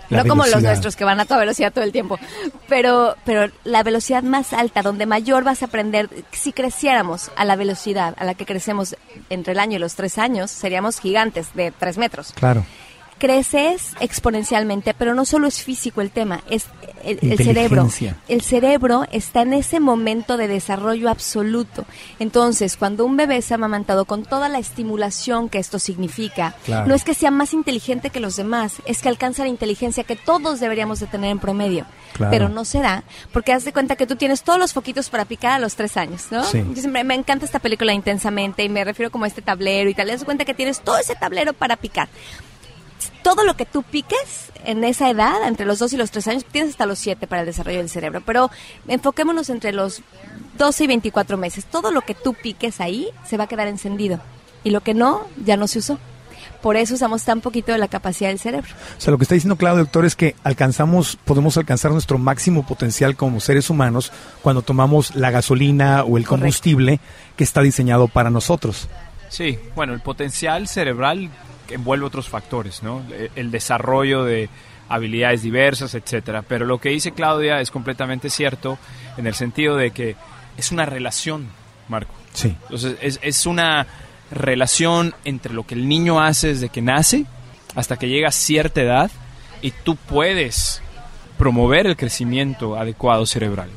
No 0.10 0.25
como 0.25 0.46
los 0.46 0.62
nuestros 0.62 0.98
que 0.98 1.06
van 1.06 1.22
a 1.22 1.25
toda 1.25 1.40
velocidad 1.40 1.72
todo 1.72 1.86
el 1.86 1.94
tiempo, 1.94 2.20
pero, 2.68 3.16
pero 3.24 3.51
la 3.63 3.82
velocidad 3.82 4.24
más 4.24 4.51
alta, 4.51 4.82
donde 4.82 5.06
mayor 5.06 5.46
vas 5.46 5.62
a 5.62 5.66
aprender, 5.66 6.10
si 6.32 6.51
creciéramos 6.51 7.32
a 7.38 7.46
la 7.46 7.56
velocidad 7.56 8.13
a 8.18 8.25
la 8.25 8.34
que 8.34 8.46
crecemos 8.46 8.98
entre 9.30 9.54
el 9.54 9.60
año 9.60 9.78
y 9.78 9.80
los 9.80 9.96
tres 9.96 10.17
años, 10.17 10.52
seríamos 10.52 11.00
gigantes 11.00 11.54
de 11.54 11.72
tres 11.72 11.98
metros. 11.98 12.34
Claro 12.34 12.65
creces 13.21 13.91
exponencialmente, 13.99 14.95
pero 14.95 15.13
no 15.13 15.25
solo 15.25 15.47
es 15.47 15.62
físico 15.62 16.01
el 16.01 16.10
tema, 16.10 16.41
es 16.49 16.65
el, 17.03 17.38
cerebro. 17.38 17.88
El 18.27 18.41
cerebro 18.41 19.05
está 19.12 19.43
en 19.43 19.53
ese 19.53 19.79
momento 19.79 20.38
de 20.38 20.47
desarrollo 20.47 21.07
absoluto. 21.07 21.86
Entonces, 22.17 22.77
cuando 22.77 23.05
un 23.05 23.17
bebé 23.17 23.38
es 23.38 23.51
amamantado 23.51 24.05
con 24.05 24.23
toda 24.23 24.49
la 24.49 24.57
estimulación 24.57 25.49
que 25.49 25.60
esto 25.60 25.77
significa, 25.77 26.55
no 26.88 26.95
es 26.95 27.03
que 27.03 27.13
sea 27.13 27.29
más 27.29 27.53
inteligente 27.53 28.10
que 28.10 28.19
los 28.19 28.38
demás, 28.38 28.77
es 28.88 29.03
que 29.03 29.10
alcanza 29.10 29.43
la 29.43 29.49
inteligencia 29.49 30.03
que 30.03 30.15
todos 30.15 30.60
deberíamos 30.60 30.99
de 30.99 31.05
tener 31.05 31.29
en 31.29 31.38
promedio. 31.38 31.86
Pero 32.31 32.49
no 32.49 32.65
será, 32.65 33.03
porque 33.31 33.53
haz 33.53 33.65
de 33.65 33.71
cuenta 33.71 33.95
que 33.95 34.07
tú 34.07 34.15
tienes 34.15 34.41
todos 34.41 34.57
los 34.57 34.73
foquitos 34.73 35.12
para 35.12 35.25
picar 35.25 35.51
a 35.51 35.60
los 35.60 35.75
tres 35.75 35.95
años, 35.95 36.25
¿no? 36.31 36.43
me 36.89 37.13
encanta 37.13 37.45
esta 37.45 37.60
película 37.60 37.93
intensamente 37.93 38.63
y 38.63 38.69
me 38.69 38.84
refiero 38.84 39.12
como 39.12 39.25
a 39.25 39.27
este 39.27 39.43
tablero 39.43 39.91
y 39.91 39.93
tal. 39.93 40.10
Haz 40.10 40.21
de 40.21 40.25
cuenta 40.25 40.43
que 40.43 40.55
tienes 40.55 40.81
todo 40.81 40.97
ese 40.97 41.13
tablero 41.13 41.53
para 41.53 41.75
picar 41.75 42.10
todo 43.23 43.43
lo 43.43 43.55
que 43.55 43.65
tú 43.65 43.84
piques 43.84 44.51
en 44.63 44.84
esa 44.84 45.10
edad, 45.10 45.47
entre 45.47 45.65
los 45.65 45.79
2 45.79 45.93
y 45.93 45.97
los 45.97 46.12
3 46.12 46.27
años, 46.27 46.45
tienes 46.45 46.71
hasta 46.71 46.86
los 46.86 46.99
7 46.99 47.27
para 47.27 47.41
el 47.41 47.45
desarrollo 47.45 47.79
del 47.79 47.89
cerebro, 47.89 48.21
pero 48.25 48.51
enfoquémonos 48.88 49.49
entre 49.49 49.71
los 49.73 50.01
12 50.57 50.84
y 50.84 50.88
24 50.88 51.38
meses. 51.38 51.65
Todo 51.65 51.91
lo 51.91 52.01
que 52.01 52.15
tú 52.15 52.34
piques 52.34 52.81
ahí 52.81 53.10
se 53.27 53.38
va 53.38 53.45
a 53.45 53.47
quedar 53.47 53.67
encendido 53.67 54.19
y 54.63 54.71
lo 54.71 54.81
que 54.81 54.93
no, 54.93 55.27
ya 55.43 55.57
no 55.57 55.67
se 55.67 55.79
usó. 55.79 55.99
Por 56.62 56.75
eso 56.75 56.93
usamos 56.93 57.23
tan 57.23 57.41
poquito 57.41 57.71
de 57.71 57.79
la 57.79 57.88
capacidad 57.88 58.29
del 58.29 58.38
cerebro. 58.38 58.69
O 58.95 59.01
sea, 59.01 59.10
lo 59.10 59.17
que 59.17 59.23
está 59.23 59.34
diciendo 59.34 59.55
Claudio, 59.55 59.84
doctor, 59.84 60.05
es 60.05 60.15
que 60.15 60.36
alcanzamos, 60.43 61.17
podemos 61.25 61.57
alcanzar 61.57 61.91
nuestro 61.91 62.19
máximo 62.19 62.65
potencial 62.65 63.15
como 63.15 63.39
seres 63.39 63.71
humanos 63.71 64.12
cuando 64.43 64.62
tomamos 64.62 65.15
la 65.15 65.31
gasolina 65.31 66.03
o 66.03 66.17
el 66.17 66.27
combustible 66.27 66.99
que 67.36 67.43
está 67.43 67.62
diseñado 67.62 68.07
para 68.07 68.29
nosotros. 68.29 68.88
Sí, 69.29 69.57
bueno, 69.75 69.93
el 69.93 70.01
potencial 70.01 70.67
cerebral 70.67 71.31
envuelve 71.73 72.05
otros 72.05 72.29
factores, 72.29 72.84
¿no? 72.84 73.03
E, 73.12 73.31
el 73.36 73.51
desarrollo 73.51 74.23
de 74.23 74.49
habilidades 74.89 75.41
diversas, 75.41 75.95
etcétera. 75.95 76.41
Pero 76.41 76.65
lo 76.65 76.79
que 76.79 76.89
dice 76.89 77.12
Claudia 77.12 77.62
es 77.62 77.71
completamente 77.71 78.29
cierto 78.29 78.77
en 79.17 79.27
el 79.27 79.34
sentido 79.34 79.75
de 79.77 79.91
que 79.91 80.15
es 80.57 80.71
una 80.71 80.86
relación, 80.86 81.47
Marco. 81.88 82.13
Sí. 82.34 82.55
Entonces, 82.63 82.97
es, 83.01 83.19
es 83.21 83.45
una 83.45 83.88
relación 84.31 85.13
entre 85.25 85.53
lo 85.53 85.65
que 85.65 85.75
el 85.75 85.88
niño 85.88 86.21
hace 86.21 86.49
desde 86.49 86.69
que 86.69 86.81
nace 86.81 87.25
hasta 87.75 87.97
que 87.97 88.07
llega 88.07 88.29
a 88.29 88.31
cierta 88.31 88.81
edad 88.81 89.12
y 89.62 89.71
tú 89.71 89.95
puedes 89.95 90.81
promover 91.38 91.88
el 91.88 91.97
crecimiento 91.97 92.77
adecuado 92.77 93.25
cerebral. 93.25 93.69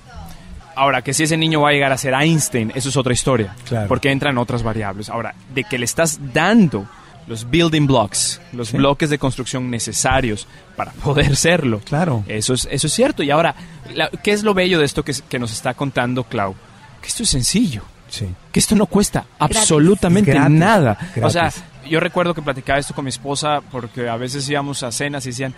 Ahora, 0.76 1.02
que 1.02 1.14
si 1.14 1.22
ese 1.22 1.37
niño 1.37 1.61
va 1.61 1.70
a 1.70 1.72
llegar 1.72 1.92
a 1.92 1.98
ser 1.98 2.14
Einstein, 2.14 2.72
eso 2.74 2.88
es 2.88 2.96
otra 2.96 3.12
historia, 3.12 3.54
claro. 3.68 3.87
porque 3.88 4.11
entran 4.11 4.38
otras 4.38 4.62
variables. 4.62 5.09
Ahora, 5.09 5.35
de 5.54 5.64
que 5.64 5.78
le 5.78 5.85
estás 5.85 6.18
dando 6.33 6.88
los 7.27 7.49
building 7.51 7.87
blocks, 7.87 8.41
los 8.53 8.73
bloques 8.73 9.11
de 9.11 9.19
construcción 9.19 9.71
necesarios 9.71 10.47
para 10.77 10.93
poder 10.93 11.37
serlo. 11.37 11.81
Claro. 11.81 12.25
Eso 12.27 12.55
es, 12.55 12.69
eso 12.71 12.87
es 12.87 12.93
cierto. 12.93 13.23
Y 13.23 13.31
ahora, 13.31 13.55
¿qué 14.23 14.33
es 14.33 14.43
lo 14.43 14.55
bello 14.55 14.79
de 14.79 14.85
esto 14.85 15.05
que, 15.05 15.15
que, 15.29 15.39
nos 15.39 15.53
está 15.53 15.75
contando 15.75 16.25
Clau? 16.25 16.55
Que 17.01 17.09
esto 17.09 17.23
es 17.23 17.31
sencillo. 17.31 17.83
Sí. 18.09 18.29
Que 18.53 18.61
esto 18.61 18.77
no 18.77 18.87
cuesta 18.87 19.25
absolutamente 19.39 20.39
nada. 20.49 20.97
O 21.23 21.31
sea, 21.31 21.51
yo 21.89 22.01
recuerdo 22.01 22.35
que 22.35 22.43
platicaba 22.43 22.79
esto 22.79 22.95
con 22.95 23.05
mi 23.05 23.09
esposa 23.09 23.61
porque 23.73 24.09
a 24.09 24.17
veces 24.17 24.49
íbamos 24.49 24.83
a 24.83 24.93
cenas 24.93 25.27
y 25.27 25.31
decían, 25.31 25.55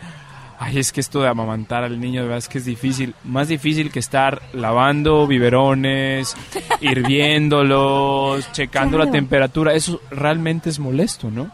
Ay, 0.59 0.79
es 0.79 0.93
que 0.93 1.01
esto 1.01 1.21
de 1.21 1.29
amamantar 1.29 1.85
al 1.85 2.01
niño, 2.01 2.23
de 2.23 2.29
verdad 2.29 2.39
es 2.39 2.49
que 2.49 2.59
es 2.59 2.65
difícil. 2.65 3.15
Más 3.25 3.49
difícil 3.49 3.91
que 3.91 3.99
estar 3.99 4.41
lavando 4.53 5.27
biberones, 5.27 6.35
hirviéndolos, 6.81 8.51
checando 8.53 8.99
la 8.99 9.11
temperatura. 9.11 9.75
Eso 9.75 10.01
realmente 10.11 10.71
es 10.71 10.79
molesto, 10.79 11.31
¿no? 11.31 11.51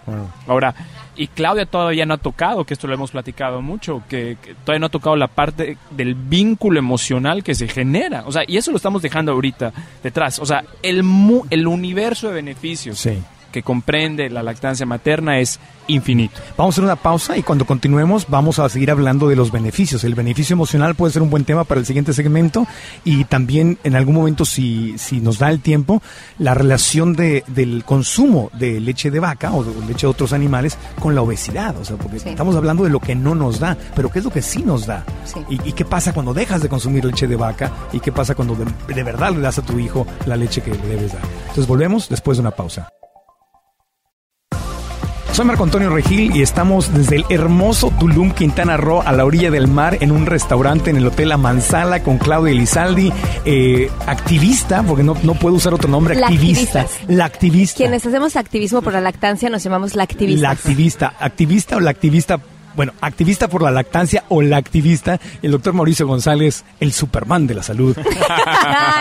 Ahora, 0.46 0.74
y 1.16 1.26
Claudia 1.26 1.66
todavía 1.66 2.06
no 2.06 2.14
ha 2.14 2.18
tocado, 2.18 2.64
que 2.64 2.74
esto 2.74 2.86
lo 2.86 2.94
hemos 2.94 3.10
platicado 3.10 3.60
mucho, 3.60 4.02
que, 4.08 4.36
todavía 4.64 4.80
no 4.80 4.86
ha 4.86 4.90
tocado 4.90 5.16
la 5.16 5.28
parte 5.28 5.76
del 5.90 6.14
vínculo 6.14 6.78
emocional 6.78 7.42
que 7.42 7.54
se 7.54 7.68
genera. 7.68 8.24
O 8.26 8.32
sea, 8.32 8.44
y 8.46 8.56
eso 8.56 8.70
lo 8.70 8.76
estamos 8.76 9.02
dejando 9.02 9.32
ahorita 9.32 9.72
detrás. 10.02 10.38
O 10.38 10.46
sea, 10.46 10.64
el, 10.82 11.02
el 11.50 11.66
universo 11.66 12.28
de 12.28 12.34
beneficios. 12.34 12.98
Sí 12.98 13.18
que 13.52 13.62
comprende 13.62 14.28
la 14.30 14.42
lactancia 14.42 14.86
materna 14.86 15.38
es 15.38 15.60
infinito. 15.88 16.40
Vamos 16.56 16.72
a 16.72 16.74
hacer 16.74 16.84
una 16.84 16.96
pausa 16.96 17.36
y 17.36 17.42
cuando 17.42 17.64
continuemos 17.64 18.26
vamos 18.28 18.58
a 18.58 18.68
seguir 18.68 18.90
hablando 18.90 19.28
de 19.28 19.36
los 19.36 19.52
beneficios. 19.52 20.04
El 20.04 20.14
beneficio 20.14 20.54
emocional 20.54 20.94
puede 20.94 21.12
ser 21.12 21.22
un 21.22 21.30
buen 21.30 21.44
tema 21.44 21.64
para 21.64 21.80
el 21.80 21.86
siguiente 21.86 22.12
segmento 22.12 22.66
y 23.04 23.24
también 23.24 23.78
en 23.84 23.96
algún 23.96 24.14
momento, 24.14 24.44
si, 24.44 24.96
si 24.98 25.20
nos 25.20 25.38
da 25.38 25.50
el 25.50 25.60
tiempo, 25.60 26.02
la 26.38 26.54
relación 26.54 27.14
de, 27.14 27.44
del 27.48 27.84
consumo 27.84 28.50
de 28.54 28.80
leche 28.80 29.10
de 29.10 29.20
vaca 29.20 29.52
o 29.52 29.64
de 29.64 29.86
leche 29.86 30.06
de 30.06 30.10
otros 30.10 30.32
animales 30.32 30.78
con 31.00 31.14
la 31.14 31.22
obesidad. 31.22 31.76
O 31.76 31.84
sea, 31.84 31.96
porque 31.96 32.16
estamos 32.16 32.56
hablando 32.56 32.84
de 32.84 32.90
lo 32.90 33.00
que 33.00 33.14
no 33.14 33.34
nos 33.34 33.60
da, 33.60 33.76
pero 33.94 34.10
¿qué 34.10 34.20
es 34.20 34.24
lo 34.24 34.30
que 34.30 34.42
sí 34.42 34.62
nos 34.62 34.86
da? 34.86 35.04
Y, 35.48 35.72
qué 35.72 35.84
pasa 35.84 36.12
cuando 36.12 36.34
dejas 36.34 36.62
de 36.62 36.68
consumir 36.68 37.04
leche 37.04 37.26
de 37.26 37.36
vaca? 37.36 37.72
¿Y 37.92 38.00
qué 38.00 38.12
pasa 38.12 38.34
cuando 38.34 38.54
de, 38.54 38.66
de 38.94 39.02
verdad 39.02 39.32
le 39.32 39.40
das 39.40 39.58
a 39.58 39.62
tu 39.62 39.78
hijo 39.78 40.06
la 40.26 40.36
leche 40.36 40.62
que 40.62 40.70
le 40.70 40.86
debes 40.88 41.12
dar? 41.12 41.22
Entonces 41.42 41.66
volvemos 41.66 42.08
después 42.08 42.38
de 42.38 42.42
una 42.42 42.50
pausa. 42.50 42.88
Soy 45.32 45.46
Marco 45.46 45.64
Antonio 45.64 45.88
Regil 45.88 46.36
y 46.36 46.42
estamos 46.42 46.92
desde 46.92 47.16
el 47.16 47.24
hermoso 47.30 47.90
Tulum, 47.98 48.32
Quintana 48.32 48.76
Roo, 48.76 49.00
a 49.00 49.12
la 49.12 49.24
orilla 49.24 49.50
del 49.50 49.66
mar, 49.66 49.96
en 50.02 50.12
un 50.12 50.26
restaurante 50.26 50.90
en 50.90 50.96
el 50.96 51.06
Hotel 51.06 51.30
La 51.30 51.38
Manzala 51.38 52.02
con 52.02 52.18
Claudia 52.18 52.52
Elizaldi, 52.52 53.10
eh, 53.46 53.90
activista, 54.06 54.82
porque 54.82 55.02
no, 55.02 55.16
no 55.22 55.32
puedo 55.34 55.54
usar 55.56 55.72
otro 55.72 55.88
nombre, 55.88 56.16
La 56.16 56.26
activista. 56.26 56.82
activistas. 56.82 57.08
La 57.16 57.24
activista. 57.24 57.76
Quienes 57.78 58.04
hacemos 58.04 58.36
activismo 58.36 58.82
por 58.82 58.92
la 58.92 59.00
lactancia 59.00 59.48
nos 59.48 59.64
llamamos 59.64 59.96
lactivistas. 59.96 60.42
La 60.42 60.50
activista. 60.50 61.14
Activista 61.18 61.76
o 61.76 61.80
la 61.80 61.90
activista. 61.90 62.38
Bueno, 62.76 62.92
activista 63.00 63.48
por 63.48 63.62
la 63.62 63.70
lactancia 63.70 64.24
o 64.28 64.42
la 64.42 64.56
activista. 64.56 65.20
El 65.42 65.50
doctor 65.52 65.72
Mauricio 65.74 66.06
González, 66.06 66.64
el 66.80 66.92
Superman 66.92 67.46
de 67.46 67.54
la 67.54 67.62
salud. 67.62 67.96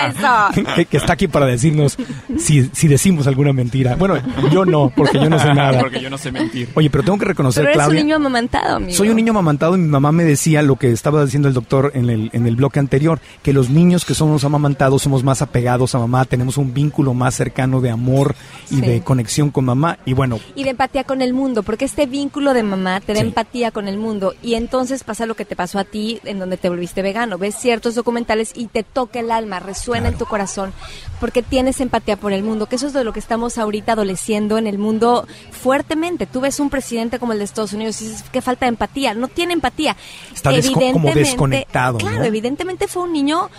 Eso. 0.09 0.63
que, 0.75 0.85
que 0.85 0.97
está 0.97 1.13
aquí 1.13 1.27
para 1.27 1.45
decirnos 1.45 1.97
si, 2.37 2.69
si 2.73 2.87
decimos 2.87 3.27
alguna 3.27 3.53
mentira. 3.53 3.95
Bueno, 3.95 4.15
yo 4.51 4.65
no, 4.65 4.91
porque 4.95 5.19
yo 5.19 5.29
no 5.29 5.39
sé 5.39 5.53
nada. 5.53 5.79
Porque 5.79 5.99
yo 6.01 6.09
no 6.09 6.17
sé 6.17 6.31
mentir. 6.31 6.69
Oye, 6.75 6.89
pero 6.89 7.03
tengo 7.03 7.17
que 7.17 7.25
reconocer, 7.25 7.63
Pero 7.63 7.69
eres 7.73 7.77
Claudia. 7.83 7.99
un 8.01 8.05
niño 8.07 8.15
amamantado, 8.17 8.75
amigo. 8.77 8.91
Soy 8.97 9.09
un 9.09 9.15
niño 9.15 9.31
amamantado 9.31 9.75
y 9.75 9.79
mi 9.79 9.87
mamá 9.87 10.11
me 10.11 10.23
decía 10.23 10.61
lo 10.61 10.75
que 10.75 10.91
estaba 10.91 11.23
diciendo 11.23 11.47
el 11.47 11.53
doctor 11.53 11.91
en 11.95 12.09
el, 12.09 12.29
en 12.33 12.45
el 12.47 12.55
bloque 12.55 12.79
anterior, 12.79 13.19
que 13.43 13.53
los 13.53 13.69
niños 13.69 14.05
que 14.05 14.13
somos 14.13 14.43
amamantados 14.43 15.01
somos 15.01 15.23
más 15.23 15.41
apegados 15.41 15.95
a 15.95 15.99
mamá, 15.99 16.25
tenemos 16.25 16.57
un 16.57 16.73
vínculo 16.73 17.13
más 17.13 17.35
cercano 17.35 17.81
de 17.81 17.89
amor 17.89 18.35
y 18.69 18.75
Sí. 18.75 18.81
de 18.81 19.01
conexión 19.01 19.51
con 19.51 19.65
mamá. 19.65 19.97
Y 20.05 20.13
bueno, 20.13 20.39
Y 20.55 20.63
de 20.63 20.71
empatía 20.71 21.03
con 21.03 21.21
el 21.21 21.33
mundo, 21.33 21.61
porque 21.63 21.85
este 21.85 22.05
vínculo 22.05 22.53
de 22.53 22.63
mamá 22.63 22.99
te 23.01 23.13
da 23.13 23.19
Sí. 23.21 23.27
empatía 23.27 23.60
con 23.69 23.87
el 23.87 23.97
mundo. 23.99 24.33
Y 24.41 24.55
entonces 24.55 25.03
pasa 25.03 25.27
lo 25.27 25.35
que 25.35 25.45
te 25.45 25.55
pasó 25.55 25.77
a 25.77 25.83
ti, 25.83 26.19
en 26.23 26.39
donde 26.39 26.57
te 26.57 26.69
volviste 26.69 27.03
vegano. 27.03 27.37
Ves 27.37 27.53
ciertos 27.53 27.93
documentales 27.93 28.53
y 28.55 28.65
te 28.65 28.81
toca 28.81 29.19
el 29.19 29.29
alma, 29.29 29.59
resuena 29.59 30.07
en 30.07 30.17
tu 30.17 30.25
corazón, 30.25 30.73
porque 31.19 31.43
tienes 31.43 31.79
empatía 31.81 32.17
por 32.17 32.33
el 32.33 32.41
mundo, 32.41 32.65
que 32.65 32.77
eso 32.77 32.87
es 32.87 32.93
de 32.93 33.03
lo 33.03 33.13
que 33.13 33.19
estamos 33.19 33.59
ahorita 33.59 33.91
adoleciendo 33.91 34.57
en 34.57 34.65
el 34.65 34.79
mundo 34.79 35.27
fuertemente. 35.51 36.25
Tú 36.25 36.41
ves 36.41 36.59
un 36.59 36.69
presidente 36.71 37.19
como 37.19 37.33
el 37.33 37.37
de 37.37 37.43
Estados 37.45 37.73
Unidos 37.73 38.01
y 38.01 38.07
dices, 38.07 38.23
qué 38.31 38.41
falta 38.41 38.65
de 38.65 38.69
empatía. 38.69 39.13
No 39.13 39.27
tiene 39.27 39.53
empatía. 39.53 39.95
Está 40.33 40.51
desco- 40.51 40.71
como 40.73 40.81
Evidentemente- 40.81 41.19
desconectado, 41.19 41.97
Claro, 41.99 42.17
¿no? 42.19 42.23
evidentemente 42.23 42.87
fue 42.87 43.03
un 43.03 43.13
niño 43.13 43.49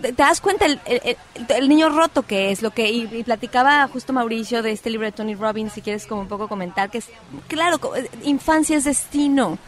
te 0.00 0.12
das 0.12 0.40
cuenta 0.40 0.66
el, 0.66 0.80
el- 0.86 1.00
el- 1.04 1.16
el 1.56 1.68
niño 1.68 1.88
roto 1.90 2.22
que 2.22 2.50
es 2.50 2.62
lo 2.62 2.70
que 2.70 2.90
y, 2.90 3.08
y 3.12 3.22
platicaba 3.22 3.86
justo 3.88 4.12
Mauricio 4.12 4.62
de 4.62 4.72
este 4.72 4.90
libro 4.90 5.06
de 5.06 5.12
Tony 5.12 5.34
Robbins 5.34 5.72
si 5.72 5.82
quieres 5.82 6.06
como 6.06 6.22
un 6.22 6.28
poco 6.28 6.48
comentar 6.48 6.90
que 6.90 6.98
es 6.98 7.08
claro 7.48 7.78
infancia 8.24 8.76
es 8.76 8.84
destino 8.84 9.58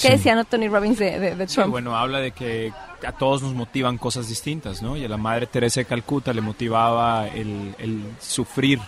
qué 0.00 0.10
decía 0.10 0.34
no 0.34 0.44
Tony 0.44 0.68
Robbins 0.68 0.98
de, 0.98 1.18
de- 1.18 1.34
de 1.34 1.48
Sí, 1.48 1.54
Trump 1.56 1.70
bueno, 1.70 1.96
habla 1.96 2.18
de 2.20 2.30
que 2.32 2.72
a 3.06 3.12
todos 3.12 3.42
nos 3.42 3.54
motivan 3.54 3.96
cosas 3.98 4.28
distintas, 4.28 4.82
¿no? 4.82 4.96
Y 4.96 5.04
a 5.04 5.08
la 5.08 5.16
madre 5.16 5.46
Teresa 5.46 5.80
de 5.80 5.84
Calcuta 5.84 6.32
le 6.32 6.40
motivaba 6.40 7.28
el, 7.28 7.74
el 7.78 8.02
sufrir 8.20 8.80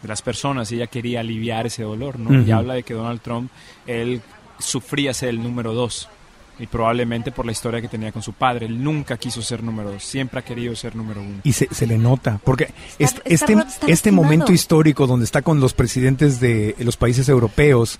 de 0.00 0.08
las 0.08 0.22
personas 0.22 0.72
y 0.72 0.76
ella 0.76 0.86
quería 0.86 1.20
aliviar 1.20 1.66
ese 1.66 1.82
dolor, 1.82 2.18
¿no? 2.18 2.42
Y 2.42 2.50
habla 2.50 2.72
de 2.74 2.82
que 2.82 2.94
Donald 2.94 3.20
Trump, 3.20 3.50
él 3.86 4.22
sufría 4.58 5.12
ser 5.12 5.28
el 5.28 5.42
número 5.42 5.74
dos. 5.74 6.08
Y 6.62 6.66
probablemente 6.68 7.32
por 7.32 7.44
la 7.44 7.52
historia 7.52 7.80
que 7.80 7.88
tenía 7.88 8.12
con 8.12 8.22
su 8.22 8.32
padre. 8.32 8.66
Él 8.66 8.82
nunca 8.82 9.16
quiso 9.16 9.42
ser 9.42 9.62
número 9.62 9.90
dos, 9.90 10.04
siempre 10.04 10.38
ha 10.40 10.42
querido 10.44 10.74
ser 10.76 10.94
número 10.94 11.20
uno. 11.20 11.40
y 11.42 11.52
se, 11.52 11.68
se 11.72 11.86
le 11.86 11.98
nota, 11.98 12.38
porque 12.44 12.72
Está- 12.98 13.20
este, 13.24 13.34
está 13.34 13.52
este, 13.52 13.68
está 13.68 13.86
este 13.88 14.12
momento 14.12 14.52
histórico 14.52 15.06
donde 15.06 15.24
está 15.24 15.42
con 15.42 15.58
los 15.60 15.74
presidentes 15.74 16.38
de 16.40 16.74
los 16.78 16.96
países 16.96 17.28
europeos 17.28 17.98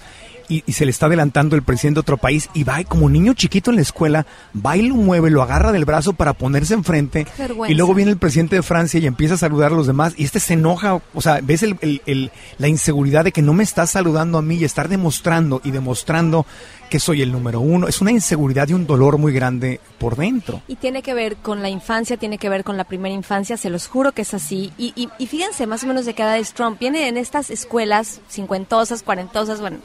y, 0.49 0.63
y 0.67 0.73
se 0.73 0.85
le 0.85 0.91
está 0.91 1.07
adelantando 1.07 1.57
el 1.57 1.63
presidente 1.63 1.97
de 1.97 2.01
otro 2.01 2.17
país 2.19 2.51
y 2.55 2.65
va 2.65 2.81
y 2.81 2.85
como 2.85 3.09
niño 3.09 3.33
chiquito 3.35 3.71
en 3.71 3.77
la 3.77 3.83
escuela, 3.83 4.27
va 4.55 4.77
y 4.77 4.83
lo 4.83 4.95
mueve, 4.97 5.31
lo 5.31 5.43
agarra 5.43 5.73
del 5.73 5.85
brazo 5.85 6.13
para 6.13 6.33
ponerse 6.35 6.75
enfrente 6.75 7.25
Qué 7.25 7.43
vergüenza. 7.43 7.73
y 7.73 7.77
luego 7.77 7.95
viene 7.95 8.11
el 8.11 8.19
presidente 8.19 8.57
de 8.57 8.63
Francia 8.63 9.01
y 9.01 9.07
empieza 9.07 9.35
a 9.35 9.39
saludar 9.39 9.73
a 9.73 9.77
los 9.77 9.87
demás 9.87 10.15
y 10.17 10.25
este 10.25 10.41
se 10.41 10.55
enoja, 10.55 11.01
o 11.15 11.21
sea, 11.21 11.41
ves 11.43 11.63
el- 11.63 11.79
el- 11.81 12.03
el- 12.07 12.31
la 12.59 12.69
inseguridad 12.69 13.25
de 13.25 13.33
que 13.33 13.43
no 13.43 13.55
me 13.55 13.63
estás 13.65 13.91
saludando 13.91 14.39
a 14.39 14.43
mí 14.43 14.57
y 14.57 14.65
estar 14.65 14.89
demostrando 14.89 15.61
y 15.65 15.71
demostrando 15.71 16.45
que 16.93 17.01
soy 17.01 17.23
el 17.23 17.33
número 17.33 17.59
uno, 17.59 17.89
es 17.89 18.03
una 18.03 18.11
inseguridad 18.11 18.69
y 18.69 18.75
un 18.75 18.87
dolor 18.87 19.17
muy 19.17 19.33
grande 19.33 19.81
por 19.99 20.15
dentro. 20.15 20.61
y 20.69 20.77
tiene 20.77 21.01
que 21.01 21.15
ver 21.15 21.37
con 21.37 21.63
la 21.63 21.71
infancia, 21.71 22.19
tiene 22.19 22.37
que 22.37 22.51
ver 22.51 22.65
con 22.65 22.77
la 22.77 22.85
primera 22.85 23.15
infancia, 23.15 23.57
se 23.57 23.71
los 23.71 23.87
juro 23.87 24.13
que 24.13 24.21
es 24.21 24.35
así. 24.35 24.75
Y, 24.77 24.93
y, 24.95 25.09
y 25.17 25.27
fíjense 25.27 25.67
más 25.67 25.85
o 25.85 25.87
menos 25.87 26.05
de 26.05 26.13
qué 26.13 26.23
edad 26.23 26.37
es 26.37 26.53
Trump. 26.53 26.79
Viene 26.79 27.09
en 27.09 27.17
estas 27.17 27.49
escuelas 27.49 28.21
cincuentosas, 28.29 29.03
cuarentosas, 29.03 29.63
bueno, 29.63 29.79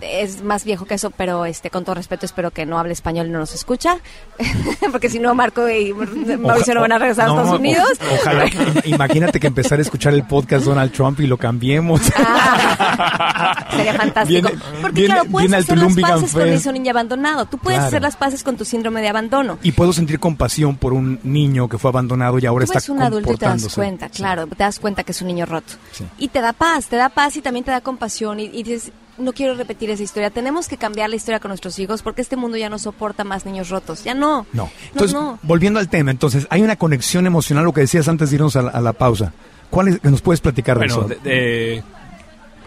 es 0.00 0.42
más 0.42 0.64
viejo 0.64 0.84
que 0.86 0.94
eso, 0.94 1.10
pero 1.10 1.44
este 1.44 1.70
con 1.70 1.84
todo 1.84 1.94
respeto 1.94 2.24
espero 2.26 2.50
que 2.50 2.64
no 2.66 2.78
hable 2.78 2.92
español 2.92 3.26
y 3.26 3.30
no 3.30 3.38
nos 3.38 3.54
escucha, 3.54 3.98
porque 4.92 5.08
si 5.10 5.18
no 5.18 5.34
Marco 5.34 5.68
y 5.68 5.92
Mauricio 5.92 6.74
no 6.74 6.80
van 6.80 6.92
a 6.92 6.98
regresar 6.98 7.26
a 7.26 7.28
No, 7.28 7.34
Estados 7.36 7.52
o- 7.54 7.60
Unidos. 7.60 7.88
Ojalá. 8.20 8.44
Imagínate 8.84 9.38
que 9.40 9.46
empezar 9.46 9.78
a 9.78 9.82
escuchar 9.82 10.14
el 10.14 10.24
podcast 10.24 10.64
Donald 10.64 10.92
Trump 10.92 11.20
y 11.20 11.26
lo 11.26 11.36
cambiemos. 11.36 12.00
Ah, 12.16 13.66
sería 13.70 13.94
fantástico. 13.94 14.48
Viene- 14.48 14.62
Porque 14.82 15.04
claro, 15.06 15.24
puedes 15.30 15.52
hacer 15.52 15.78
las 15.78 15.94
paces 15.96 16.32
con 16.32 16.48
ese 16.48 16.72
niño 16.72 16.90
abandonado. 16.90 17.46
Tú 17.46 17.58
puedes 17.58 17.78
Claro. 17.78 17.88
hacer 17.88 18.02
las 18.02 18.16
paces 18.16 18.42
con 18.42 18.56
tu 18.56 18.64
síndrome 18.64 19.00
de 19.00 19.08
abandono. 19.08 19.58
Y 19.62 19.72
puedo 19.72 19.92
sentir 19.92 20.18
compasión 20.18 20.76
por 20.76 20.92
un 20.92 21.20
niño 21.22 21.68
que 21.68 21.78
fue 21.78 21.90
abandonado 21.90 22.38
y 22.38 22.46
ahora 22.46 22.66
Tú 22.66 22.72
está 22.76 22.92
un 22.92 23.02
adulto 23.02 23.32
y 23.32 23.36
te 23.36 23.46
das 23.46 23.74
cuenta, 23.74 24.06
Sí. 24.08 24.14
claro, 24.18 24.46
te 24.46 24.56
das 24.56 24.78
cuenta 24.80 25.04
que 25.04 25.12
es 25.12 25.20
un 25.20 25.28
niño 25.28 25.46
roto. 25.46 25.74
Sí. 25.92 26.04
Y 26.18 26.28
te 26.28 26.40
da 26.40 26.52
paz, 26.52 26.86
te 26.86 26.96
da 26.96 27.08
paz 27.08 27.36
y 27.36 27.42
también 27.42 27.64
te 27.64 27.70
da 27.70 27.80
compasión 27.80 28.40
y, 28.40 28.44
y 28.44 28.62
dices, 28.62 28.92
no 29.20 29.32
quiero 29.32 29.54
repetir 29.54 29.90
esa 29.90 30.02
historia, 30.02 30.30
tenemos 30.30 30.68
que 30.68 30.76
cambiar 30.76 31.10
la 31.10 31.16
historia 31.16 31.38
con 31.40 31.50
nuestros 31.50 31.78
hijos 31.78 32.02
porque 32.02 32.22
este 32.22 32.36
mundo 32.36 32.56
ya 32.56 32.68
no 32.68 32.78
soporta 32.78 33.24
más 33.24 33.44
niños 33.46 33.68
rotos, 33.68 34.02
ya 34.04 34.14
no. 34.14 34.46
No. 34.52 34.70
Entonces, 34.92 35.14
no. 35.14 35.38
volviendo 35.42 35.78
al 35.78 35.88
tema, 35.88 36.10
entonces, 36.10 36.46
hay 36.50 36.62
una 36.62 36.76
conexión 36.76 37.26
emocional, 37.26 37.64
lo 37.64 37.72
que 37.72 37.82
decías 37.82 38.08
antes 38.08 38.30
de 38.30 38.36
irnos 38.36 38.56
a 38.56 38.62
la, 38.62 38.70
a 38.70 38.80
la 38.80 38.92
pausa. 38.92 39.32
¿Cuál 39.70 39.88
es, 39.88 40.02
nos 40.04 40.20
puedes 40.22 40.40
platicar 40.40 40.76
Bueno, 40.78 41.02
de 41.02 41.14
de, 41.14 41.14
eso? 41.14 41.86
de- 41.86 42.00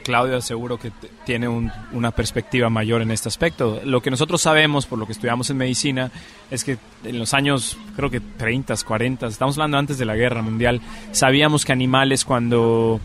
Claudia 0.03 0.41
seguro 0.41 0.77
que 0.77 0.91
tiene 1.25 1.47
un- 1.47 1.71
una 1.93 2.11
perspectiva 2.11 2.69
mayor 2.69 3.01
en 3.01 3.09
este 3.11 3.29
aspecto. 3.29 3.79
Lo 3.85 4.01
que 4.01 4.11
nosotros 4.11 4.41
sabemos, 4.41 4.85
por 4.85 4.99
lo 4.99 5.05
que 5.05 5.13
estudiamos 5.13 5.49
en 5.49 5.55
medicina, 5.55 6.11
es 6.51 6.65
que 6.65 6.77
en 7.05 7.17
los 7.19 7.33
años, 7.33 7.77
creo 7.95 8.09
que 8.09 8.19
30, 8.19 8.75
40, 8.85 9.27
estamos 9.27 9.55
hablando 9.57 9.77
antes 9.77 9.97
de 9.97 10.03
la 10.03 10.15
guerra 10.17 10.41
mundial, 10.41 10.81
sabíamos 11.13 11.63
que 11.63 11.71
animales 11.71 12.25
cuando 12.25 12.99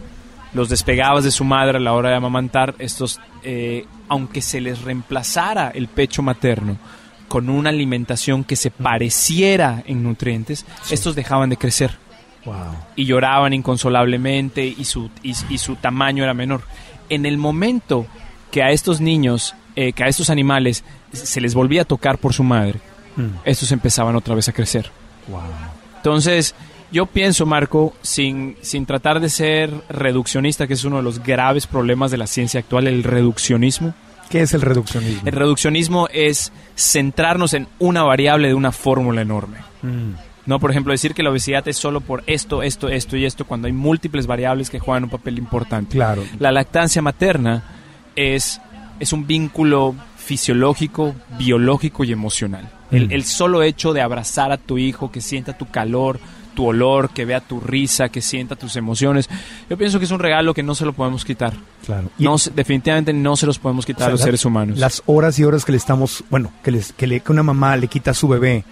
los 0.55 0.69
despegabas 0.69 1.25
de 1.25 1.31
su 1.31 1.45
madre 1.45 1.79
a 1.79 1.81
la 1.81 1.93
hora 1.93 2.11
de 2.11 2.17
amamantar, 2.17 2.75
estos, 2.79 3.21
eh, 3.43 3.87
aunque 4.09 4.41
se 4.43 4.61
les 4.61 4.83
reemplazara 4.83 5.71
el 5.75 5.89
pecho 5.89 6.23
materno 6.23 6.77
con 7.29 7.51
una 7.51 7.69
alimentación 7.71 8.43
que 8.45 8.57
se 8.57 8.71
pareciera 8.71 9.83
en 9.87 10.03
nutrientes, 10.03 10.65
estos 10.91 11.15
dejaban 11.15 11.51
de 11.51 11.57
crecer 11.57 11.99
Wow. 12.45 12.55
y 12.97 13.05
lloraban 13.05 13.53
inconsolablemente 13.53 14.65
y 14.65 14.85
su, 14.85 15.11
y, 15.23 15.35
y 15.51 15.59
su 15.59 15.77
tamaño 15.77 16.23
era 16.25 16.33
menor. 16.35 16.63
En 17.11 17.27
el 17.27 17.37
momento 17.37 18.07
que 18.51 18.63
a 18.63 18.71
estos 18.71 19.01
niños, 19.03 19.55
eh, 19.77 19.93
que 19.93 20.05
a 20.05 20.09
estos 20.09 20.31
animales 20.31 20.85
se 21.13 21.41
les 21.43 21.55
volvía 21.55 21.83
a 21.83 21.85
tocar 21.85 22.17
por 22.19 22.33
su 22.33 22.45
madre, 22.45 22.81
Mm. 23.17 23.41
estos 23.45 23.73
empezaban 23.73 24.15
otra 24.15 24.35
vez 24.37 24.49
a 24.49 24.53
crecer. 24.53 24.91
Wow. 25.27 25.41
Entonces, 25.97 26.55
yo 26.91 27.07
pienso, 27.07 27.47
Marco, 27.47 27.95
sin, 28.03 28.57
sin 28.61 28.87
tratar 28.87 29.21
de 29.21 29.29
ser 29.29 29.73
reduccionista, 29.89 30.67
que 30.67 30.75
es 30.75 30.85
uno 30.85 30.97
de 30.97 31.03
los 31.03 31.23
graves 31.23 31.67
problemas 31.67 32.11
de 32.11 32.19
la 32.19 32.27
ciencia 32.27 32.61
actual, 32.61 32.87
el 32.87 33.05
reduccionismo. 33.05 33.95
¿Qué 34.31 34.43
es 34.43 34.55
el 34.55 34.61
reduccionismo? 34.61 35.23
El 35.25 35.33
reduccionismo 35.33 36.09
es 36.13 36.53
centrarnos 36.77 37.55
en 37.55 37.67
una 37.79 38.03
variable 38.03 38.49
de 38.49 38.55
una 38.55 38.73
fórmula 38.73 39.23
enorme. 39.23 39.59
Mm. 39.83 40.13
No, 40.47 40.59
por 40.61 40.71
ejemplo, 40.71 40.93
decir 40.93 41.13
que 41.15 41.23
la 41.23 41.31
obesidad 41.31 41.67
es 41.69 41.77
solo 41.77 42.01
por 42.01 42.25
esto, 42.27 42.63
esto, 42.63 42.89
esto 42.89 43.17
y 43.19 43.27
esto, 43.27 43.45
cuando 43.45 43.67
hay 43.67 43.73
múltiples 43.73 44.27
variables 44.27 44.71
que 44.71 44.79
juegan 44.79 45.05
un 45.05 45.11
papel 45.11 45.39
importante. 45.39 45.93
Claro. 45.93 46.25
La 46.39 46.53
lactancia 46.53 47.03
materna 47.03 47.65
es, 48.17 48.61
es 48.99 49.13
un 49.13 49.27
vínculo 49.27 49.95
fisiológico, 50.17 51.15
biológico 51.39 52.05
y 52.05 52.13
emocional. 52.13 52.71
El, 52.91 53.09
Mm. 53.09 53.13
el 53.13 53.25
solo 53.25 53.63
hecho 53.63 53.93
de 53.93 54.01
abrazar 54.01 54.53
a 54.53 54.57
tu 54.57 54.79
hijo, 54.79 55.11
que 55.11 55.21
sienta 55.21 55.57
tu 55.57 55.67
calor, 55.67 56.19
tu 56.59 56.67
olor, 56.67 57.11
que 57.11 57.25
vea 57.25 57.39
tu 57.41 57.61
risa, 57.61 58.09
que 58.09 58.21
sienta 58.21 58.57
tus 58.57 58.75
emociones, 58.75 59.29
yo 59.71 59.79
pienso 59.79 60.01
que 60.01 60.07
es 60.07 60.11
un 60.11 60.19
regalo 60.19 60.55
que 60.55 60.65
no 60.65 60.75
se 60.75 60.85
lo 60.85 60.93
podemos 60.93 61.25
quitar. 61.25 61.53
Claro. 61.87 62.11
Y- 62.19 62.25
No, 62.25 62.37
se- 62.37 62.51
definitivamente 62.51 63.13
no 63.13 63.37
se 63.37 63.47
los 63.47 63.61
podemos 63.61 63.85
o 63.85 63.87
quitar 63.87 64.01
sea, 64.01 64.07
a 64.09 64.11
los 64.11 64.21
la- 64.21 64.25
seres 64.25 64.45
humanos. 64.45 64.77
Las 64.77 65.05
horas 65.07 65.39
y 65.39 65.45
horas 65.45 65.65
que 65.65 65.71
le 65.71 65.79
estamos, 65.79 66.25
bueno, 66.31 66.51
que, 66.65 66.73
les, 66.73 66.93
que, 66.93 67.07
le, 67.07 67.21
que 67.21 67.31
una 67.31 67.45
mamá 67.45 67.77
le 67.77 67.87
quita 67.87 68.11
a 68.11 68.15
su 68.15 68.27
bebé 68.27 68.65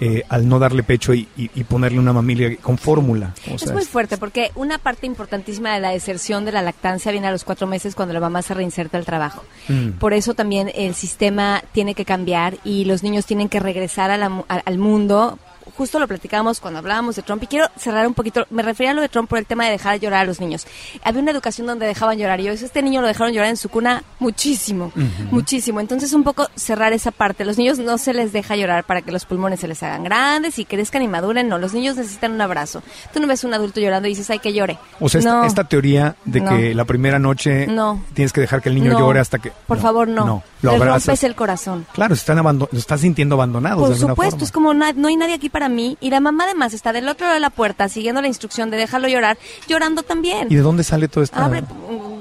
eh, 0.00 0.22
al 0.28 0.48
no 0.48 0.58
darle 0.58 0.82
pecho 0.82 1.12
y, 1.12 1.28
y- 1.36 1.50
y 1.54 1.64
ponerle 1.64 1.98
una 1.98 2.12
mamilia 2.14 2.56
con 2.62 2.78
fórmula. 2.78 3.34
O 3.52 3.54
Es 3.56 3.70
muy 3.72 3.84
fuerte 3.84 4.16
porque 4.16 4.50
una 4.54 4.78
parte 4.78 5.06
importantísima 5.06 5.72
de 5.74 5.80
la 5.80 5.90
deserción 5.90 6.46
de 6.46 6.52
la 6.52 6.62
lactancia 6.62 7.12
viene 7.12 7.28
a 7.28 7.30
los 7.30 7.44
cuatro 7.44 7.66
meses 7.66 7.94
cuando 7.94 8.12
la 8.14 8.20
mamá 8.20 8.40
se 8.40 8.54
reinserta 8.54 8.96
al 8.98 9.04
trabajo. 9.04 9.44
Mm. 9.68 9.90
Por 10.00 10.14
eso 10.14 10.32
también 10.34 10.72
el 10.74 10.94
sistema 10.94 11.62
tiene 11.72 11.94
que 11.94 12.04
cambiar 12.06 12.56
y 12.64 12.86
los 12.86 13.02
niños 13.02 13.26
tienen 13.26 13.48
que 13.50 13.60
regresar 13.60 14.10
a 14.10 14.16
la 14.16 14.30
mu- 14.30 14.44
a- 14.48 14.62
al 14.64 14.78
mundo 14.78 15.38
justo 15.76 15.98
lo 15.98 16.06
platicábamos 16.08 16.60
cuando 16.60 16.78
hablábamos 16.78 17.16
de 17.16 17.22
Trump 17.22 17.42
y 17.42 17.46
quiero 17.46 17.66
cerrar 17.76 18.06
un 18.06 18.14
poquito, 18.14 18.46
me 18.50 18.62
refería 18.62 18.92
a 18.92 18.94
lo 18.94 19.02
de 19.02 19.08
Trump 19.08 19.28
por 19.28 19.38
el 19.38 19.46
tema 19.46 19.64
de 19.64 19.72
dejar 19.72 19.98
llorar 20.00 20.20
a 20.20 20.24
los 20.24 20.40
niños. 20.40 20.66
Había 21.02 21.20
una 21.22 21.30
educación 21.30 21.66
donde 21.66 21.86
dejaban 21.86 22.18
llorar 22.18 22.40
y 22.40 22.44
yo, 22.44 22.52
este 22.52 22.82
niño 22.82 23.00
lo 23.00 23.06
dejaron 23.08 23.32
llorar 23.32 23.50
en 23.50 23.56
su 23.56 23.68
cuna 23.68 24.02
muchísimo, 24.18 24.92
muchísimo. 25.30 25.80
Entonces 25.80 26.12
un 26.12 26.24
poco 26.24 26.48
cerrar 26.54 26.92
esa 26.92 27.10
parte. 27.10 27.44
Los 27.44 27.58
niños 27.58 27.78
no 27.78 27.98
se 27.98 28.14
les 28.14 28.32
deja 28.32 28.56
llorar 28.56 28.84
para 28.84 29.02
que 29.02 29.12
los 29.12 29.24
pulmones 29.24 29.60
se 29.60 29.68
les 29.68 29.82
hagan 29.82 30.04
grandes 30.04 30.58
y 30.58 30.64
crezcan 30.64 31.02
y 31.02 31.08
maduren, 31.08 31.48
no, 31.48 31.58
los 31.58 31.74
niños 31.74 31.96
necesitan 31.96 32.32
un 32.32 32.40
abrazo. 32.40 32.82
Tú 33.12 33.20
no 33.20 33.26
ves 33.26 33.44
un 33.44 33.54
adulto 33.54 33.80
llorando 33.80 34.08
y 34.08 34.12
dices, 34.12 34.30
ay, 34.30 34.38
que 34.38 34.52
llore. 34.52 34.78
O 35.00 35.08
sea, 35.08 35.18
esta, 35.20 35.32
No. 35.34 35.44
esta 35.44 35.64
teoría 35.64 36.16
de 36.24 36.40
No. 36.40 36.50
que 36.50 36.74
la 36.74 36.84
primera 36.84 37.18
noche 37.18 37.66
No. 37.66 38.02
tienes 38.14 38.32
que 38.32 38.40
dejar 38.40 38.62
que 38.62 38.68
el 38.68 38.74
niño 38.74 38.98
llore 38.98 39.20
hasta 39.20 39.38
que... 39.38 39.52
Por 39.66 39.78
favor, 39.78 40.08
no. 40.08 40.42
lo 40.62 40.70
abrazas. 40.70 41.06
rompes 41.06 41.24
el 41.24 41.34
corazón. 41.34 41.86
Claro, 41.92 42.14
se 42.14 42.20
están 42.20 42.38
abando- 42.38 42.68
lo 42.72 42.78
están 42.78 42.98
sintiendo 42.98 43.34
abandonados 43.34 43.80
Por 43.80 43.90
de 43.90 43.96
supuesto, 43.96 44.30
forma. 44.32 44.44
es 44.44 44.52
como 44.52 44.72
no 44.74 45.08
hay 45.08 45.16
nadie 45.16 45.34
aquí 45.34 45.48
para 45.50 45.63
mí 45.68 45.96
y 46.00 46.10
la 46.10 46.20
mamá 46.20 46.44
además 46.44 46.74
está 46.74 46.92
del 46.92 47.08
otro 47.08 47.26
lado 47.26 47.34
de 47.34 47.40
la 47.40 47.50
puerta 47.50 47.88
siguiendo 47.88 48.20
la 48.22 48.28
instrucción 48.28 48.70
de 48.70 48.76
déjalo 48.76 49.08
llorar, 49.08 49.38
llorando 49.68 50.02
también. 50.02 50.48
¿Y 50.50 50.56
de 50.56 50.62
dónde 50.62 50.84
sale 50.84 51.08
todo 51.08 51.24
esto? 51.24 51.38
Abre 51.38 51.62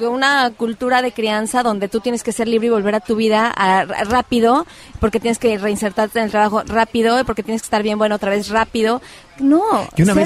una 0.07 0.51
cultura 0.57 1.01
de 1.01 1.11
crianza 1.11 1.63
donde 1.63 1.87
tú 1.87 1.99
tienes 1.99 2.23
que 2.23 2.31
ser 2.31 2.47
libre 2.47 2.67
y 2.67 2.71
volver 2.71 2.95
a 2.95 2.99
tu 2.99 3.15
vida 3.15 3.51
a- 3.55 3.85
rápido, 4.05 4.65
porque 4.99 5.19
tienes 5.19 5.39
que 5.39 5.57
reinsertarte 5.57 6.19
en 6.19 6.25
el 6.25 6.31
trabajo 6.31 6.63
rápido, 6.65 7.23
porque 7.25 7.43
tienes 7.43 7.61
que 7.61 7.67
estar 7.67 7.83
bien 7.83 7.97
bueno 7.97 8.15
otra 8.15 8.29
vez 8.29 8.49
rápido. 8.49 9.01
No, 9.39 9.61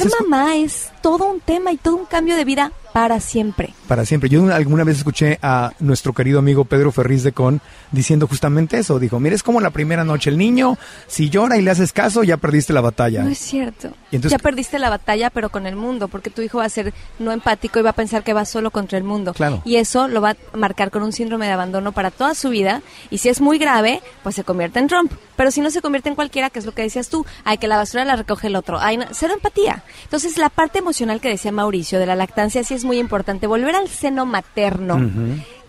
ser 0.09 0.11
mamá 0.29 0.55
es 0.57 0.89
todo 1.01 1.25
un 1.31 1.39
tema 1.39 1.71
y 1.71 1.77
todo 1.77 1.95
un 1.95 2.05
cambio 2.05 2.35
de 2.35 2.43
vida 2.43 2.71
para 2.97 3.19
siempre. 3.19 3.75
Para 3.87 4.05
siempre. 4.05 4.27
Yo 4.27 4.51
alguna 4.51 4.83
vez 4.83 4.97
escuché 4.97 5.37
a 5.43 5.71
nuestro 5.79 6.13
querido 6.13 6.39
amigo 6.39 6.65
Pedro 6.65 6.91
Ferriz 6.91 7.21
de 7.21 7.31
Con 7.31 7.61
diciendo 7.91 8.25
justamente 8.27 8.79
eso. 8.79 8.97
Dijo, 8.97 9.19
mira, 9.19 9.35
es 9.35 9.43
como 9.43 9.61
la 9.61 9.69
primera 9.69 10.03
noche. 10.03 10.31
El 10.31 10.37
niño, 10.39 10.79
si 11.05 11.29
llora 11.29 11.57
y 11.57 11.61
le 11.61 11.69
haces 11.69 11.93
caso, 11.93 12.23
ya 12.23 12.37
perdiste 12.37 12.73
la 12.73 12.81
batalla. 12.81 13.21
No 13.21 13.29
es 13.29 13.37
cierto. 13.37 13.89
Y 14.09 14.15
entonces- 14.15 14.31
ya 14.35 14.41
perdiste 14.41 14.79
la 14.79 14.89
batalla, 14.89 15.29
pero 15.29 15.49
con 15.49 15.67
el 15.67 15.75
mundo, 15.75 16.07
porque 16.07 16.31
tu 16.31 16.41
hijo 16.41 16.57
va 16.57 16.65
a 16.65 16.69
ser 16.69 16.91
no 17.19 17.31
empático 17.31 17.77
y 17.77 17.83
va 17.83 17.91
a 17.91 17.93
pensar 17.93 18.23
que 18.23 18.33
va 18.33 18.45
solo 18.45 18.71
contra 18.71 18.97
el 18.97 19.03
mundo. 19.03 19.35
Claro. 19.35 19.61
Y 19.63 19.75
eso 19.75 20.07
lo 20.07 20.19
va 20.19 20.31
a 20.31 20.57
marcar 20.57 20.89
con 20.89 21.03
un 21.03 21.13
síndrome 21.13 21.45
de 21.45 21.51
abandono 21.51 21.91
para 21.91 22.09
toda 22.09 22.33
su 22.33 22.49
vida. 22.49 22.81
Y 23.11 23.19
si 23.19 23.29
es 23.29 23.41
muy 23.41 23.59
grave, 23.59 24.01
pues 24.23 24.33
se 24.33 24.43
convierte 24.43 24.79
en 24.79 24.87
Trump. 24.87 25.11
Pero 25.35 25.51
si 25.51 25.61
no 25.61 25.69
se 25.69 25.81
convierte 25.81 26.09
en 26.09 26.15
cualquiera, 26.15 26.49
que 26.49 26.57
es 26.57 26.65
lo 26.65 26.73
que 26.73 26.81
decías 26.81 27.09
tú, 27.09 27.27
hay 27.43 27.59
que 27.59 27.67
la 27.67 27.77
basura 27.77 28.03
la 28.05 28.15
recoge 28.15 28.47
el 28.47 28.55
otro. 28.55 28.79
Hay 28.79 28.97
no- 28.97 29.05
cero 29.11 29.33
empatía. 29.35 29.83
Entonces, 30.05 30.35
la 30.39 30.49
parte 30.49 30.79
emocional 30.79 31.21
que 31.21 31.29
decía 31.29 31.51
Mauricio 31.51 31.99
de 31.99 32.07
la 32.07 32.15
lactancia 32.15 32.63
sí 32.63 32.73
es 32.73 32.86
muy 32.87 32.97
importante. 32.99 33.45
Volver 33.45 33.75
al 33.75 33.89
seno 33.89 34.25
materno. 34.25 34.99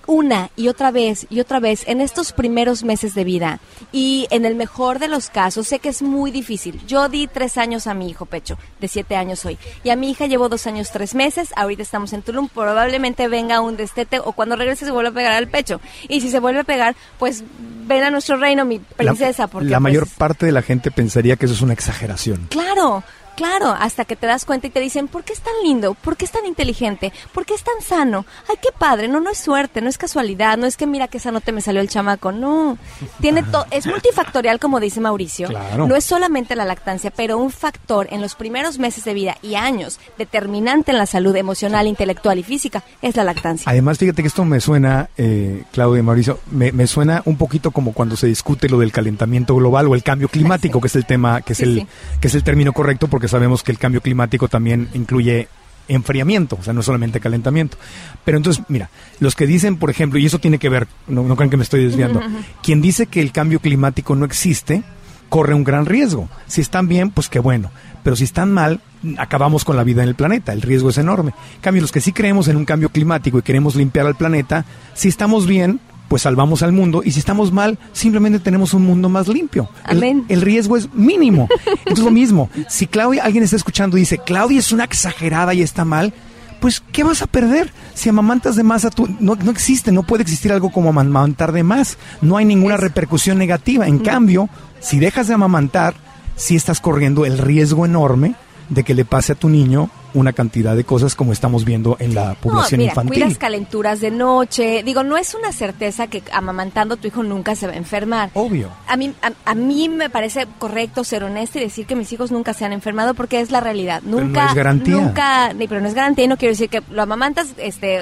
Una 0.07 0.49
y 0.57 0.69
otra 0.69 0.91
vez 0.91 1.27
y 1.29 1.41
otra 1.41 1.61
vez 1.61 1.87
en 1.87 2.01
estos 2.01 2.33
primeros 2.33 2.83
meses 2.83 3.15
de 3.15 3.25
vida. 3.25 3.61
Y 3.93 4.27
en 4.31 4.47
el 4.47 4.55
mejor 4.55 5.01
de 5.01 5.09
los 5.09 5.29
casos 5.29 5.69
sé 5.69 5.81
que 5.81 5.91
es 5.91 6.01
muy 6.01 6.31
difícil. 6.31 6.81
Yo 6.87 7.11
di 7.11 7.27
tres 7.27 7.59
años 7.59 7.87
a 7.87 7.93
mi 7.93 8.09
hijo 8.09 8.25
pecho 8.25 8.57
de 8.81 8.89
siete 8.89 9.17
años 9.17 9.45
hoy. 9.45 9.59
Y 9.85 9.91
a 9.91 9.97
mi 9.97 10.11
hija 10.11 10.27
llevo 10.27 10.49
dos 10.49 10.67
años 10.67 10.91
tres 10.93 11.15
meses. 11.15 11.51
Ahorita 11.57 11.83
estamos 11.83 12.15
en 12.15 12.23
Tulum. 12.23 12.49
Probablemente 12.49 13.29
venga 13.29 13.61
un 13.61 13.77
destete 13.77 14.19
o 14.19 14.33
cuando 14.33 14.57
regrese 14.57 14.87
se 14.87 14.93
vuelve 14.93 15.11
a 15.11 15.13
pegar 15.13 15.35
al 15.35 15.49
pecho. 15.49 15.79
Y 16.09 16.23
si 16.23 16.31
se 16.31 16.41
vuelve 16.41 16.61
a 16.61 16.65
pegar 16.65 16.97
pues 17.19 17.45
ven 17.87 18.03
a 18.03 18.11
nuestro 18.11 18.39
reino 18.39 18.65
mi 18.65 18.79
princesa 18.79 19.43
la, 19.43 19.49
porque 19.49 19.69
la 19.69 19.81
mayor 19.81 20.05
pues, 20.05 20.17
parte 20.17 20.47
de 20.47 20.53
la 20.53 20.63
gente 20.63 20.91
pensaría 20.91 21.37
que 21.37 21.47
eso 21.47 21.55
es 21.55 21.61
una 21.61 21.73
exageración. 21.75 22.47
Claro, 22.49 23.03
claro, 23.39 23.69
hasta 23.79 24.05
que 24.05 24.17
te 24.17 24.27
das 24.27 24.45
cuenta 24.45 24.67
y 24.67 24.71
te 24.71 24.81
dicen, 24.81 25.07
¿por 25.09 25.23
qué 25.23 25.33
es 25.33 25.41
tan 25.41 25.53
lindo? 25.63 25.95
¿Por 25.95 26.17
qué 26.17 26.25
es 26.25 26.33
tan 26.33 26.45
inteligente? 26.45 27.13
¿Por 27.33 27.47
qué 27.47 27.55
es 27.55 27.63
tan 27.63 27.81
sano? 27.83 28.27
Ay, 28.49 28.57
qué 28.61 28.71
padre, 28.77 29.07
no, 29.07 29.21
no 29.21 29.31
es 29.31 29.39
suerte, 29.39 29.81
no 29.81 29.89
es 29.89 29.97
casualidad, 29.97 30.59
no 30.59 30.67
es 30.67 30.77
que 30.77 30.87
mira 30.87 31.07
que 31.07 31.19
esa 31.19 31.31
no 31.31 31.41
te 31.41 31.53
me 31.53 31.61
salió 31.61 31.81
el 31.81 31.89
chamaco, 31.89 32.33
no. 32.33 32.77
Tiene 33.21 33.45
to- 33.45 33.65
es 33.71 33.87
multifactorial 33.87 34.59
como 34.59 34.81
dice 34.81 35.01
Mauricio. 35.01 35.49
Claro. 35.49 35.87
No 35.87 35.95
es 35.95 36.05
solamente 36.05 36.57
la 36.57 36.65
lactancia, 36.65 37.13
pero 37.13 37.39
un 37.39 37.51
factor 37.53 38.09
en 38.11 38.21
los 38.21 38.35
primeros 38.35 38.79
meses 38.79 39.05
de 39.05 39.15
vida 39.15 39.37
y 39.41 39.55
años 39.55 40.01
determinante 40.19 40.91
en 40.91 40.99
la 40.99 41.07
salud 41.07 41.35
emocional, 41.37 41.87
intelectual 41.87 42.39
y 42.39 42.43
física 42.43 42.83
es 43.03 43.15
la 43.17 43.23
lactancia. 43.25 43.71
Además, 43.71 43.99
fíjate 43.99 44.23
que 44.23 44.29
esto 44.29 44.45
me 44.45 44.61
suena, 44.61 45.09
eh, 45.17 45.63
Claudia 45.73 46.01
y 46.01 46.03
Mauricio, 46.03 46.41
me, 46.51 46.73
me 46.73 46.87
suena 46.87 47.23
un 47.25 47.37
poquito 47.37 47.71
como 47.71 47.93
cuando 47.93 48.17
se 48.17 48.27
discute 48.27 48.69
lo 48.69 48.79
del 48.79 48.91
calentamiento 48.93 49.55
global 49.55 49.87
o 49.87 49.95
el 49.95 50.03
cambio 50.03 50.29
climático, 50.29 50.81
que 50.81 50.89
es 50.89 50.97
el 50.97 51.07
tema, 51.07 51.41
que 51.43 51.53
es 51.53 51.59
Sí, 51.59 51.65
el, 51.65 51.75
sí. 51.81 51.87
que 52.21 52.29
es 52.29 52.35
el 52.35 52.43
término 52.43 52.73
correcto, 52.73 53.09
porque 53.09 53.28
sabemos 53.29 53.63
que 53.63 53.73
el 53.73 53.79
cambio 53.79 54.01
climático 54.01 54.49
también 54.49 54.89
incluye 54.95 55.49
enfriamiento, 55.89 56.59
o 56.61 56.63
sea, 56.63 56.73
no 56.73 56.83
solamente 56.83 57.21
calentamiento. 57.21 57.79
Pero 58.25 58.37
entonces, 58.37 58.63
mira, 58.69 58.91
los 59.21 59.35
que 59.35 59.47
dicen, 59.47 59.77
por 59.77 59.91
ejemplo, 59.91 60.19
y 60.19 60.27
eso 60.27 60.39
tiene 60.39 60.59
que 60.59 60.69
ver, 60.69 60.87
no, 61.07 61.23
no 61.23 61.37
crean 61.37 61.51
que 61.51 61.57
me 61.57 61.63
estoy 61.63 61.85
desviando, 61.85 62.21
quien 62.63 62.81
dice 62.81 63.07
que 63.07 63.21
el 63.21 63.33
cambio 63.33 63.61
climático 63.61 64.15
no 64.15 64.25
existe, 64.25 64.83
corre 65.29 65.55
un 65.55 65.65
gran 65.65 65.87
riesgo. 65.87 66.29
Si 66.47 66.61
están 66.61 66.89
bien, 66.89 67.11
pues 67.11 67.29
qué 67.29 67.39
bueno. 67.39 67.71
Pero 68.03 68.17
si 68.17 68.25
están 68.25 68.53
mal, 68.53 68.81
acabamos 69.19 69.65
con 69.65 69.77
la 69.77 69.85
vida 69.85 70.03
en 70.03 70.09
el 70.09 70.15
planeta. 70.15 70.53
El 70.53 70.63
riesgo 70.63 70.91
es 70.91 70.99
enorme. 70.99 71.33
En 71.57 71.61
cambio, 71.61 71.83
los 71.83 71.93
que 71.93 72.01
sí 72.01 72.13
creemos 72.13 72.49
en 72.49 72.57
un 72.57 72.65
cambio 72.65 72.91
climático 72.91 73.39
y 73.39 73.43
queremos 73.43 73.75
limpiar 73.75 74.07
al 74.07 74.15
planeta, 74.15 74.65
si 74.95 75.09
estamos 75.09 75.47
bien, 75.47 75.81
pues 76.09 76.23
salvamos 76.23 76.63
al 76.63 76.73
mundo. 76.73 77.03
Y 77.05 77.11
si 77.13 77.19
estamos 77.21 77.53
mal, 77.53 77.79
simplemente 77.93 78.39
tenemos 78.41 78.75
un 78.75 78.83
mundo 78.85 79.09
más 79.09 79.29
limpio. 79.29 79.69
El- 79.89 79.99
Amén. 79.99 80.25
El, 80.29 80.41
riesgo 80.41 80.77
es 80.77 80.93
mínimo. 80.95 81.49
Entonces, 81.81 82.05
lo 82.05 82.11
mismo. 82.11 82.51
Si 82.69 82.87
Claudia, 82.87 83.25
alguien 83.25 83.45
está 83.45 83.57
escuchando 83.57 83.97
y 83.97 84.01
dice, 84.01 84.19
Claudia 84.19 84.59
es 84.59 84.73
una 84.73 84.85
exagerada 84.85 85.53
y 85.55 85.63
está 85.63 85.85
mal, 85.85 86.13
pues, 86.61 86.83
¿qué 86.93 87.05
vas 87.05 87.23
a 87.23 87.27
perder? 87.27 87.71
Si 87.95 88.09
amamantas 88.09 88.57
de 88.57 88.63
más 88.65 88.85
a 88.85 88.91
tu... 88.91 89.07
No, 89.21 89.37
no 89.37 89.51
existe, 89.51 89.93
no 89.93 90.03
puede 90.03 90.23
existir 90.23 90.51
algo 90.53 90.71
como 90.73 90.89
amamantar 90.89 91.53
de 91.53 91.63
más. 91.63 91.99
No 92.21 92.37
hay 92.37 92.45
ninguna 92.45 92.75
Es- 92.75 92.81
repercusión 92.81 93.39
negativa. 93.39 93.87
En 93.87 93.99
cambio, 94.01 94.49
si 94.81 94.99
dejas 94.99 95.29
de 95.29 95.35
amamantar, 95.35 95.95
sí 96.37 96.57
estás 96.57 96.81
corriendo 96.81 97.27
el 97.27 97.39
riesgo 97.39 97.85
enorme 97.87 98.35
de 98.69 98.85
que 98.85 98.95
le 98.95 99.05
pase 99.05 99.33
a 99.33 99.35
tu 99.35 99.49
niño 99.49 99.91
una 100.15 100.33
cantidad 100.33 100.75
de 100.77 100.85
cosas 100.85 101.15
como 101.15 101.33
estamos 101.33 101.65
viendo 101.65 101.97
en 102.01 102.15
la 102.15 102.35
población 102.35 102.79
no, 102.79 102.83
mira, 102.83 102.93
infantil. 102.93 103.23
cuidas 103.23 103.39
calenturas 103.39 104.01
de 104.01 104.11
noche. 104.11 104.83
Digo, 104.83 105.03
no 105.03 105.17
es 105.17 105.35
una 105.35 105.53
certeza 105.53 106.07
que 106.07 106.23
amamantando 106.33 106.97
tu 106.97 107.09
hijo 107.09 107.23
nunca 107.23 107.55
se 107.57 107.67
va 107.67 107.75
a 107.75 107.77
enfermar. 107.77 108.31
Obvio. 108.35 108.71
A 108.87 108.97
mí, 108.97 109.13
a, 109.23 109.33
a 109.51 109.55
mí 109.55 109.89
me 109.89 110.11
parece 110.11 110.47
correcto 110.59 111.05
ser 111.05 111.25
honesta 111.25 111.59
y 111.59 111.63
decir 111.63 111.87
que 111.87 111.95
mis 111.97 112.13
hijos 112.13 112.31
nunca 112.31 112.53
se 112.55 112.65
han 112.65 112.73
enfermado 112.73 113.15
porque 113.15 113.41
es 113.41 113.51
la 113.51 113.61
realidad. 113.61 114.03
no 114.03 114.21
Nunca, 114.21 114.47
es 114.49 114.55
garantía. 114.55 114.95
Nunca, 114.95 115.53
ni- 115.53 115.69
pero 115.69 115.81
no 115.81 115.89
es 115.89 115.95
garantía 115.95 116.25
y 116.25 116.29
no 116.29 116.37
quiero 116.37 116.53
decir 116.53 116.69
que 116.69 116.83
lo 116.91 117.03
amamantas, 117.03 117.49
este, 117.59 118.01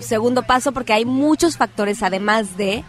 segundo 0.00 0.42
paso, 0.42 0.72
porque 0.72 0.92
hay 0.92 1.04
muchos 1.04 1.56
factores 1.56 2.02
además 2.02 2.56
de 2.56 2.84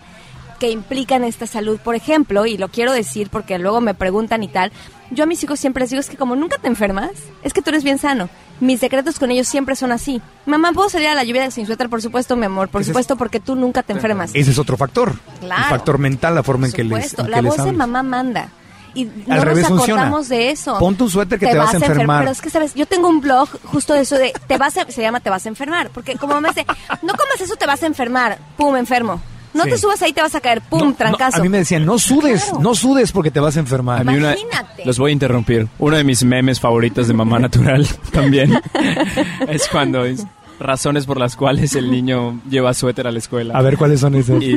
que 0.60 0.70
implican 0.72 1.24
esta 1.24 1.48
salud. 1.48 1.80
Por 1.84 1.96
ejemplo, 1.96 2.46
y 2.46 2.58
lo 2.58 2.70
quiero 2.70 2.94
decir 2.94 3.30
porque 3.30 3.60
luego 3.60 3.82
me 3.82 3.94
preguntan 3.94 4.42
y 4.44 4.48
tal, 4.48 4.72
yo 5.12 5.24
a 5.24 5.28
mis 5.28 5.44
hijos 5.44 5.60
siempre 5.60 5.82
les 5.82 5.90
digo, 5.90 6.00
es 6.00 6.10
que 6.10 6.18
como 6.18 6.36
nunca 6.36 6.58
te 6.58 6.68
enfermas, 6.68 7.12
es 7.44 7.54
que 7.54 7.62
tú 7.62 7.70
eres 7.70 7.84
bien 7.84 7.98
sano. 7.98 8.30
Mis 8.60 8.80
secretos 8.80 9.20
con 9.20 9.32
ellos 9.32 9.48
siempre 9.48 9.76
son 9.76 9.92
así. 9.92 10.22
Mamá, 10.46 10.72
¿puedo 10.72 10.90
salir 10.90 11.08
a 11.10 11.16
la 11.16 11.24
lluvia 11.24 11.50
sin 11.52 11.66
suéter? 11.66 11.90
Por 11.90 12.02
supuesto, 12.02 12.36
mi 12.36 12.46
amor, 12.46 12.70
por 12.70 12.82
Ese 12.82 12.92
es- 12.92 12.94
supuesto, 12.94 13.16
porque 13.18 13.40
tú 13.40 13.56
nunca 13.56 13.84
te 13.84 13.94
enfermas. 13.94 14.32
Ese 14.34 14.52
es 14.52 14.60
otro 14.60 14.78
factor. 14.78 15.14
Claro. 15.42 15.64
El 15.64 15.70
factor 15.70 15.98
mental, 15.98 16.36
la 16.36 16.44
forma 16.44 16.68
en 16.68 16.74
que 16.74 16.84
les, 16.84 16.92
supuesto, 17.12 17.26
en 17.26 17.32
la 17.32 17.38
que 17.38 17.44
les 17.44 17.58
voz 17.58 17.66
de 17.66 17.72
mamá 17.74 18.02
manda. 18.04 18.50
Y 18.94 19.04
no 19.04 19.34
Al 19.36 19.42
revés 19.42 19.64
nos 19.70 19.80
funciona. 19.80 20.04
acordamos 20.04 20.30
de 20.30 20.52
eso. 20.52 20.80
Ponte 20.80 21.04
un 21.04 21.10
suéter 21.10 21.38
que 21.38 21.48
te 21.48 21.58
vas 21.58 21.74
a 21.74 21.78
enfer- 21.80 21.90
enfermar. 21.90 22.22
Pero 22.22 22.32
es 22.32 22.42
que, 22.42 22.50
¿sabes? 22.50 22.74
Yo 22.76 22.86
tengo 22.86 23.10
un 23.10 23.20
blog 23.20 23.50
justo 23.66 23.94
de 23.94 24.00
eso 24.02 24.16
de, 24.18 24.32
te 24.48 24.58
vas 24.58 24.78
a- 24.78 24.90
se 24.90 25.02
llama 25.02 25.20
Te 25.20 25.30
vas 25.30 25.46
a 25.46 25.50
enfermar. 25.50 25.90
Porque 25.90 26.16
como 26.16 26.34
mamá 26.36 26.48
dice, 26.50 26.66
no 27.02 27.14
comas 27.14 27.42
eso, 27.42 27.58
te 27.58 27.66
vas 27.66 27.84
a 27.84 27.88
enfermar. 27.88 28.38
Pum, 28.56 28.74
enfermo. 28.78 29.22
No 29.56 29.64
Sí. 29.64 29.70
te 29.72 29.78
subas 29.78 30.02
ahí, 30.02 30.14
te 30.14 30.22
vas 30.22 30.36
a 30.36 30.42
caer. 30.42 30.62
Pum, 30.62 30.94
No, 31.00 31.18
a 31.34 31.40
mí 31.40 31.50
me 31.50 31.58
decían, 31.60 31.86
no 31.86 31.98
sudes, 31.98 32.44
Claro. 32.44 32.60
no 32.60 32.76
sudes 32.76 33.12
porque 33.12 33.32
te 33.32 33.40
vas 33.40 33.56
a 33.58 33.62
enfermar. 33.62 34.02
A 34.02 34.04
mí 34.04 34.18
una, 34.18 34.34
Imagínate. 34.38 34.86
los 34.86 35.00
voy 35.00 35.12
a 35.12 35.14
interrumpir. 35.14 35.68
Uno 35.80 35.96
de 35.98 36.04
mis 36.04 36.24
memes 36.24 36.60
favoritos 36.60 37.08
de 37.08 37.14
Mamá 37.14 37.40
Natural 37.40 37.88
también 38.12 38.54
es 39.48 39.68
cuando 39.70 40.04
es 40.06 40.26
razones 40.60 41.06
por 41.06 41.20
las 41.20 41.36
cuales 41.36 41.76
el 41.76 41.92
niño 41.92 42.40
lleva 42.50 42.74
suéter 42.74 43.08
a 43.08 43.12
la 43.12 43.20
escuela. 43.20 43.58
A 43.58 43.62
ver 43.62 43.78
cuáles 43.78 44.00
son 44.00 44.16
esas. 44.16 44.42
Y 44.42 44.54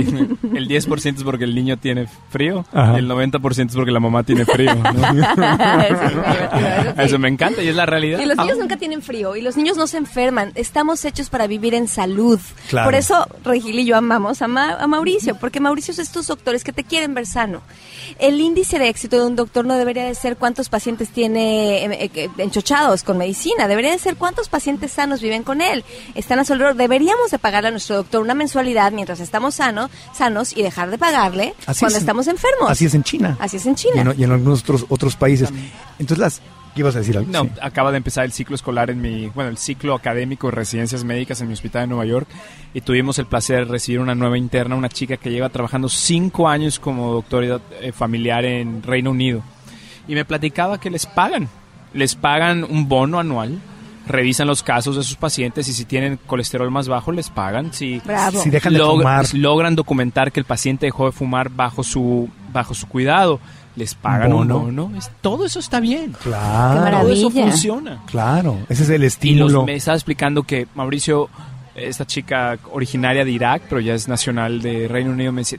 el 0.54 0.68
10% 0.68 1.16
es 1.16 1.24
porque 1.24 1.44
el 1.44 1.54
niño 1.54 1.76
tiene 1.76 2.06
frío 2.30 2.64
Ajá. 2.72 2.94
y 2.94 2.98
el 2.98 3.08
90% 3.10 3.68
es 3.68 3.74
porque 3.74 3.90
la 3.92 4.00
mamá 4.00 4.22
tiene 4.22 4.44
frío. 4.44 4.70
eso 4.72 6.08
sí. 6.08 7.02
Eso 7.02 7.18
me 7.18 7.28
encanta 7.28 7.62
y 7.62 7.68
es 7.68 7.76
la 7.76 7.86
realidad. 7.86 8.20
Y 8.20 8.26
los 8.26 8.36
niños 8.36 8.58
nunca 8.58 8.76
tienen 8.76 9.02
frío 9.02 9.36
y 9.36 9.42
los 9.42 9.56
niños 9.56 9.76
no 9.76 9.86
se 9.86 9.96
enferman. 9.98 10.52
Estamos 10.54 11.04
hechos 11.04 11.30
para 11.30 11.46
vivir 11.46 11.74
en 11.74 11.88
salud. 11.88 12.40
Claro. 12.68 12.86
Por 12.86 12.94
eso 12.94 13.26
Regil 13.44 13.78
y 13.78 13.84
yo 13.84 13.96
amamos 13.96 14.42
a, 14.42 14.48
Ma- 14.48 14.74
a 14.74 14.86
Mauricio, 14.86 15.36
porque 15.36 15.60
Mauricio 15.60 15.92
es 15.92 15.98
estos 15.98 16.26
doctores 16.26 16.64
que 16.64 16.72
te 16.72 16.84
quieren 16.84 17.14
ver 17.14 17.26
sano. 17.26 17.60
El 18.18 18.40
índice 18.40 18.78
de 18.78 18.88
éxito 18.88 19.18
de 19.18 19.26
un 19.26 19.36
doctor 19.36 19.64
no 19.64 19.74
debería 19.74 20.04
de 20.04 20.14
ser 20.14 20.36
cuántos 20.36 20.68
pacientes 20.68 21.10
tiene 21.10 21.84
eh, 21.84 22.10
eh, 22.14 22.28
enchochados 22.38 23.02
con 23.02 23.18
medicina, 23.18 23.68
debería 23.68 23.92
de 23.92 23.98
ser 23.98 24.16
cuántos 24.16 24.48
pacientes 24.48 24.92
sanos 24.92 25.20
viven 25.20 25.42
con 25.42 25.60
él. 25.60 25.84
Están 26.14 26.38
a 26.38 26.44
su 26.44 26.52
alrededor. 26.52 26.76
Deberíamos 26.76 27.30
de 27.30 27.38
pagarle 27.38 27.68
a 27.68 27.70
nuestro 27.70 27.96
doctor 27.96 28.22
una 28.22 28.34
mensualidad 28.34 28.92
mientras 28.92 29.20
estamos 29.20 29.56
sano, 29.56 29.90
sanos 30.16 30.56
y 30.56 30.62
dejar 30.62 30.90
de 30.90 30.98
pagarle 30.98 31.54
Así 31.66 31.80
cuando 31.80 31.96
es. 31.96 32.02
estamos 32.02 32.26
enfermos. 32.28 32.70
Así 32.70 32.86
es 32.86 32.94
en 32.94 33.02
China. 33.02 33.36
Así 33.40 33.56
es 33.56 33.66
en 33.66 33.74
China. 33.74 33.94
Y 33.96 34.00
en, 34.00 34.20
y 34.20 34.24
en 34.24 34.32
algunos 34.32 34.60
otros, 34.62 34.86
otros 34.88 35.16
países. 35.16 35.50
Entonces, 35.98 36.18
las, 36.18 36.40
¿qué 36.40 36.42
ibas 36.82 36.96
a 36.96 37.00
decir 37.00 37.16
algo? 37.18 37.30
No, 37.32 37.44
Sí. 37.44 37.50
acaba 37.60 37.90
de 37.90 37.96
empezar 37.98 38.24
el 38.24 38.32
ciclo 38.32 38.54
escolar 38.54 38.90
en 38.90 39.00
mi, 39.00 39.26
bueno, 39.28 39.50
el 39.50 39.58
ciclo 39.58 39.94
académico 39.94 40.48
de 40.48 40.52
residencias 40.52 41.04
médicas 41.04 41.40
en 41.40 41.48
mi 41.48 41.54
hospital 41.54 41.82
de 41.82 41.86
Nueva 41.88 42.04
York 42.06 42.28
y 42.74 42.80
tuvimos 42.80 43.18
el 43.18 43.26
placer 43.26 43.66
de 43.66 43.72
recibir 43.72 44.00
una 44.00 44.14
nueva 44.14 44.38
interna, 44.38 44.74
una 44.76 44.88
chica 44.88 45.16
que 45.16 45.30
lleva 45.30 45.48
trabajando 45.48 45.88
cinco 45.88 46.48
años 46.48 46.78
como 46.78 47.12
doctora 47.12 47.60
eh, 47.80 47.92
familiar 47.92 48.44
en 48.44 48.82
Reino 48.82 49.10
Unido. 49.10 49.42
y 50.06 50.14
me 50.14 50.24
platicaba 50.24 50.80
que 50.80 50.90
les 50.90 51.04
pagan. 51.06 51.48
Les 51.92 52.14
pagan 52.14 52.64
un 52.64 52.88
bono 52.88 53.18
anual 53.18 53.58
revisan 54.06 54.46
los 54.46 54.62
casos 54.62 54.96
de 54.96 55.02
sus 55.02 55.16
pacientes 55.16 55.68
y 55.68 55.74
si 55.74 55.84
tienen 55.84 56.18
colesterol 56.26 56.70
más 56.70 56.88
bajo 56.88 57.12
les 57.12 57.28
pagan. 57.28 57.74
Si, 57.74 57.98
Bravo. 58.06 58.40
Si 58.42 58.48
dejan 58.48 58.72
de 58.72 58.78
log- 58.80 58.96
fumar. 58.96 59.26
logran 59.34 59.76
documentar 59.76 60.32
que 60.32 60.40
el 60.40 60.46
paciente 60.46 60.86
dejó 60.86 61.04
de 61.04 61.12
fumar 61.12 61.50
bajo 61.50 61.84
su 61.84 62.26
bajo 62.50 62.72
su 62.72 62.86
cuidado, 62.88 63.38
les 63.78 63.94
pagan 63.94 64.30
Bono. 64.32 64.58
un 64.58 64.76
bono. 64.76 64.98
Es- 64.98 65.10
todo 65.20 65.46
eso 65.46 65.58
está 65.60 65.80
bien. 65.80 66.14
Claro. 66.22 66.98
Todo 67.00 67.12
eso 67.12 67.30
funciona. 67.30 68.02
claro. 68.06 68.58
Ese 68.68 68.82
es 68.82 68.88
el 68.90 68.96
Y 68.96 69.04
los- 69.04 69.12
estímulo. 69.14 69.64
me 69.64 69.74
estaba 69.76 69.96
explicando 69.96 70.42
que 70.42 70.66
Mauricio, 70.74 71.30
esta 71.74 72.06
chica 72.06 72.58
originaria 72.72 73.24
de 73.24 73.30
Irak, 73.30 73.62
pero 73.68 73.80
ya 73.80 73.94
es 73.94 74.08
nacional 74.08 74.60
de 74.60 74.88
Reino 74.88 75.12
Unido, 75.12 75.32
me 75.32 75.42
dice, 75.42 75.58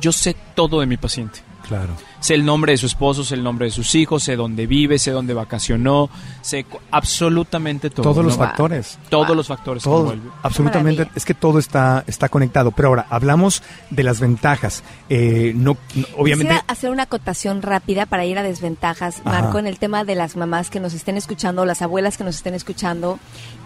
yo 0.00 0.10
sé 0.12 0.34
todo 0.54 0.80
de 0.80 0.86
mi 0.86 0.96
paciente. 0.96 1.40
Claro. 1.68 1.92
Sé 2.20 2.34
el 2.34 2.44
nombre 2.44 2.72
de 2.72 2.78
su 2.78 2.86
esposo, 2.86 3.22
sé 3.24 3.34
el 3.36 3.44
nombre 3.44 3.66
de 3.66 3.70
sus 3.70 3.94
hijos, 3.94 4.24
sé 4.24 4.34
dónde 4.36 4.66
vive, 4.66 4.98
sé 4.98 5.12
dónde 5.12 5.34
vacacionó, 5.34 6.10
sé 6.42 6.66
absolutamente 6.90 7.90
todo. 7.90 8.02
Todos 8.12 8.24
los 8.24 8.36
factores. 8.36 8.98
Todos 9.08 9.36
los 9.36 9.46
factores 9.46 9.82
que 9.82 9.88
Todo, 9.88 10.00
envuelven. 10.12 10.30
absolutamente, 10.42 11.08
es 11.14 11.24
que 11.24 11.34
todo 11.34 11.58
está, 11.58 12.04
está 12.06 12.28
conectado. 12.28 12.70
Pero 12.72 12.88
ahora, 12.88 13.06
hablamos 13.10 13.62
de 13.90 14.02
las 14.02 14.20
ventajas. 14.20 14.82
Eh, 15.08 15.52
no, 15.54 15.76
no- 15.94 16.06
obviamente, 16.16 16.48
Quisiera 16.54 16.64
hacer 16.66 16.90
una 16.90 17.04
acotación 17.04 17.62
rápida 17.62 18.06
para 18.06 18.24
ir 18.24 18.36
a 18.38 18.42
desventajas, 18.42 19.20
Ajá. 19.24 19.42
Marco, 19.42 19.58
en 19.58 19.66
el 19.66 19.78
tema 19.78 20.04
de 20.04 20.14
las 20.14 20.36
mamás 20.36 20.70
que 20.70 20.80
nos 20.80 20.94
estén 20.94 21.16
escuchando, 21.16 21.64
las 21.64 21.82
abuelas 21.82 22.16
que 22.16 22.24
nos 22.24 22.36
estén 22.36 22.54
escuchando 22.54 23.18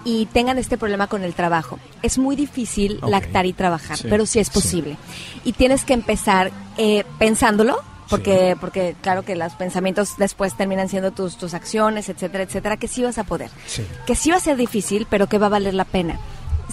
y 0.05 0.27
tengan 0.27 0.59
este 0.59 0.77
problema 0.77 1.07
con 1.07 1.23
el 1.25 1.35
trabajo. 1.35 1.79
Es 2.03 2.19
muy 2.19 2.37
difícil 2.37 2.99
lactar 3.07 3.47
y 3.47 3.53
trabajar, 3.53 3.97
Sí, 3.97 4.07
pero 4.11 4.27
sí 4.27 4.39
es 4.41 4.49
sí. 4.49 4.53
posible. 4.55 4.97
Y 5.45 5.53
tienes 5.53 5.85
que 5.85 5.95
empezar 5.95 6.51
eh, 6.77 7.05
pensándolo. 7.19 7.79
Porque, 8.17 8.57
porque 8.61 8.95
claro 9.01 9.25
que 9.25 9.37
los 9.37 9.53
pensamientos 9.55 10.17
después 10.19 10.55
terminan 10.57 10.89
siendo 10.89 11.11
tus, 11.11 11.37
tus 11.37 11.55
acciones, 11.55 12.09
etcétera, 12.09 12.45
etcétera, 12.45 12.77
que 12.77 12.89
sí 12.89 13.03
vas 13.03 13.19
a 13.19 13.25
poder. 13.25 13.51
Sí. 13.67 13.87
Que 14.07 14.15
sí 14.15 14.31
va 14.31 14.37
a 14.37 14.41
ser 14.41 14.57
difícil, 14.57 15.07
pero 15.09 15.27
que 15.27 15.39
va 15.39 15.47
a 15.47 15.51
valer 15.51 15.75
la 15.75 15.85
pena. 15.85 16.19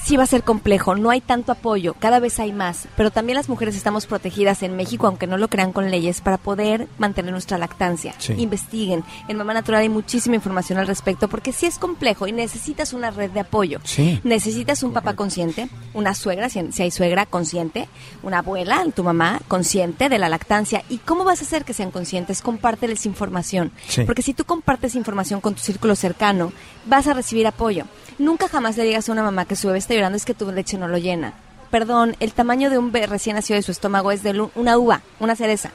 Sí 0.03 0.17
va 0.17 0.23
a 0.23 0.27
ser 0.27 0.43
complejo, 0.43 0.95
no 0.95 1.09
hay 1.09 1.21
tanto 1.21 1.51
apoyo, 1.51 1.93
cada 1.93 2.19
vez 2.19 2.39
hay 2.39 2.51
más, 2.51 2.87
pero 2.95 3.11
también 3.11 3.35
las 3.35 3.49
mujeres 3.49 3.75
estamos 3.75 4.05
protegidas 4.07 4.63
en 4.63 4.75
México, 4.75 5.07
aunque 5.07 5.27
no 5.27 5.37
lo 5.37 5.49
crean 5.49 5.71
con 5.71 5.91
leyes, 5.91 6.21
para 6.21 6.37
poder 6.37 6.87
mantener 6.97 7.31
nuestra 7.31 7.57
lactancia. 7.57 8.15
Sí. 8.17 8.33
Investiguen. 8.37 9.03
En 9.27 9.37
Mamá 9.37 9.53
Natural 9.53 9.81
hay 9.81 9.89
muchísima 9.89 10.35
información 10.35 10.79
al 10.79 10.87
respecto, 10.87 11.27
porque 11.27 11.51
sí 11.51 11.65
es 11.65 11.77
complejo 11.77 12.27
y 12.27 12.31
necesitas 12.31 12.93
una 12.93 13.11
red 13.11 13.31
de 13.31 13.41
apoyo. 13.41 13.79
Sí. 13.83 14.19
Necesitas 14.23 14.83
un 14.83 14.93
papá 14.93 15.15
consciente, 15.15 15.69
una 15.93 16.13
suegra, 16.13 16.49
si, 16.49 16.59
hay 16.59 16.91
suegra, 16.91 17.25
consciente, 17.25 17.87
una 18.23 18.39
abuela, 18.39 18.85
tu 18.95 19.03
mamá, 19.03 19.41
consciente 19.47 20.09
de 20.09 20.17
la 20.17 20.29
lactancia. 20.29 20.83
¿Y 20.89 20.97
cómo 20.99 21.23
vas 21.23 21.41
a 21.41 21.45
hacer 21.45 21.65
que 21.65 21.73
sean 21.73 21.91
conscientes? 21.91 22.41
Compárteles 22.41 23.05
información. 23.05 23.71
Sí. 23.87 24.03
Porque 24.03 24.21
si 24.21 24.33
tú 24.33 24.45
compartes 24.45 24.95
información 24.95 25.41
con 25.41 25.55
tu 25.55 25.61
círculo 25.61 25.95
cercano, 25.95 26.51
vas 26.85 27.07
a 27.07 27.13
recibir 27.13 27.47
apoyo. 27.47 27.85
Nunca 28.17 28.49
jamás 28.49 28.75
le 28.75 28.83
digas 28.83 29.07
a 29.07 29.13
una 29.13 29.23
mamá 29.23 29.45
que 29.45 29.55
su 29.55 29.69
bebé 29.79 29.83
está 29.83 29.93
llorando 29.93 30.17
es 30.17 30.25
que 30.25 30.33
tu 30.33 30.51
leche 30.51 30.77
no 30.77 30.87
lo 30.87 30.97
llena. 30.97 31.33
Perdón, 31.71 32.15
el 32.19 32.33
tamaño 32.33 32.71
de 32.71 32.79
un 32.79 32.91
bebé 32.91 33.05
recién 33.05 33.35
nacido 33.35 33.55
de 33.55 33.61
su 33.61 33.71
estómago 33.71 34.11
es 34.11 34.23
de 34.23 34.49
una 34.55 34.77
uva, 34.77 35.01
una 35.19 35.35
cereza. 35.35 35.69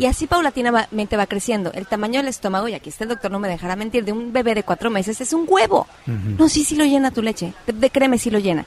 Y 0.00 0.06
así 0.06 0.26
paulatinamente 0.26 1.16
va 1.16 1.26
creciendo. 1.26 1.70
El 1.72 1.86
tamaño 1.86 2.20
del 2.20 2.28
estómago, 2.28 2.66
y 2.68 2.74
aquí 2.74 2.88
está 2.88 3.04
el 3.04 3.10
doctor, 3.10 3.30
no 3.30 3.38
me 3.38 3.48
dejará 3.48 3.76
mentir, 3.76 4.04
de 4.04 4.12
un 4.12 4.32
bebé 4.32 4.54
de 4.54 4.62
cuatro 4.62 4.88
meses 4.88 5.20
es 5.20 5.32
un 5.34 5.44
huevo. 5.46 5.86
No, 6.06 6.48
sí, 6.48 6.64
sí 6.64 6.76
lo 6.76 6.84
llena 6.84 7.10
tu 7.10 7.20
leche. 7.20 7.52
De, 7.66 7.74
de 7.74 7.90
créeme, 7.90 8.18
sí 8.18 8.30
lo 8.30 8.38
llena. 8.38 8.64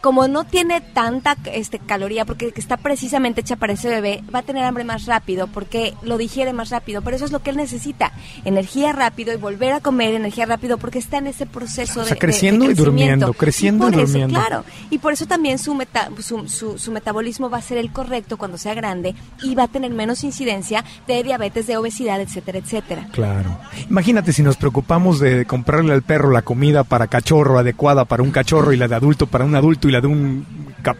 Como 0.00 0.28
no 0.28 0.44
tiene 0.44 0.80
tanta 0.80 1.36
este, 1.52 1.78
caloría, 1.78 2.24
porque 2.24 2.52
está 2.56 2.76
precisamente 2.76 3.40
hecha 3.40 3.56
para 3.56 3.72
ese 3.72 3.88
bebé, 3.88 4.22
va 4.34 4.40
a 4.40 4.42
tener 4.42 4.64
hambre 4.64 4.84
más 4.84 5.06
rápido, 5.06 5.46
porque 5.48 5.94
lo 6.02 6.18
digiere 6.18 6.52
más 6.52 6.70
rápido. 6.70 7.02
Pero 7.02 7.16
eso 7.16 7.24
es 7.24 7.32
lo 7.32 7.40
que 7.40 7.50
él 7.50 7.56
necesita. 7.56 8.12
Energía 8.44 8.92
rápido 8.92 9.32
y 9.32 9.36
volver 9.36 9.72
a 9.72 9.80
comer 9.80 10.14
energía 10.14 10.46
rápido, 10.46 10.78
porque 10.78 10.98
está 10.98 11.18
en 11.18 11.26
ese 11.26 11.46
proceso 11.46 12.00
O 12.00 12.04
sea, 12.04 12.10
de- 12.10 12.10
de- 12.14 12.18
creciendo 12.18 12.66
de 12.66 12.72
y 12.72 12.74
durmiendo, 12.74 13.32
creciendo 13.34 13.88
y 13.88 13.92
por 13.92 14.00
eso, 14.00 14.06
durmiendo. 14.12 14.38
Claro, 14.40 14.64
y 14.90 14.98
por 14.98 15.12
eso 15.12 15.26
también 15.26 15.58
su, 15.58 15.74
meta- 15.74 16.08
su, 16.20 16.48
su- 16.48 16.78
su 16.78 16.92
metabolismo 16.92 17.50
va 17.50 17.58
a 17.58 17.62
ser 17.62 17.78
el 17.78 17.92
correcto 17.92 18.36
cuando 18.36 18.58
sea 18.58 18.74
grande 18.74 19.14
y 19.42 19.54
va 19.54 19.64
a 19.64 19.68
tener 19.68 19.90
menos 19.92 20.22
incidencia 20.24 20.84
de 21.06 21.22
diabetes, 21.22 21.66
de 21.66 21.76
obesidad, 21.76 22.20
etcétera, 22.20 22.58
etcétera. 22.58 23.08
Claro. 23.12 23.58
Imagínate 23.90 24.32
si 24.32 24.42
nos 24.42 24.56
preocupamos 24.56 25.18
de 25.20 25.44
comprarle 25.46 25.92
al 25.92 26.02
perro 26.02 26.30
la 26.30 26.42
comida 26.42 26.84
para 26.84 27.06
cachorro 27.08 27.58
adecuada 27.58 28.04
para 28.04 28.22
un 28.22 28.30
cachorro 28.30 28.72
y 28.72 28.76
la 28.76 28.88
de 28.88 28.94
adulto 28.94 29.26
para 29.26 29.44
un 29.44 29.54
adulto 29.54 29.87
y 29.88 29.92
la 29.92 30.00
de 30.00 30.06
un 30.06 30.46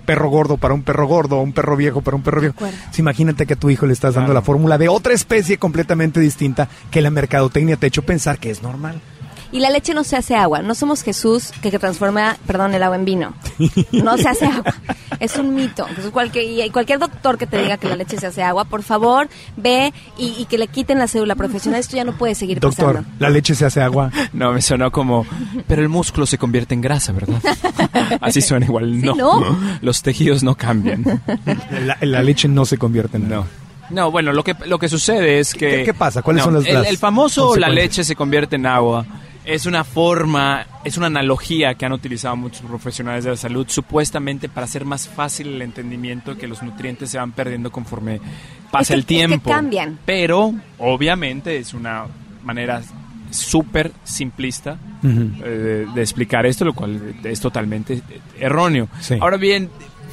perro 0.05 0.29
gordo 0.29 0.57
para 0.57 0.75
un 0.75 0.83
perro 0.83 1.07
gordo 1.07 1.39
o 1.39 1.43
un 1.43 1.53
perro 1.53 1.77
viejo 1.77 2.01
para 2.03 2.17
un 2.17 2.23
perro 2.23 2.41
viejo. 2.41 2.55
imagínate 2.97 3.47
que 3.47 3.55
a 3.55 3.57
tu 3.57 3.71
hijo 3.71 3.87
le 3.87 3.93
estás 3.93 4.15
dando 4.15 4.29
Claro. 4.29 4.41
la 4.41 4.45
fórmula 4.45 4.79
de 4.79 4.89
otra 4.89 5.13
especie 5.15 5.57
completamente 5.59 6.21
distinta 6.21 6.69
que 6.91 7.01
la 7.01 7.11
mercadotecnia 7.11 7.77
te 7.77 7.87
ha 7.87 7.89
hecho 7.89 8.03
pensar 8.03 8.39
que 8.39 8.51
es 8.51 8.63
normal. 8.63 9.01
Y 9.51 9.61
la 9.61 9.71
leche 9.71 9.95
no 9.95 10.05
se 10.05 10.15
hace 10.17 10.35
agua. 10.35 10.61
No 10.61 10.75
somos 10.75 11.03
Jesús 11.03 11.53
que, 11.63 11.71
que 11.71 11.79
transforma, 11.79 12.37
perdón, 12.47 12.75
el 12.75 12.83
agua 12.83 12.97
en 12.97 13.05
vino. 13.07 13.33
No 13.93 14.19
se 14.19 14.29
hace 14.29 14.47
agua. 14.47 14.75
Es 15.21 15.37
un 15.37 15.53
mito. 15.53 15.85
Entonces, 15.89 16.13
cualquier, 16.13 16.45
y 16.65 16.71
cualquier 16.71 17.01
doctor 17.01 17.39
que 17.39 17.47
te 17.49 17.61
diga 17.61 17.77
que 17.77 17.89
la 17.89 17.97
leche 17.97 18.19
se 18.19 18.27
hace 18.29 18.41
agua, 18.43 18.67
por 18.67 18.85
favor, 18.85 19.29
ve 19.57 19.93
y, 20.17 20.33
y 20.39 20.45
que 20.45 20.59
le 20.59 20.69
quiten 20.69 20.99
la 21.01 21.09
cédula 21.09 21.35
profesional. 21.35 21.81
Esto 21.81 21.97
ya 21.97 22.05
no 22.05 22.13
puede 22.17 22.37
seguir 22.37 22.61
Doctor, 22.61 22.97
pasando. 22.99 23.17
la 23.19 23.29
leche 23.31 23.57
se 23.57 23.65
hace 23.65 23.81
agua. 23.81 24.13
No, 24.33 24.53
me 24.53 24.63
sonó 24.63 24.93
como, 24.93 25.27
pero 25.67 25.83
el 25.83 25.89
músculo 25.89 26.25
se 26.27 26.39
convierte 26.39 26.75
en 26.75 26.83
grasa, 26.83 27.13
¿verdad? 27.13 27.41
Así 28.21 28.41
suena 28.43 28.67
igual. 28.67 29.01
No, 29.03 29.15
¿no? 29.17 29.57
los 29.81 30.03
tejidos 30.03 30.45
no 30.45 30.55
cambian. 30.55 31.03
La, 31.85 31.97
la 32.01 32.23
leche 32.23 32.47
no 32.47 32.65
se 32.65 32.79
convierte 32.79 33.17
en 33.17 33.29
No. 33.29 33.45
No, 33.91 34.11
bueno, 34.11 34.33
lo 34.35 34.45
que, 34.45 34.55
lo 34.67 34.79
que 34.79 34.89
sucede 34.89 35.39
es 35.41 35.55
que... 35.55 35.79
¿Qué- 35.79 35.85
qué 35.85 35.95
pasa? 35.95 36.21
¿Cuáles 36.23 36.41
No, 36.43 36.45
son 36.45 36.55
las- 36.55 36.67
el, 36.67 36.75
las 36.75 36.87
el 36.89 36.99
famoso 36.99 37.57
la 37.57 37.71
leche 37.71 38.05
se 38.05 38.15
convierte 38.15 38.57
en 38.57 38.67
agua 38.67 39.05
es 39.49 39.67
una 39.67 39.83
forma, 39.85 40.67
es 40.85 40.97
una 40.99 41.07
analogía 41.07 41.75
que 41.75 41.87
han 41.87 41.93
utilizado 41.93 42.37
muchos 42.37 42.63
profesionales 42.63 43.25
de 43.25 43.31
la 43.31 43.37
salud, 43.37 43.67
supuestamente 43.69 44.49
para 44.49 44.65
hacer 44.67 44.85
más 44.85 45.09
fácil 45.09 45.49
el 45.49 45.63
entendimiento 45.63 46.37
que 46.37 46.47
los 46.47 46.63
nutrientes 46.63 47.11
se 47.11 47.19
van 47.19 47.33
perdiendo 47.33 47.71
conforme 47.73 48.21
pasa 48.71 48.83
Es 48.83 48.89
que- 48.89 48.95
el 48.95 49.01
es 49.01 49.07
que 49.07 49.15
tiempo. 49.15 49.51
cambian. 49.51 49.99
Pero, 50.05 50.55
obviamente, 50.79 51.57
es 51.57 51.73
una 51.75 52.05
manera 52.45 52.83
súper 53.31 53.93
simplista 54.05 54.79
eh, 55.03 55.07
de, 55.07 55.87
de 55.95 56.01
explicar 56.01 56.47
esto, 56.47 56.65
lo 56.65 56.75
cual 56.75 57.15
es 57.25 57.41
totalmente 57.41 58.03
erróneo. 58.39 58.89
Sí. 59.01 59.17
Ahora 59.21 59.37
bien, 59.37 59.69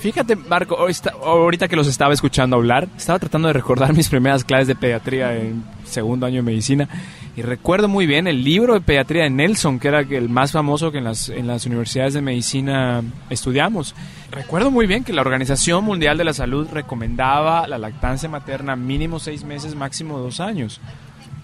fíjate, 0.05 0.35
Marco, 0.35 0.77
ahorita 1.23 1.67
que 1.67 1.75
los 1.75 1.87
estaba 1.87 2.13
escuchando 2.13 2.57
hablar, 2.57 2.87
estaba 2.95 3.17
tratando 3.17 3.47
de 3.47 3.53
recordar 3.53 3.91
mis 3.97 4.07
primeras 4.07 4.43
clases 4.43 4.67
de 4.67 4.75
pediatría 4.75 5.35
en 5.35 5.63
segundo 5.83 6.27
año 6.27 6.35
de 6.35 6.41
medicina 6.43 6.87
y 7.35 7.41
recuerdo 7.41 7.87
muy 7.87 8.05
bien 8.05 8.27
el 8.27 8.43
libro 8.43 8.75
de 8.75 8.81
pediatría 8.81 9.23
de 9.23 9.31
Nelson, 9.31 9.79
que 9.79 9.87
era 9.87 10.01
el 10.01 10.29
más 10.29 10.51
famoso 10.51 10.91
que 10.91 10.99
en 10.99 11.05
las, 11.05 11.29
en 11.29 11.47
las 11.47 11.65
universidades 11.65 12.13
de 12.13 12.21
medicina 12.21 13.01
estudiamos. 13.31 13.95
Recuerdo 14.29 14.69
muy 14.69 14.85
bien 14.85 15.03
que 15.03 15.11
la 15.11 15.21
Organización 15.21 15.83
Mundial 15.83 16.19
de 16.19 16.23
la 16.23 16.33
Salud 16.33 16.67
recomendaba 16.71 17.67
la 17.67 17.79
lactancia 17.79 18.29
materna 18.29 18.75
mínimo 18.75 19.17
seis 19.17 19.43
meses, 19.43 19.73
máximo 19.73 20.19
dos 20.19 20.39
años. 20.39 20.79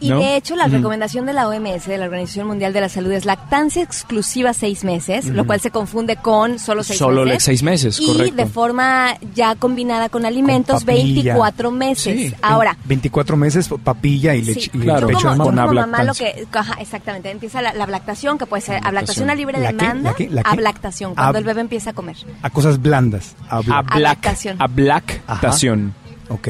Y 0.02 0.10
¿no? 0.10 0.20
de 0.20 0.36
hecho, 0.36 0.56
la 0.56 0.68
recomendación 0.68 1.26
de 1.28 1.34
la 1.34 1.48
OMS, 1.48 1.86
de 1.86 1.98
la 1.98 2.06
Organización 2.06 2.48
Mundial 2.48 2.74
de 2.74 2.82
la 2.82 2.90
Salud, 2.90 3.12
es 3.12 3.24
lactancia 3.26 3.84
exclusiva 3.84 4.52
seis 4.54 4.84
meses, 4.84 5.26
lo 5.28 5.46
cual 5.46 5.62
se 5.62 5.70
confunde 5.72 6.16
con 6.18 6.58
solo 6.60 6.84
seis 6.84 6.98
Solo 7.00 7.24
meses. 7.24 7.44
seis 7.44 7.64
meses, 7.64 8.00
y 8.00 8.08
correcto. 8.08 8.36
de 8.36 8.46
forma 8.48 9.16
ya 9.36 9.56
combinada 9.56 10.10
con 10.10 10.26
alimentos, 10.26 10.84
papilla. 10.84 11.34
24 11.36 11.72
meses. 11.72 12.16
Sí, 12.32 12.34
Ahora, 12.42 12.76
24 12.86 13.38
meses, 13.38 13.70
papilla 13.84 14.34
y 14.36 14.44
Sí, 14.44 14.54
leche. 14.56 14.72
y 14.74 14.80
claro. 14.80 15.08
pecho 15.08 15.20
como, 15.30 15.46
mamá. 15.52 15.68
como 15.68 15.80
mamá 15.82 16.04
lo 16.04 16.14
que, 16.14 16.48
ajá, 16.52 16.82
exactamente, 16.82 17.30
empieza 17.30 17.62
la, 17.62 17.74
la 17.74 17.86
lactación, 17.86 18.38
que 18.40 18.46
puede 18.48 18.62
ser 18.62 18.78
Ablactación. 18.78 19.30
ablactación 19.30 19.30
a 19.30 19.36
libre 19.36 19.60
¿La 19.60 19.70
qué? 19.70 19.76
demanda, 19.78 20.10
¿La 20.12 20.16
qué? 20.16 20.30
¿La 20.30 20.44
qué? 20.44 20.50
ablactación, 20.50 21.14
cuando 21.16 21.34
Ab- 21.34 21.38
el 21.40 21.44
bebé 21.46 21.62
empieza 21.62 21.92
a 21.92 21.94
comer. 21.94 22.18
A 22.42 22.50
cosas 22.50 22.82
blandas. 22.82 23.36
A 23.50 23.60
black, 23.62 23.86
Ablactación. 23.92 24.58
a 24.60 24.68
blactación. 24.68 25.94
ok. 26.30 26.48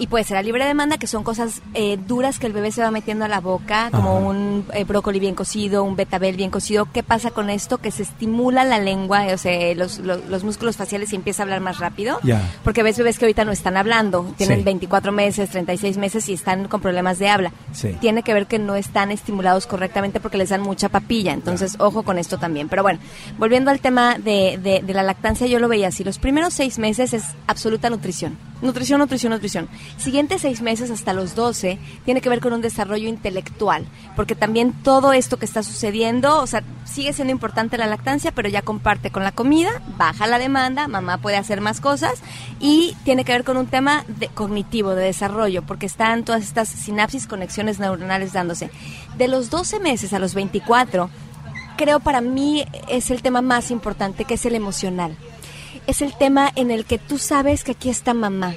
Y 0.00 0.06
puede 0.06 0.24
ser 0.24 0.38
a 0.38 0.42
libre 0.42 0.64
demanda, 0.64 0.96
que 0.96 1.06
son 1.06 1.22
cosas 1.22 1.60
eh, 1.74 1.98
duras 2.08 2.38
que 2.38 2.46
el 2.46 2.54
bebé 2.54 2.72
se 2.72 2.80
va 2.82 2.90
metiendo 2.90 3.26
a 3.26 3.28
la 3.28 3.38
boca, 3.40 3.90
como 3.90 4.16
Ajá. 4.16 4.26
un 4.26 4.64
eh, 4.72 4.84
brócoli 4.84 5.20
bien 5.20 5.34
cocido, 5.34 5.84
un 5.84 5.94
betabel 5.94 6.36
bien 6.36 6.50
cocido. 6.50 6.88
¿Qué 6.90 7.02
pasa 7.02 7.30
con 7.32 7.50
esto? 7.50 7.78
Que 7.78 7.90
se 7.90 8.02
estimula 8.04 8.64
la 8.64 8.78
lengua, 8.78 9.26
o 9.32 9.36
sea, 9.36 9.74
los, 9.74 9.98
los, 9.98 10.24
los 10.26 10.42
músculos 10.42 10.76
faciales 10.78 11.12
y 11.12 11.16
empieza 11.16 11.42
a 11.42 11.44
hablar 11.44 11.60
más 11.60 11.78
rápido. 11.80 12.18
Porque 12.64 12.82
ves 12.82 12.96
bebés 12.96 13.18
que 13.18 13.26
ahorita 13.26 13.44
no 13.44 13.52
están 13.52 13.76
hablando, 13.76 14.32
tienen 14.38 14.60
Sí. 14.60 14.64
24 14.64 15.12
meses, 15.12 15.50
36 15.50 15.98
meses 15.98 16.28
y 16.30 16.32
están 16.32 16.66
con 16.68 16.80
problemas 16.80 17.18
de 17.18 17.28
habla. 17.28 17.52
Sí. 17.72 17.94
Tiene 18.00 18.22
que 18.22 18.32
ver 18.32 18.46
que 18.46 18.58
no 18.58 18.76
están 18.76 19.10
estimulados 19.10 19.66
correctamente 19.66 20.18
porque 20.18 20.38
les 20.38 20.48
dan 20.48 20.62
mucha 20.62 20.88
papilla. 20.88 21.34
Entonces, 21.34 21.76
ojo 21.78 22.04
con 22.04 22.16
esto 22.16 22.38
también. 22.38 22.70
Pero 22.70 22.82
bueno, 22.82 23.00
volviendo 23.38 23.70
al 23.70 23.80
tema 23.80 24.16
de, 24.18 24.58
de, 24.62 24.80
de 24.82 24.94
la 24.94 25.02
lactancia, 25.02 25.46
yo 25.46 25.58
lo 25.58 25.68
veía 25.68 25.88
así. 25.88 26.04
Los 26.04 26.18
primeros 26.18 26.54
seis 26.54 26.78
meses 26.78 27.12
es 27.12 27.24
absoluta 27.46 27.90
nutrición. 27.90 28.38
Nutrición, 28.62 29.00
nutrición, 29.00 29.32
nutrición. 29.32 29.68
Siguientes 29.96 30.42
seis 30.42 30.60
meses 30.60 30.90
hasta 30.90 31.14
los 31.14 31.34
12 31.34 31.78
tiene 32.04 32.20
que 32.20 32.28
ver 32.28 32.40
con 32.40 32.52
un 32.52 32.60
desarrollo 32.60 33.08
intelectual, 33.08 33.86
porque 34.16 34.34
también 34.34 34.74
todo 34.82 35.14
esto 35.14 35.38
que 35.38 35.46
está 35.46 35.62
sucediendo, 35.62 36.40
o 36.40 36.46
sea, 36.46 36.62
sigue 36.84 37.14
siendo 37.14 37.32
importante 37.32 37.78
la 37.78 37.86
lactancia, 37.86 38.32
pero 38.32 38.50
ya 38.50 38.60
comparte 38.60 39.10
con 39.10 39.24
la 39.24 39.32
comida, 39.32 39.80
baja 39.96 40.26
la 40.26 40.38
demanda, 40.38 40.88
mamá 40.88 41.18
puede 41.18 41.38
hacer 41.38 41.62
más 41.62 41.80
cosas 41.80 42.20
y 42.60 42.94
tiene 43.04 43.24
que 43.24 43.32
ver 43.32 43.44
con 43.44 43.56
un 43.56 43.66
tema 43.66 44.04
de, 44.08 44.28
cognitivo, 44.28 44.94
de 44.94 45.04
desarrollo, 45.04 45.62
porque 45.62 45.86
están 45.86 46.24
todas 46.24 46.42
estas 46.42 46.68
sinapsis, 46.68 47.26
conexiones 47.26 47.78
neuronales 47.78 48.34
dándose. 48.34 48.70
De 49.16 49.26
los 49.26 49.48
12 49.48 49.80
meses 49.80 50.12
a 50.12 50.18
los 50.18 50.34
24, 50.34 51.08
creo 51.78 52.00
para 52.00 52.20
mí 52.20 52.66
es 52.88 53.10
el 53.10 53.22
tema 53.22 53.40
más 53.40 53.70
importante, 53.70 54.26
que 54.26 54.34
es 54.34 54.44
el 54.44 54.54
emocional 54.54 55.16
es 55.90 56.02
el 56.02 56.16
tema 56.16 56.50
en 56.54 56.70
el 56.70 56.84
que 56.84 56.98
tú 56.98 57.18
sabes 57.18 57.64
que 57.64 57.72
aquí 57.72 57.90
está 57.90 58.14
mamá, 58.14 58.54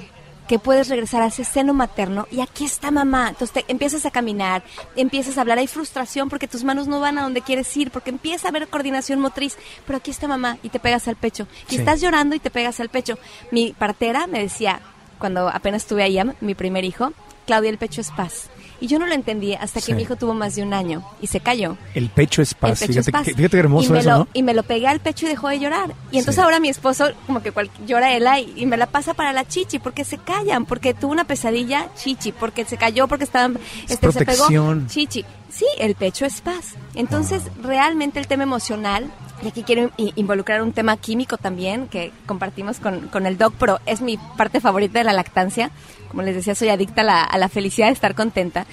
que 0.47 0.59
puedes 0.59 0.87
regresar 0.87 1.23
a 1.23 1.27
ese 1.27 1.43
seno 1.43 1.73
materno 1.73 2.27
y 2.31 2.41
aquí 2.41 2.63
está 2.63 2.91
mamá. 2.91 3.29
Entonces 3.29 3.65
te 3.65 3.71
empiezas 3.71 4.05
a 4.05 4.11
caminar, 4.11 4.63
empiezas 4.95 5.37
a 5.37 5.41
hablar, 5.41 5.57
hay 5.57 5.67
frustración 5.67 6.29
porque 6.29 6.47
tus 6.47 6.63
manos 6.63 6.87
no 6.87 6.99
van 6.99 7.17
a 7.17 7.23
donde 7.23 7.41
quieres 7.41 7.75
ir, 7.75 7.89
porque 7.89 8.11
empieza 8.11 8.47
a 8.47 8.49
haber 8.49 8.67
coordinación 8.67 9.19
motriz, 9.19 9.57
pero 9.87 9.97
aquí 9.97 10.11
está 10.11 10.27
mamá 10.27 10.57
y 10.61 10.69
te 10.69 10.79
pegas 10.79 11.07
al 11.07 11.15
pecho. 11.15 11.47
Y 11.69 11.77
estás 11.77 12.01
llorando 12.01 12.35
y 12.35 12.39
te 12.39 12.51
pegas 12.51 12.79
al 12.79 12.89
pecho. 12.89 13.17
Mi 13.51 13.73
partera 13.73 14.27
me 14.27 14.39
decía, 14.39 14.79
cuando 15.17 15.49
apenas 15.49 15.85
tuve 15.85 16.19
a 16.19 16.35
mi 16.41 16.53
primer 16.53 16.85
hijo, 16.85 17.13
Claudia, 17.47 17.71
el 17.71 17.77
pecho 17.77 18.01
es 18.01 18.11
paz. 18.11 18.49
Y 18.83 18.87
yo 18.87 18.99
no 18.99 19.07
lo 19.07 19.13
entendí 19.13 19.53
hasta 19.53 19.79
que 19.79 19.95
mi 19.95 20.01
hijo 20.01 20.17
tuvo 20.17 20.33
más 20.33 20.55
de 20.55 20.61
un 20.61 20.73
año 20.73 21.05
y 21.21 21.27
se 21.27 21.39
cayó. 21.39 21.77
El 21.95 22.09
pecho 22.09 22.41
es 22.41 22.53
paz. 22.53 22.79
fíjate, 22.79 23.33
qué 23.33 23.57
hermoso 23.57 23.95
y 23.95 23.99
eso, 23.99 24.09
lo, 24.09 24.27
Y 24.33 24.43
me 24.43 24.53
lo 24.53 24.63
pegué 24.63 24.87
al 24.87 24.99
pecho 24.99 25.25
y 25.25 25.29
dejó 25.29 25.47
de 25.47 25.57
llorar. 25.57 25.93
Y 26.11 26.17
entonces 26.17 26.43
ahora 26.43 26.59
mi 26.59 26.67
esposo 26.67 27.13
como 27.25 27.41
que 27.41 27.53
llora 27.87 28.13
él 28.13 28.27
y, 28.57 28.63
y, 28.63 28.65
me 28.65 28.75
la 28.75 28.87
pasa 28.87 29.13
para 29.13 29.31
la 29.31 29.47
chichi 29.47 29.79
porque 29.79 30.03
se 30.03 30.17
callan, 30.17 30.65
porque 30.65 30.93
tuvo 30.93 31.13
una 31.13 31.23
pesadilla 31.23 31.87
chichi, 31.95 32.33
porque 32.33 32.65
se 32.65 32.75
cayó, 32.75 33.07
porque 33.07 33.23
estaban, 33.23 33.57
este, 33.87 34.11
se 34.11 34.25
pegó 34.25 34.49
chichi. 34.87 35.23
Sí, 35.53 35.65
el 35.77 35.95
pecho 35.95 36.25
es 36.25 36.41
paz. 36.41 36.75
Entonces, 36.95 37.43
realmente 37.61 38.19
el 38.19 38.27
tema 38.27 38.43
emocional 38.43 39.11
y 39.43 39.47
aquí 39.49 39.63
quiero 39.63 39.91
involucrar 39.97 40.61
un 40.61 40.71
tema 40.71 40.95
químico 40.95 41.37
también 41.37 41.87
que 41.89 42.13
compartimos 42.25 42.79
con, 42.79 43.09
con, 43.09 43.25
el 43.25 43.37
doc, 43.37 43.53
pero 43.59 43.79
es 43.85 43.99
mi 44.01 44.17
parte 44.37 44.61
favorita 44.61 44.99
de 44.99 45.05
la 45.05 45.11
lactancia. 45.11 45.69
Como 46.07 46.21
les 46.21 46.35
decía, 46.35 46.55
soy 46.55 46.69
adicta 46.69 47.01
a 47.01 47.03
la, 47.03 47.23
a 47.23 47.37
la 47.37 47.49
felicidad 47.49 47.87
de 47.87 47.93
estar 47.93 48.15
contenta. 48.15 48.65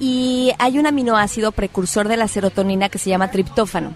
Y 0.00 0.52
hay 0.58 0.78
un 0.78 0.86
aminoácido 0.86 1.52
precursor 1.52 2.08
de 2.08 2.16
la 2.16 2.26
serotonina 2.26 2.88
que 2.88 2.98
se 2.98 3.08
llama 3.08 3.30
triptófano, 3.30 3.92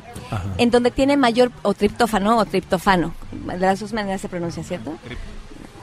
en 0.56 0.70
donde 0.70 0.90
tiene 0.90 1.16
mayor, 1.16 1.50
o 1.62 1.74
triptófano 1.74 2.38
o 2.38 2.44
triptofano, 2.44 3.12
de 3.32 3.58
las 3.58 3.80
dos 3.80 3.92
maneras 3.92 4.20
se 4.20 4.28
pronuncia, 4.28 4.62
¿cierto? 4.62 4.92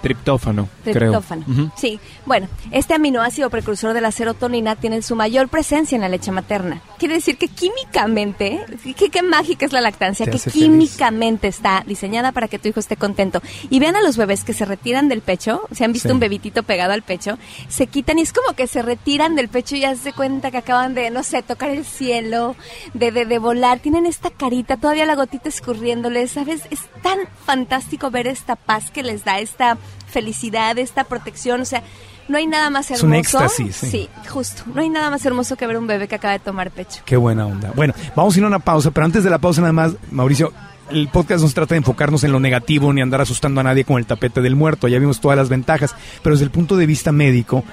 Triptófano, 0.08 0.70
Triptófano. 0.86 1.44
Sí. 1.76 2.00
Bueno, 2.26 2.48
este 2.72 2.94
aminoácido 2.94 3.50
precursor 3.50 3.94
de 3.94 4.00
la 4.00 4.12
serotonina 4.12 4.78
tiene 4.78 5.02
su 5.02 5.18
mayor 5.18 5.50
presencia 5.50 5.98
en 5.98 6.02
la 6.02 6.08
leche 6.08 6.32
materna. 6.32 6.82
Quiere 6.98 7.16
decir 7.16 7.38
que 7.38 7.50
químicamente, 7.50 8.66
qué, 8.96 9.22
mágica 9.22 9.66
es 9.66 9.74
la 9.74 9.82
lactancia, 9.82 10.26
que 10.26 10.40
químicamente 10.40 11.50
está 11.50 11.84
diseñada 11.86 12.32
para 12.32 12.48
que 12.48 12.58
tu 12.58 12.70
hijo 12.70 12.80
esté 12.80 12.96
contento. 12.96 13.42
Y 13.70 13.80
vean 13.80 13.98
a 13.98 14.02
los 14.02 14.16
bebés 14.16 14.46
que 14.46 14.54
se 14.54 14.64
retiran 14.64 15.10
del 15.10 15.22
pecho, 15.22 15.62
se 15.72 15.84
han 15.84 15.92
visto 15.92 16.14
un 16.14 16.20
bebitito 16.20 16.64
pegado 16.64 16.94
al 16.94 17.02
pecho, 17.02 17.38
se 17.68 17.88
quitan 17.88 18.20
y 18.20 18.22
es 18.22 18.32
como 18.32 18.56
que 18.56 18.68
se 18.68 18.82
retiran 18.82 19.36
del 19.36 19.50
pecho 19.50 19.76
y 19.76 19.82
ya 19.82 19.96
se 19.96 20.14
cuenta 20.14 20.52
que 20.52 20.58
acaban 20.58 20.94
de, 20.94 21.10
no 21.10 21.24
sé, 21.24 21.42
tocar 21.44 21.70
el 21.70 21.84
cielo, 21.84 22.56
de, 22.94 23.12
de, 23.12 23.26
de 23.26 23.40
volar. 23.40 23.80
Tienen 23.80 24.06
esta 24.06 24.30
carita, 24.30 24.78
todavía 24.78 25.06
la 25.06 25.16
gotita 25.16 25.50
escurriéndoles, 25.50 26.32
¿sabes? 26.32 26.62
Es 26.72 26.80
tan 27.04 27.20
fantástico 27.46 28.10
ver 28.10 28.28
esta 28.28 28.56
paz 28.56 28.90
que 28.90 29.04
les 29.04 29.26
da 29.26 29.40
esta 29.40 29.78
felicidad, 30.06 30.78
esta 30.78 31.04
protección, 31.04 31.62
o 31.62 31.66
sea, 31.66 31.84
no 32.28 32.38
hay 32.38 32.48
nada 32.48 32.70
más 32.70 32.90
hermoso. 32.92 33.06
Es 33.06 33.10
un 33.10 33.14
éxtasis, 33.14 33.76
sí. 33.76 34.10
justo. 34.28 34.64
No 34.74 34.82
hay 34.82 34.90
nada 34.90 35.10
más 35.10 35.26
hermoso 35.26 35.56
que 35.56 35.66
ver 35.66 35.78
un 35.78 35.88
bebé 35.88 36.08
que 36.08 36.16
acaba 36.16 36.34
de 36.34 36.40
tomar 36.40 36.72
pecho. 36.72 37.02
Qué 37.06 37.16
buena 37.16 37.46
onda. 37.46 37.72
Bueno, 37.76 37.94
vamos 38.16 38.36
a 38.36 38.40
ir 38.40 38.44
a 38.44 38.48
una 38.48 38.60
pausa, 38.60 38.92
pero 38.92 39.06
antes 39.06 39.24
de 39.24 39.30
la 39.30 39.38
pausa 39.38 39.62
nada 39.62 39.74
más, 39.74 39.94
Mauricio, 40.12 40.52
el 40.92 41.08
podcast 41.10 41.42
no 41.42 41.48
se 41.48 41.56
trata 41.56 41.76
de 41.76 41.80
enfocarnos 41.80 42.24
en 42.24 42.32
lo 42.32 42.40
negativo 42.40 42.92
ni 42.94 43.02
andar 43.02 43.22
asustando 43.22 43.62
a 43.62 43.64
nadie 43.64 43.86
con 43.86 43.98
el 43.98 44.06
tapete 44.06 44.42
del 44.42 44.56
muerto. 44.56 44.88
Ya 44.88 45.00
vimos 45.00 45.20
todas 45.20 45.38
las 45.38 45.50
ventajas, 45.50 45.96
pero 46.22 46.36
desde 46.36 46.46
el 46.46 46.52
punto 46.52 46.76
de 46.78 46.86
vista 46.86 47.12
médico, 47.12 47.64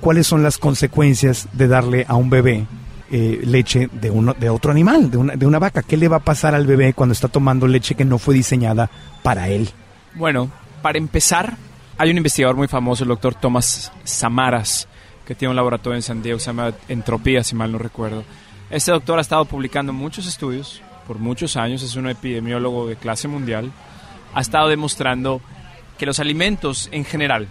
¿cuáles 0.00 0.26
son 0.26 0.42
las 0.42 0.58
consecuencias 0.58 1.48
de 1.52 1.68
darle 1.68 2.04
a 2.08 2.14
un 2.14 2.30
bebé 2.30 2.66
eh, 3.10 3.40
leche 3.44 3.88
de, 3.92 4.10
uno, 4.10 4.34
de 4.34 4.50
otro 4.50 4.70
animal, 4.70 5.10
de 5.10 5.16
una, 5.16 5.36
de 5.36 5.46
una 5.46 5.58
vaca? 5.58 5.82
¿Qué 5.82 5.96
le 5.96 6.08
va 6.08 6.18
a 6.18 6.20
pasar 6.20 6.54
al 6.54 6.66
bebé 6.66 6.94
cuando 6.94 7.12
está 7.12 7.28
tomando 7.28 7.66
leche 7.66 7.94
que 7.94 8.04
no 8.04 8.18
fue 8.18 8.34
diseñada 8.34 8.90
para 9.22 9.48
él? 9.48 9.70
Bueno, 10.14 10.50
para 10.82 10.98
empezar, 10.98 11.56
hay 11.96 12.10
un 12.10 12.16
investigador 12.16 12.56
muy 12.56 12.68
famoso, 12.68 13.04
el 13.04 13.08
doctor 13.08 13.34
Thomas 13.34 13.92
Samaras, 14.04 14.88
que 15.26 15.34
tiene 15.34 15.50
un 15.50 15.56
laboratorio 15.56 15.96
en 15.96 16.02
San 16.02 16.22
Diego, 16.22 16.38
se 16.38 16.46
llama 16.46 16.72
Entropía, 16.88 17.44
si 17.44 17.54
mal 17.54 17.72
no 17.72 17.78
recuerdo. 17.78 18.24
Este 18.70 18.90
doctor 18.90 19.18
ha 19.18 19.22
estado 19.22 19.44
publicando 19.44 19.92
muchos 19.92 20.26
estudios 20.26 20.82
por 21.06 21.18
muchos 21.18 21.56
años, 21.56 21.82
es 21.82 21.96
un 21.96 22.08
epidemiólogo 22.08 22.86
de 22.86 22.96
clase 22.96 23.28
mundial, 23.28 23.70
ha 24.34 24.40
estado 24.40 24.68
demostrando 24.68 25.40
que 25.98 26.06
los 26.06 26.18
alimentos 26.18 26.88
en 26.92 27.04
general 27.04 27.46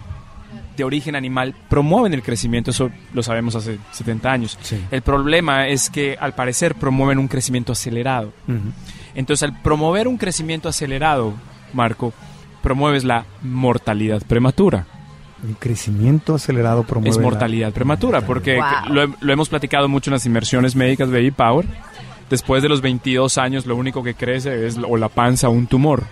de 0.76 0.84
origen 0.84 1.16
animal 1.16 1.54
promueven 1.68 2.14
el 2.14 2.22
crecimiento, 2.22 2.70
eso 2.70 2.90
lo 3.12 3.22
sabemos 3.22 3.54
hace 3.54 3.78
70 3.92 4.30
años. 4.30 4.58
El 4.90 5.02
problema 5.02 5.68
es 5.68 5.88
que 5.88 6.16
al 6.20 6.34
parecer 6.34 6.74
promueven 6.74 7.18
un 7.18 7.28
crecimiento 7.28 7.72
acelerado. 7.72 8.32
Entonces 9.14 9.48
al 9.48 9.62
promover 9.62 10.08
un 10.08 10.18
crecimiento 10.18 10.68
acelerado, 10.68 11.34
Marco, 11.72 12.12
promueves 12.64 13.04
la 13.04 13.26
mortalidad 13.42 14.22
prematura. 14.26 14.86
El 15.46 15.54
crecimiento 15.56 16.34
acelerado 16.34 16.82
promueve. 16.82 17.10
Es 17.10 17.18
mortalidad 17.18 17.72
prematura, 17.72 18.22
porque 18.22 18.58
lo, 18.88 19.32
hemos 19.32 19.50
platicado 19.50 19.86
mucho 19.86 20.10
en 20.10 20.14
las 20.14 20.24
inmersiones 20.24 20.74
médicas 20.74 21.10
Baby 21.10 21.30
Power. 21.30 21.66
Después 22.30 22.62
de 22.62 22.70
los 22.70 22.80
22 22.80 23.36
años, 23.36 23.66
lo 23.66 23.76
único 23.76 24.02
que 24.02 24.14
crece 24.14 24.66
es 24.66 24.78
o 24.78 24.96
la 24.96 25.10
panza 25.10 25.50
o 25.50 25.52
un 25.52 25.66
tumor. 25.66 26.04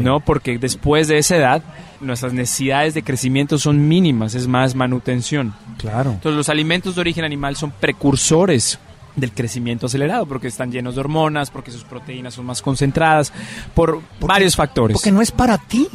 ¿No? 0.00 0.18
Porque 0.18 0.58
después 0.58 1.06
de 1.06 1.18
esa 1.18 1.36
edad, 1.36 1.62
nuestras 2.00 2.32
necesidades 2.32 2.92
de 2.94 3.04
crecimiento 3.04 3.56
son 3.56 3.86
mínimas, 3.86 4.34
es 4.34 4.48
más 4.48 4.74
manutención. 4.74 5.54
Claro. 5.78 6.10
Entonces, 6.10 6.36
los 6.36 6.48
alimentos 6.48 6.96
de 6.96 7.02
origen 7.02 7.24
animal 7.24 7.54
son 7.54 7.70
precursores 7.70 8.80
del 9.16 9.32
crecimiento 9.32 9.86
acelerado, 9.86 10.26
porque 10.26 10.48
están 10.48 10.70
llenos 10.70 10.94
de 10.94 11.00
hormonas, 11.00 11.50
porque 11.50 11.70
sus 11.70 11.84
proteínas 11.84 12.34
son 12.34 12.46
más 12.46 12.62
concentradas, 12.62 13.32
por 13.74 14.00
varios 14.20 14.54
factores. 14.54 14.94
Porque 14.94 15.12
no 15.12 15.22
es 15.22 15.30
para 15.30 15.58
ti. 15.58 15.88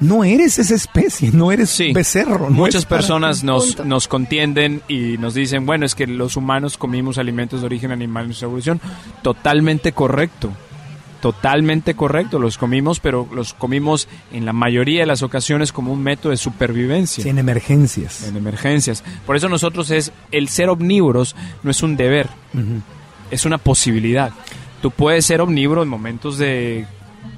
No 0.00 0.24
eres 0.24 0.58
esa 0.58 0.74
especie, 0.74 1.30
no 1.32 1.52
eres 1.52 1.78
becerro. 1.94 2.50
Muchas 2.50 2.86
personas 2.86 3.44
nos, 3.44 3.84
nos 3.84 4.08
contienden 4.08 4.82
y 4.88 5.16
nos 5.18 5.34
dicen, 5.34 5.64
bueno, 5.64 5.86
es 5.86 5.94
que 5.94 6.08
los 6.08 6.36
humanos 6.36 6.76
comimos 6.76 7.18
alimentos 7.18 7.60
de 7.60 7.66
origen 7.66 7.92
animal 7.92 8.24
en 8.24 8.28
nuestra 8.30 8.46
evolución. 8.46 8.80
Totalmente 9.22 9.92
correcto 9.92 10.50
totalmente 11.22 11.94
correcto, 11.94 12.40
los 12.40 12.58
comimos, 12.58 12.98
pero 12.98 13.28
los 13.32 13.54
comimos 13.54 14.08
en 14.32 14.44
la 14.44 14.52
mayoría 14.52 15.00
de 15.00 15.06
las 15.06 15.22
ocasiones 15.22 15.70
como 15.70 15.92
un 15.92 16.02
método 16.02 16.30
de 16.30 16.36
supervivencia. 16.36 17.24
en 17.30 17.38
emergencias. 17.38 18.26
En 18.26 18.36
emergencias. 18.36 19.04
Por 19.24 19.36
eso 19.36 19.48
nosotros 19.48 19.92
es, 19.92 20.10
el 20.32 20.48
ser 20.48 20.68
omnívoros 20.68 21.36
no 21.62 21.70
es 21.70 21.80
un 21.84 21.96
deber, 21.96 22.28
es 23.30 23.44
una 23.44 23.58
posibilidad. 23.58 24.32
Tú 24.82 24.90
puedes 24.90 25.24
ser 25.24 25.40
omnívoro 25.40 25.84
en 25.84 25.88
momentos 25.88 26.38
de, 26.38 26.86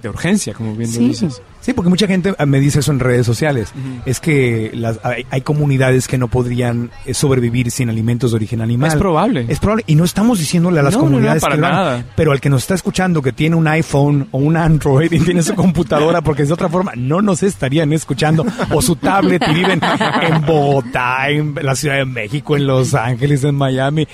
de 0.03 0.09
urgencia, 0.09 0.53
como 0.55 0.75
bien 0.75 0.91
dices. 0.93 1.43
Sí, 1.61 1.73
porque 1.73 1.89
mucha 1.89 2.07
gente 2.07 2.35
me 2.47 2.61
dice 2.61 2.81
eso 2.81 2.93
en 2.93 3.01
redes 3.01 3.25
sociales. 3.25 3.73
Es 4.05 4.21
que 4.21 4.71
las, 4.75 5.01
hay, 5.03 5.41
comunidades 5.41 6.09
que 6.09 6.19
no 6.19 6.29
podrían 6.29 6.91
eh, 7.07 7.15
sobrevivir 7.15 7.71
sin 7.71 7.89
alimentos 7.89 8.33
de 8.33 8.37
origen 8.37 8.61
animal. 8.61 8.91
Es 8.91 8.97
probable. 8.97 9.47
Es 9.49 9.61
probable. 9.61 9.85
Y 9.87 9.95
no 9.95 10.05
estamos 10.05 10.39
diciéndole 10.39 10.81
a 10.81 10.83
las 10.83 10.97
comunidades 10.97 11.43
para 11.43 11.55
que 11.55 11.61
nada. 11.61 12.05
pero 12.17 12.33
al 12.33 12.41
que 12.41 12.51
nos 12.51 12.63
está 12.63 12.75
escuchando 12.75 13.23
que 13.23 13.33
tiene 13.33 13.57
un 13.57 13.67
iPhone 13.67 14.29
o 14.31 14.39
un 14.39 14.57
Android 14.57 15.11
y 15.11 15.21
tiene 15.21 15.43
su 15.43 15.55
computadora, 15.57 16.21
porque 16.21 16.45
de 16.45 16.53
otra 16.53 16.69
forma 16.69 16.93
no 16.97 17.23
nos 17.23 17.43
estarían 17.43 17.93
escuchando, 17.93 18.45
o 18.71 18.83
su 18.83 18.97
tablet 18.97 19.43
y 19.49 19.55
viven 19.55 19.81
en 20.23 20.45
Bogotá, 20.45 21.31
en 21.31 21.55
la 21.63 21.75
Ciudad 21.75 21.97
de 21.97 22.05
México, 22.05 22.57
en 22.57 22.67
Los 22.67 22.95
Ángeles, 22.95 23.43
en 23.45 23.55
Miami 23.55 24.07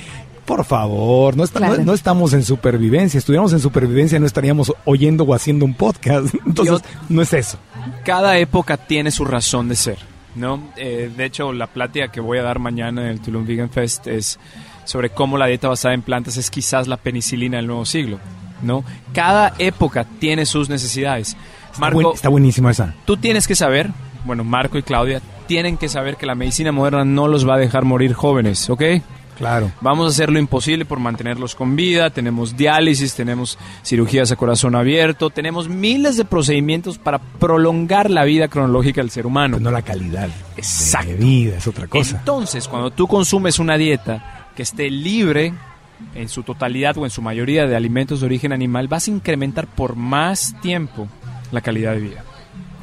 por 0.50 0.64
favor, 0.64 1.36
no, 1.36 1.44
no, 1.84 1.94
estamos 1.94 2.32
en 2.32 2.42
supervivencia. 2.42 3.12
Si 3.12 3.18
estuviéramos 3.18 3.52
en 3.52 3.60
supervivencia 3.60 4.18
no 4.18 4.26
estaríamos 4.26 4.72
oyendo 4.84 5.22
o 5.22 5.32
haciendo 5.32 5.64
un 5.64 5.74
podcast. 5.74 6.34
Entonces, 6.44 6.82
no 7.08 7.22
es 7.22 7.32
eso. 7.32 7.56
Cada 8.04 8.36
época 8.36 8.76
tiene 8.76 9.12
su 9.12 9.24
razón 9.24 9.68
de 9.68 9.76
ser, 9.76 9.98
¿no? 10.34 10.72
Eh, 10.76 11.08
de 11.16 11.24
hecho, 11.24 11.52
la 11.52 11.68
plática 11.68 12.10
que 12.10 12.20
voy 12.20 12.38
a 12.38 12.42
dar 12.42 12.58
mañana 12.58 13.02
en 13.02 13.06
el 13.10 13.20
Tulum 13.20 13.46
Vegan 13.46 13.70
Fest 13.70 14.08
es 14.08 14.40
sobre 14.82 15.10
cómo 15.10 15.38
la 15.38 15.46
dieta 15.46 15.68
basada 15.68 15.94
en 15.94 16.02
plantas 16.02 16.36
es 16.36 16.50
quizás 16.50 16.88
la 16.88 16.96
penicilina 16.96 17.58
del 17.58 17.68
nuevo 17.68 17.86
siglo, 17.86 18.18
¿no? 18.60 18.82
Cada 19.14 19.54
época 19.58 20.04
tiene 20.18 20.46
sus 20.46 20.68
necesidades. 20.68 21.36
Marco, 21.78 22.12
está 22.12 22.28
buenísima 22.28 22.72
esa. 22.72 22.96
Tú 23.04 23.16
tienes 23.16 23.46
que 23.46 23.54
saber, 23.54 23.92
bueno, 24.24 24.42
Marco 24.42 24.78
y 24.78 24.82
Claudia 24.82 25.22
tienen 25.46 25.76
que 25.76 25.88
saber 25.88 26.16
que 26.16 26.26
la 26.26 26.34
medicina 26.34 26.72
moderna 26.72 27.04
no 27.04 27.28
los 27.28 27.48
va 27.48 27.54
a 27.54 27.58
dejar 27.58 27.84
morir 27.84 28.14
jóvenes, 28.14 28.68
¿ok? 28.68 28.82
Claro. 29.40 29.72
Vamos 29.80 30.06
a 30.06 30.10
hacer 30.10 30.30
lo 30.30 30.38
imposible 30.38 30.84
por 30.84 31.00
mantenerlos 31.00 31.54
con 31.54 31.74
vida. 31.74 32.10
Tenemos 32.10 32.58
diálisis, 32.58 33.14
tenemos 33.14 33.58
cirugías 33.82 34.30
a 34.30 34.36
corazón 34.36 34.74
abierto, 34.74 35.30
tenemos 35.30 35.66
miles 35.66 36.18
de 36.18 36.26
procedimientos 36.26 36.98
para 36.98 37.18
prolongar 37.18 38.10
la 38.10 38.24
vida 38.24 38.48
cronológica 38.48 39.00
del 39.00 39.10
ser 39.10 39.26
humano. 39.26 39.56
Pues 39.56 39.62
no 39.62 39.70
la 39.70 39.80
calidad 39.80 40.28
Exacto. 40.58 41.08
de 41.08 41.16
vida, 41.16 41.56
es 41.56 41.66
otra 41.66 41.86
cosa. 41.86 42.18
Entonces, 42.18 42.68
cuando 42.68 42.90
tú 42.90 43.08
consumes 43.08 43.58
una 43.58 43.78
dieta 43.78 44.50
que 44.54 44.62
esté 44.62 44.90
libre 44.90 45.54
en 46.14 46.28
su 46.28 46.42
totalidad 46.42 46.98
o 46.98 47.04
en 47.04 47.10
su 47.10 47.22
mayoría 47.22 47.66
de 47.66 47.76
alimentos 47.76 48.20
de 48.20 48.26
origen 48.26 48.52
animal, 48.52 48.88
vas 48.88 49.08
a 49.08 49.10
incrementar 49.10 49.66
por 49.66 49.96
más 49.96 50.54
tiempo 50.60 51.08
la 51.50 51.62
calidad 51.62 51.94
de 51.94 52.00
vida. 52.00 52.24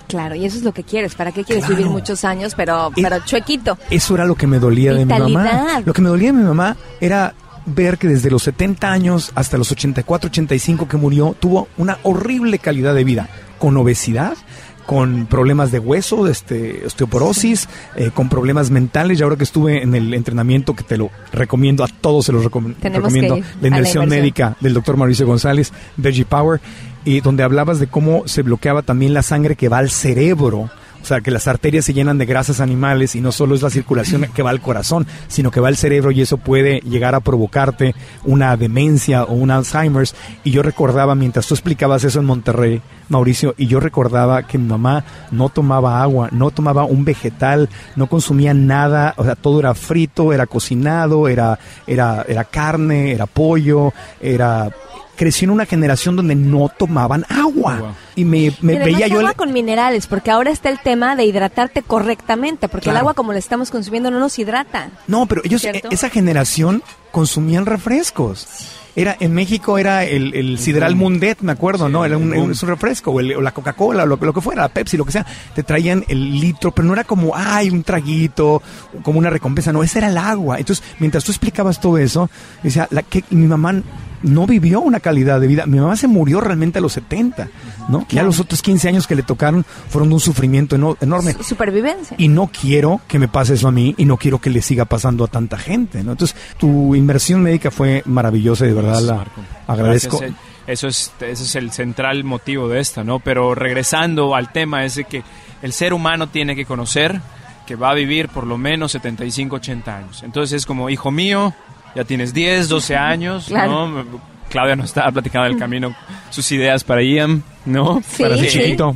Claro, 0.08 0.36
y 0.36 0.46
eso 0.46 0.58
es 0.58 0.64
lo 0.64 0.74
que 0.74 0.84
quieres. 0.84 1.16
¿Para 1.16 1.32
qué 1.32 1.44
quieres 1.44 1.66
Claro. 1.66 1.78
vivir 1.78 1.92
muchos 1.92 2.24
años, 2.24 2.54
pero, 2.56 2.92
pero 2.96 3.18
chuequito? 3.26 3.78
Eso 3.90 4.16
era 4.16 4.26
lo 4.26 4.36
que 4.36 4.48
me 4.48 4.60
dolía 4.60 4.94
de 4.94 5.06
mi 5.06 5.14
mamá. 5.14 5.82
Lo 5.86 5.94
que 5.94 6.02
me 6.02 6.10
dolía 6.10 6.32
de 6.32 6.38
mi 6.38 6.44
mamá 6.44 6.78
era 7.02 7.34
ver 7.66 7.98
que 7.98 8.08
desde 8.08 8.32
los 8.32 8.44
70 8.44 8.90
años 8.92 9.32
hasta 9.36 9.58
los 9.58 9.70
84, 9.72 10.30
85 10.30 10.88
que 10.88 10.96
murió, 10.98 11.36
tuvo 11.38 11.68
una 11.78 11.98
horrible 12.04 12.60
calidad 12.60 12.96
de 12.96 13.04
vida, 13.04 13.28
con 13.60 13.76
obesidad, 13.76 14.38
con 14.86 15.26
problemas 15.26 15.70
de 15.74 15.80
hueso, 15.80 16.28
este, 16.30 16.84
osteoporosis, 16.86 17.68
eh, 17.98 18.12
con 18.14 18.30
problemas 18.30 18.70
mentales. 18.72 19.20
Y 19.20 19.24
ahora 19.24 19.36
que 19.36 19.44
estuve 19.44 19.84
en 19.84 19.94
el 19.96 20.14
entrenamiento, 20.14 20.74
que 20.78 20.84
te 20.86 20.96
lo 20.98 21.10
recomiendo, 21.34 21.84
a 21.84 21.88
todos 21.90 22.26
se 22.28 22.32
los 22.32 22.46
recom- 22.46 22.74
Tenemos 22.80 23.04
recomiendo, 23.12 23.40
la 23.62 23.68
inversión. 23.68 24.08
médica 24.08 24.56
del 24.62 24.74
doctor 24.74 24.96
Mauricio 24.96 25.28
González, 25.28 25.74
Veggie 25.98 26.24
Power, 26.24 26.62
y 27.08 27.22
donde 27.22 27.44
hablabas 27.44 27.80
de 27.80 27.88
cómo 27.88 28.28
se 28.28 28.42
bloqueaba 28.42 28.82
también 28.82 29.14
la 29.14 29.22
sangre 29.22 29.56
que 29.56 29.70
va 29.70 29.78
al 29.78 29.90
cerebro. 29.90 30.70
O 31.02 31.06
sea, 31.06 31.22
que 31.22 31.32
las 31.32 31.48
arterias 31.48 31.86
se 31.86 31.94
llenan 31.94 32.18
de 32.18 32.26
grasas 32.26 32.60
animales 32.60 33.16
y 33.16 33.22
no 33.22 33.32
solo 33.32 33.56
es 33.56 33.62
la 33.62 33.70
circulación 33.70 34.28
que 34.36 34.44
va 34.44 34.50
al 34.50 34.60
corazón, 34.60 35.08
sino 35.30 35.50
que 35.50 35.62
va 35.62 35.70
al 35.70 35.78
cerebro 35.78 36.12
y 36.12 36.20
eso 36.20 36.36
puede 36.36 36.82
llegar 36.82 37.16
a 37.16 37.22
provocarte 37.22 37.96
una 38.26 38.58
demencia 38.58 39.24
o 39.24 39.36
un 39.36 39.52
Alzheimer's. 39.52 40.16
Y 40.44 40.52
yo 40.52 40.64
recordaba, 40.64 41.16
mientras 41.16 41.48
tú 41.48 41.54
explicabas 41.54 42.04
eso 42.04 42.20
en 42.20 42.26
Monterrey, 42.26 42.82
Mauricio, 43.08 43.56
y 43.58 43.68
yo 43.68 43.80
recordaba 43.80 44.44
que 44.44 44.58
mi 44.58 44.68
mamá 44.68 45.06
no 45.32 45.48
tomaba 45.48 46.02
agua, 46.02 46.28
no 46.34 46.52
tomaba 46.52 46.84
un 46.84 47.06
vegetal, 47.06 47.70
no 47.96 48.08
consumía 48.08 48.54
nada, 48.54 49.14
o 49.16 49.24
sea, 49.24 49.36
todo 49.36 49.62
era 49.62 49.74
frito, 49.76 50.34
era 50.34 50.46
cocinado, 50.46 51.30
era, 51.30 51.58
era, 51.86 52.26
era 52.28 52.44
carne, 52.44 53.14
era 53.14 53.28
pollo, 53.28 53.94
era 54.20 54.74
creció 55.18 55.48
en 55.48 55.50
una 55.52 55.66
generación 55.66 56.16
donde 56.16 56.36
no 56.36 56.70
tomaban 56.70 57.26
agua. 57.30 57.96
Y 58.16 58.24
me, 58.24 58.54
me 58.62 58.76
Y 58.76 58.78
veía 58.78 59.08
yo... 59.08 59.18
agua 59.20 59.32
el- 59.32 59.36
con 59.36 59.52
minerales, 59.52 60.08
porque 60.08 60.32
ahora 60.32 60.52
está 60.52 60.70
el 60.70 60.80
tema 60.80 61.16
de 61.18 61.26
hidratarte 61.26 61.82
correctamente, 61.82 62.70
porque 62.70 62.90
el 62.92 62.98
agua 62.98 63.14
como 63.14 63.34
la 63.34 63.40
estamos 63.40 63.70
consumiendo 63.72 64.10
no 64.12 64.20
nos 64.20 64.40
hidrata. 64.40 64.92
No, 65.08 65.26
pero 65.26 65.42
ellos, 65.44 65.62
¿Cierto? 65.62 65.90
e- 65.92 65.94
esa 65.94 66.10
generación 66.10 66.82
consumían 67.12 67.66
refrescos. 67.66 68.48
Era, 68.96 69.16
en 69.20 69.32
México 69.34 69.78
era 69.78 70.06
el, 70.06 70.34
el 70.34 70.58
Sidral 70.58 70.96
Mundet, 70.96 71.42
me 71.42 71.52
acuerdo, 71.52 71.86
Sí, 71.86 71.92
¿no? 71.92 72.04
Era 72.04 72.18
un, 72.18 72.54
refresco, 72.64 73.12
o, 73.12 73.20
el- 73.20 73.36
o 73.36 73.42
la 73.42 73.52
Coca-Cola, 73.54 74.04
o 74.04 74.06
lo, 74.08 74.16
lo 74.20 74.34
que 74.34 74.42
fuera, 74.42 74.64
la 74.64 74.70
Pepsi, 74.70 74.98
lo 74.98 75.06
que 75.06 75.12
sea. 75.12 75.24
Te 75.54 75.62
traían 75.62 76.04
el 76.08 76.40
litro, 76.40 76.72
pero 76.72 76.88
no 76.88 76.94
era 76.94 77.04
como, 77.04 77.34
ay, 77.36 77.70
un 77.70 77.84
traguito, 77.84 78.62
como 79.04 79.20
una 79.20 79.30
recompensa, 79.30 79.72
no, 79.72 79.84
ese 79.84 80.00
era 80.00 80.08
el 80.08 80.18
agua. 80.18 80.58
Entonces, 80.58 80.84
mientras 80.98 81.24
tú 81.24 81.32
explicabas 81.32 81.80
todo 81.80 82.00
eso, 82.00 82.28
decía, 82.64 82.88
la, 82.90 83.04
que 83.04 83.24
mi 83.30 83.46
mamá 83.46 83.84
no 84.24 84.48
vivió 84.48 84.82
una 84.82 85.00
calidad 85.00 85.40
de 85.40 85.48
vida. 85.48 85.66
Mi 85.66 85.80
mamá 85.80 85.96
se 85.96 86.08
murió 86.08 86.42
realmente 86.42 86.80
a 86.80 86.82
los 86.82 86.94
70, 86.94 87.48
¿no? 87.90 88.06
Ya 88.10 88.24
los 88.24 88.40
otros 88.40 88.62
15 88.62 88.88
años 88.90 89.08
que 89.08 89.16
le 89.16 89.24
tocaron 89.24 89.64
fueron 89.90 90.10
de 90.10 90.16
un 90.16 90.20
sufrimiento 90.22 90.76
eno- 90.76 90.98
enorme. 91.02 91.34
Su- 91.34 91.44
Supervivencia. 91.44 92.16
Y 92.20 92.28
no 92.28 92.48
quiero 92.48 93.02
que 93.08 93.20
me 93.20 93.28
pase 93.28 93.54
eso 93.56 93.68
a 93.68 93.72
mí 93.72 93.94
y 93.98 94.06
no 94.06 94.18
quiero 94.18 94.40
que 94.40 94.50
le 94.50 94.62
siga 94.62 94.86
pasando 94.86 95.24
a 95.24 95.28
tanta 95.28 95.58
gente, 95.58 96.04
¿no? 96.04 96.12
Entonces, 96.14 96.36
tu 96.58 96.96
inversión 96.96 97.42
médica 97.44 97.72
fue 97.72 98.04
maravillosa 98.06 98.66
y 98.66 98.70
de 98.70 98.74
verdad 98.74 99.02
la 99.02 99.14
Marco. 99.16 99.42
agradezco. 99.68 100.18
Gracias, 100.20 100.40
eh. 100.40 100.44
Eso 100.68 100.88
es, 100.88 101.14
ese 101.22 101.44
es 101.44 101.56
el 101.56 101.72
central 101.72 102.24
motivo 102.26 102.68
de 102.68 102.80
esta, 102.82 103.04
¿no? 103.04 103.20
Pero 103.20 103.56
regresando 103.56 104.36
al 104.36 104.52
tema 104.52 104.84
es 104.84 104.96
de 104.96 105.06
que 105.06 105.24
el 105.62 105.72
ser 105.72 105.94
humano 105.94 106.28
tiene 106.28 106.56
que 106.58 106.66
conocer 106.66 107.22
que 107.66 107.76
va 107.76 107.92
a 107.92 107.94
vivir 107.94 108.28
por 108.30 108.46
lo 108.46 108.58
menos 108.58 108.92
75, 108.92 109.58
80 109.58 109.98
años. 109.98 110.24
Entonces 110.24 110.58
es 110.58 110.66
como, 110.66 110.90
hijo 110.90 111.10
mío, 111.12 111.54
ya 111.98 112.04
tienes 112.06 112.34
10, 112.34 112.70
12 112.70 112.96
años, 112.96 113.46
Claro. 113.48 113.88
¿no? 113.90 114.06
Claudia 114.50 114.78
nos 114.78 114.86
estaba 114.86 115.12
platicando 115.12 115.50
del 115.50 115.58
camino, 115.60 115.94
sus 116.30 116.50
ideas 116.54 116.86
para 116.86 117.04
Ian, 117.04 117.44
¿no? 117.66 118.02
Sí, 118.08 118.24
para 118.24 118.36
ese 118.36 118.50
sí, 118.50 118.60
chiquito. 118.60 118.96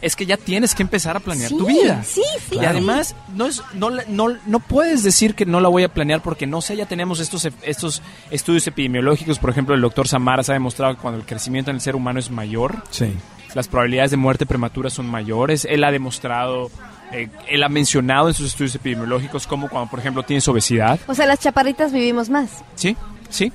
Es 0.00 0.16
que 0.16 0.24
ya 0.24 0.38
tienes 0.38 0.74
que 0.74 0.82
empezar 0.82 1.18
a 1.18 1.20
planear 1.20 1.50
Sí, 1.50 1.58
tu 1.58 1.66
vida. 1.66 2.02
sí, 2.02 2.22
sí, 2.48 2.56
Y 2.58 2.64
además, 2.64 3.14
no, 3.34 3.44
es, 3.44 3.62
no, 3.74 3.90
la- 3.90 4.04
no, 4.08 4.28
no 4.46 4.58
puedes 4.60 5.02
decir 5.02 5.34
que 5.34 5.44
no 5.44 5.60
la 5.60 5.68
voy 5.68 5.82
a 5.82 5.90
planear 5.92 6.22
porque 6.22 6.46
no 6.46 6.62
sé, 6.62 6.76
ya 6.76 6.86
tenemos 6.86 7.20
estos, 7.20 7.44
ef- 7.44 7.52
estos 7.62 8.00
estudios 8.30 8.66
epidemiológicos. 8.68 9.38
Por 9.38 9.50
ejemplo, 9.50 9.74
el 9.74 9.82
doctor 9.82 10.08
Samaras 10.08 10.48
ha 10.48 10.54
demostrado 10.54 10.94
que 10.94 11.02
cuando 11.02 11.20
el 11.20 11.26
crecimiento 11.26 11.70
en 11.70 11.76
el 11.76 11.82
ser 11.82 11.94
humano 11.94 12.18
es 12.18 12.30
mayor, 12.30 12.82
Sí. 12.90 13.12
las 13.54 13.68
probabilidades 13.68 14.12
de 14.12 14.16
muerte 14.16 14.46
prematura 14.46 14.88
son 14.88 15.06
mayores. 15.06 15.66
Él 15.66 15.84
ha 15.84 15.90
demostrado, 15.92 16.70
eh, 17.12 17.28
él 17.48 17.62
ha 17.62 17.68
mencionado 17.68 18.28
en 18.28 18.34
sus 18.34 18.46
estudios 18.48 18.74
epidemiológicos 18.74 19.46
como 19.46 19.68
cuando, 19.68 19.90
por 19.90 19.98
ejemplo, 19.98 20.22
tienes 20.22 20.46
obesidad. 20.48 20.98
O 21.06 21.14
sea, 21.14 21.26
las 21.26 21.40
chaparritas 21.40 21.92
vivimos 21.92 22.30
más. 22.30 22.64
Sí, 22.74 22.96
sí. 23.28 23.52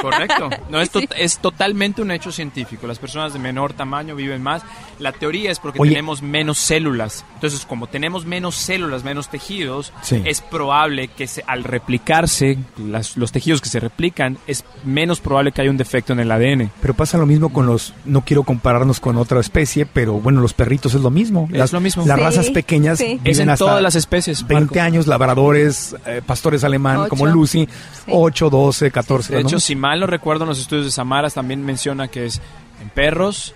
Correcto. 0.00 0.50
No, 0.70 0.80
es, 0.80 0.90
to- 0.90 1.00
es 1.16 1.38
totalmente 1.38 2.02
un 2.02 2.10
hecho 2.10 2.32
científico. 2.32 2.86
Las 2.86 2.98
personas 2.98 3.32
de 3.32 3.38
menor 3.38 3.72
tamaño 3.72 4.14
viven 4.16 4.42
más. 4.42 4.62
La 4.98 5.12
teoría 5.12 5.50
es 5.50 5.58
porque 5.58 5.80
Oye. 5.80 5.90
tenemos 5.90 6.22
menos 6.22 6.58
células. 6.58 7.24
Entonces, 7.34 7.64
como 7.66 7.86
tenemos 7.88 8.24
menos 8.24 8.54
células, 8.56 9.04
menos 9.04 9.28
tejidos, 9.28 9.92
Sí. 10.02 10.22
es 10.24 10.40
probable 10.40 11.08
que 11.08 11.26
se- 11.26 11.44
al 11.46 11.64
replicarse, 11.64 12.58
las- 12.78 13.16
los 13.16 13.32
tejidos 13.32 13.60
que 13.60 13.68
se 13.68 13.80
replican, 13.80 14.38
es 14.46 14.64
menos 14.84 15.20
probable 15.20 15.52
que 15.52 15.60
haya 15.62 15.70
un 15.70 15.76
defecto 15.76 16.12
en 16.12 16.20
el 16.20 16.30
ADN. 16.30 16.70
Pero 16.80 16.94
pasa 16.94 17.18
lo 17.18 17.26
mismo 17.26 17.52
con 17.52 17.66
los, 17.66 17.94
no 18.04 18.24
quiero 18.24 18.42
compararnos 18.44 19.00
con 19.00 19.16
otra 19.18 19.40
especie, 19.40 19.86
pero 19.86 20.14
bueno, 20.14 20.40
los 20.40 20.54
perritos 20.54 20.94
es 20.94 21.00
lo 21.00 21.10
mismo. 21.10 21.48
Es 21.52 21.72
lo 21.72 21.80
mismo. 21.80 22.04
Las 22.06 22.18
Sí, 22.18 22.24
razas 22.24 22.50
pequeñas 22.50 22.98
sí. 22.98 23.04
viven 23.04 23.20
Es 23.24 23.38
en 23.38 23.50
hasta 23.50 23.64
todas 23.64 23.82
las 23.82 23.94
especies. 23.94 24.46
20 24.46 24.76
Marco. 24.76 24.86
años, 24.86 25.06
labradores, 25.06 25.94
eh, 26.06 26.22
pastores 26.24 26.64
alemán, 26.64 26.96
Ocho. 26.98 27.08
como 27.10 27.26
Lucy, 27.26 27.68
8, 28.08 28.50
12, 28.50 28.90
14. 28.90 29.31
De 29.36 29.42
hecho, 29.42 29.60
si 29.60 29.74
mal 29.76 30.00
no 30.00 30.06
recuerdo, 30.06 30.44
en 30.44 30.48
los 30.48 30.58
estudios 30.60 30.84
de 30.86 30.90
Samaras 30.92 31.34
también 31.34 31.64
menciona 31.64 32.08
que 32.08 32.26
es 32.26 32.40
en 32.82 32.88
perros, 32.90 33.54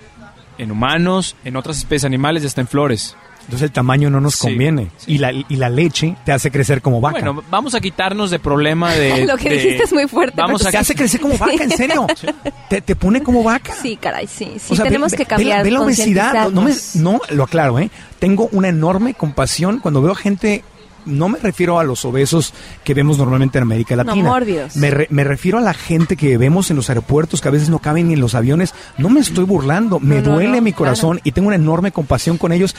en 0.58 0.70
humanos, 0.70 1.36
en 1.44 1.56
otras 1.56 1.78
especies 1.78 2.04
animales 2.04 2.42
y 2.42 2.46
hasta 2.46 2.60
en 2.60 2.68
flores. 2.68 3.16
Entonces 3.42 3.66
el 3.66 3.70
tamaño 3.72 4.10
no 4.10 4.20
nos 4.20 4.34
Sí, 4.34 4.40
conviene. 4.48 4.90
sí. 4.96 5.12
Y, 5.14 5.18
la, 5.18 5.30
y 5.30 5.44
la 5.50 5.68
leche 5.68 6.16
te 6.24 6.32
hace 6.32 6.50
crecer 6.50 6.82
como 6.82 7.00
vaca. 7.00 7.20
Bueno, 7.20 7.44
vamos 7.48 7.76
a 7.76 7.80
quitarnos 7.80 8.32
de 8.32 8.40
problema 8.40 8.92
de... 8.92 9.24
Lo 9.26 9.36
que 9.36 9.50
de- 9.50 9.54
dijiste 9.56 9.84
es 9.84 9.92
muy 9.92 10.08
fuerte, 10.08 10.34
Vamos 10.36 10.66
a 10.66 10.70
te 10.72 10.78
hace 10.78 10.96
crecer 10.96 11.20
como 11.20 11.38
vaca, 11.38 11.62
en 11.62 11.70
serio. 11.70 12.08
Te, 12.68 12.80
te 12.80 12.96
pone 12.96 13.22
como 13.22 13.44
vaca. 13.44 13.72
Sí, 13.80 13.96
caray, 13.96 14.26
sí. 14.26 14.54
Sí, 14.58 14.72
O 14.72 14.74
sea, 14.74 14.82
ve- 14.84 14.90
tenemos 14.90 15.12
ve- 15.12 15.16
que 15.18 15.22
ve 15.22 15.28
la- 15.28 15.36
cambiar. 15.36 15.62
Ve 15.64 15.70
la, 15.70 15.80
obesidad. 15.82 16.50
No, 16.50 16.62
me- 16.62 16.74
no, 16.94 17.20
lo 17.30 17.44
aclaro, 17.44 17.78
¿eh? 17.78 17.88
Tengo 18.18 18.48
una 18.50 18.68
enorme 18.68 19.14
compasión 19.14 19.78
cuando 19.78 20.02
veo 20.02 20.16
gente. 20.16 20.64
No 21.06 21.28
me 21.28 21.38
refiero 21.38 21.78
a 21.78 21.84
los 21.84 22.04
obesos 22.04 22.52
que 22.84 22.92
vemos 22.94 23.16
normalmente 23.18 23.58
en 23.58 23.62
América 23.62 23.96
Latina. 23.96 24.28
mórbidos. 24.28 24.76
Me, 24.76 24.90
re- 24.90 25.06
me 25.10 25.24
refiero 25.24 25.58
a 25.58 25.60
la 25.60 25.72
gente 25.74 26.16
que 26.16 26.36
vemos 26.36 26.70
en 26.70 26.76
los 26.76 26.88
aeropuertos 26.90 27.40
que 27.40 27.48
a 27.48 27.52
veces 27.52 27.68
no 27.70 27.78
caben 27.78 28.08
ni 28.08 28.14
en 28.14 28.20
los 28.20 28.34
aviones. 28.34 28.74
No 28.98 29.08
me 29.08 29.20
estoy 29.20 29.44
burlando. 29.44 30.00
Me 30.00 30.16
No, 30.20 30.28
no, 30.30 30.34
duele 30.34 30.56
no, 30.56 30.62
mi 30.62 30.72
corazón 30.72 31.20
y 31.24 31.32
tengo 31.32 31.48
una 31.48 31.56
enorme 31.56 31.92
compasión 31.92 32.36
con 32.38 32.52
ellos. 32.52 32.74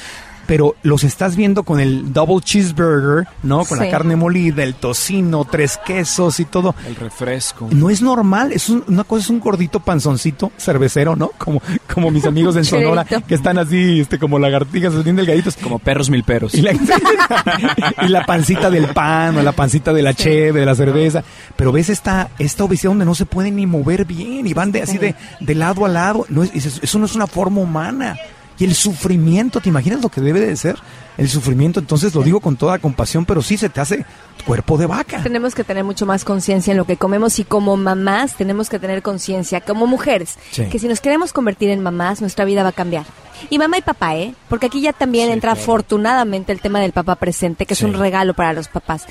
Pero 0.47 0.75
los 0.81 1.03
estás 1.03 1.35
viendo 1.35 1.63
con 1.63 1.79
el 1.79 2.13
double 2.13 2.41
cheeseburger, 2.41 3.27
¿no? 3.43 3.65
Con 3.65 3.77
la 3.77 3.85
Sí. 3.85 3.91
carne 3.91 4.15
molida, 4.15 4.63
el 4.63 4.73
tocino, 4.75 5.45
tres 5.45 5.77
quesos 5.85 6.39
y 6.39 6.45
todo. 6.45 6.73
El 6.87 6.95
refresco. 6.95 7.67
No 7.71 7.89
es 7.89 8.01
normal, 8.01 8.51
es 8.53 8.69
un- 8.69 8.83
una 8.87 9.03
cosa, 9.03 9.23
es 9.23 9.29
un 9.29 9.39
gordito 9.41 9.79
panzoncito 9.81 10.51
cervecero, 10.57 11.15
¿no? 11.15 11.31
Como, 11.37 11.61
como 11.93 12.09
mis 12.11 12.25
amigos 12.25 12.55
en 12.55 12.63
Sonora, 12.65 13.03
que 13.05 13.35
están 13.35 13.57
así, 13.57 13.99
este, 13.99 14.17
como 14.17 14.39
lagartijas, 14.39 15.03
bien 15.03 15.17
delgaditos. 15.17 15.57
Como 15.61 15.79
perros 15.79 16.09
mil 16.09 16.23
peros. 16.23 16.53
Y 16.55 16.61
la, 16.61 16.71
y 18.01 18.07
la 18.09 18.25
pancita 18.25 18.69
del 18.69 18.87
pan, 18.87 19.37
o 19.37 19.43
la 19.43 19.51
pancita 19.51 19.93
de 19.93 20.01
la 20.01 20.13
cheve, 20.13 20.61
de 20.61 20.65
la 20.65 20.75
cerveza. 20.75 21.23
Pero 21.55 21.71
ves 21.71 21.89
esta, 21.89 22.29
esta 22.39 22.63
obesidad 22.63 22.91
donde 22.91 23.05
no 23.05 23.15
se 23.15 23.25
pueden 23.25 23.55
ni 23.57 23.65
mover 23.65 24.05
bien 24.05 24.47
y 24.47 24.53
van 24.53 24.71
de, 24.71 24.81
así 24.81 24.97
de, 24.97 25.15
de 25.39 25.55
lado 25.55 25.85
a 25.85 25.89
lado. 25.89 26.25
No 26.29 26.43
es, 26.43 26.51
eso 26.81 26.99
no 26.99 27.05
es 27.05 27.15
una 27.15 27.27
forma 27.27 27.61
humana. 27.61 28.15
Y 28.59 28.65
el 28.65 28.73
sufrimiento, 28.75 29.59
¿te 29.61 29.69
imaginas 29.69 30.01
lo 30.01 30.09
que 30.09 30.19
debe 30.21 30.39
de 30.39 30.55
ser? 30.55 30.77
El 31.17 31.29
sufrimiento, 31.29 31.79
entonces 31.79 32.13
lo 32.15 32.23
digo 32.23 32.39
con 32.39 32.57
toda 32.57 32.79
compasión, 32.79 33.25
pero 33.25 33.41
sí 33.41 33.57
se 33.57 33.69
te 33.69 33.81
hace 33.81 34.05
cuerpo 34.45 34.77
de 34.77 34.85
vaca. 34.85 35.21
Tenemos 35.23 35.53
que 35.55 35.63
tener 35.63 35.83
mucho 35.83 36.05
más 36.05 36.23
conciencia 36.23 36.71
en 36.71 36.77
lo 36.77 36.85
que 36.85 36.97
comemos 36.97 37.37
y 37.39 37.43
como 37.43 37.75
mamás 37.77 38.35
tenemos 38.35 38.69
que 38.69 38.79
tener 38.79 39.01
conciencia, 39.01 39.61
como 39.61 39.85
mujeres, 39.87 40.37
Sí. 40.51 40.65
que 40.65 40.79
si 40.79 40.87
nos 40.87 41.01
queremos 41.01 41.33
convertir 41.33 41.69
en 41.69 41.81
mamás, 41.81 42.21
nuestra 42.21 42.45
vida 42.45 42.63
va 42.63 42.69
a 42.69 42.73
cambiar. 42.73 43.05
Y 43.49 43.57
mamá 43.59 43.77
y 43.77 43.81
papá, 43.81 44.15
¿eh? 44.15 44.33
Porque 44.49 44.67
aquí 44.67 44.81
ya 44.81 44.93
también 44.93 45.27
Sí, 45.27 45.33
entra 45.33 45.51
claro. 45.51 45.61
afortunadamente 45.61 46.51
el 46.51 46.59
tema 46.61 46.79
del 46.79 46.91
papá 46.93 47.15
presente, 47.15 47.65
que 47.65 47.75
Sí. 47.75 47.85
es 47.85 47.91
un 47.93 47.99
regalo 47.99 48.33
para 48.33 48.53
los 48.53 48.67
papás. 48.67 49.05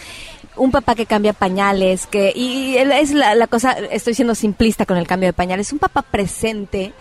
Un 0.57 0.71
papá 0.71 0.95
que 0.95 1.05
cambia 1.07 1.33
pañales, 1.35 2.07
que 2.07 2.33
y 2.35 2.77
es 2.79 3.11
la, 3.13 3.35
la 3.35 3.47
cosa, 3.47 3.73
estoy 3.91 4.15
siendo 4.15 4.35
simplista 4.35 4.87
con 4.87 4.97
el 4.97 5.07
cambio 5.07 5.29
de 5.29 5.33
pañales, 5.35 5.73
un 5.73 5.79
papá 5.79 6.01
presente 6.03 6.95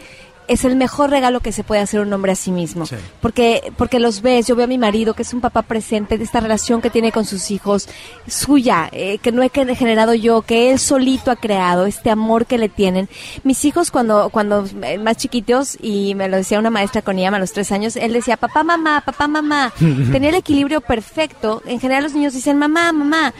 es 0.47 0.65
el 0.65 0.75
mejor 0.75 1.09
regalo 1.09 1.39
que 1.39 1.51
se 1.51 1.63
puede 1.63 1.81
hacer 1.81 1.99
un 2.01 2.11
hombre 2.13 2.31
a 2.31 2.35
sí 2.35 2.51
mismo. 2.51 2.85
Sí. 2.85 2.95
Porque, 3.21 3.71
porque 3.77 3.99
los 3.99 4.21
ves, 4.21 4.47
yo 4.47 4.55
veo 4.55 4.65
a 4.65 4.67
mi 4.67 4.77
marido, 4.77 5.13
que 5.13 5.23
es 5.23 5.33
un 5.33 5.41
papá 5.41 5.61
presente, 5.63 6.17
de 6.17 6.23
esta 6.23 6.39
relación 6.39 6.81
que 6.81 6.89
tiene 6.89 7.11
con 7.11 7.25
sus 7.25 7.51
hijos, 7.51 7.87
suya, 8.27 8.89
eh, 8.91 9.17
que 9.19 9.31
no 9.31 9.41
he 9.43 9.49
generado 9.75 10.13
yo, 10.13 10.41
que 10.41 10.71
él 10.71 10.79
solito 10.79 11.31
ha 11.31 11.35
creado, 11.35 11.85
este 11.85 12.09
amor 12.09 12.45
que 12.45 12.57
le 12.57 12.69
tienen. 12.69 13.09
Mis 13.43 13.65
hijos 13.65 13.91
cuando, 13.91 14.29
cuando 14.29 14.65
eh, 14.83 14.97
más 14.97 15.17
chiquitos, 15.17 15.77
y 15.81 16.15
me 16.15 16.27
lo 16.29 16.37
decía 16.37 16.59
una 16.59 16.69
maestra 16.69 17.01
con 17.01 17.17
IAM 17.17 17.33
a 17.33 17.39
los 17.39 17.51
tres 17.51 17.71
años, 17.71 17.95
él 17.95 18.13
decía, 18.13 18.37
papá, 18.37 18.63
mamá, 18.63 19.01
papá, 19.05 19.27
mamá. 19.27 19.73
Tenía 20.11 20.29
el 20.29 20.35
equilibrio 20.35 20.81
perfecto. 20.81 21.61
En 21.65 21.79
general 21.79 22.03
los 22.03 22.13
niños 22.13 22.33
dicen, 22.33 22.57
mamá, 22.57 22.91
mamá. 22.91 23.33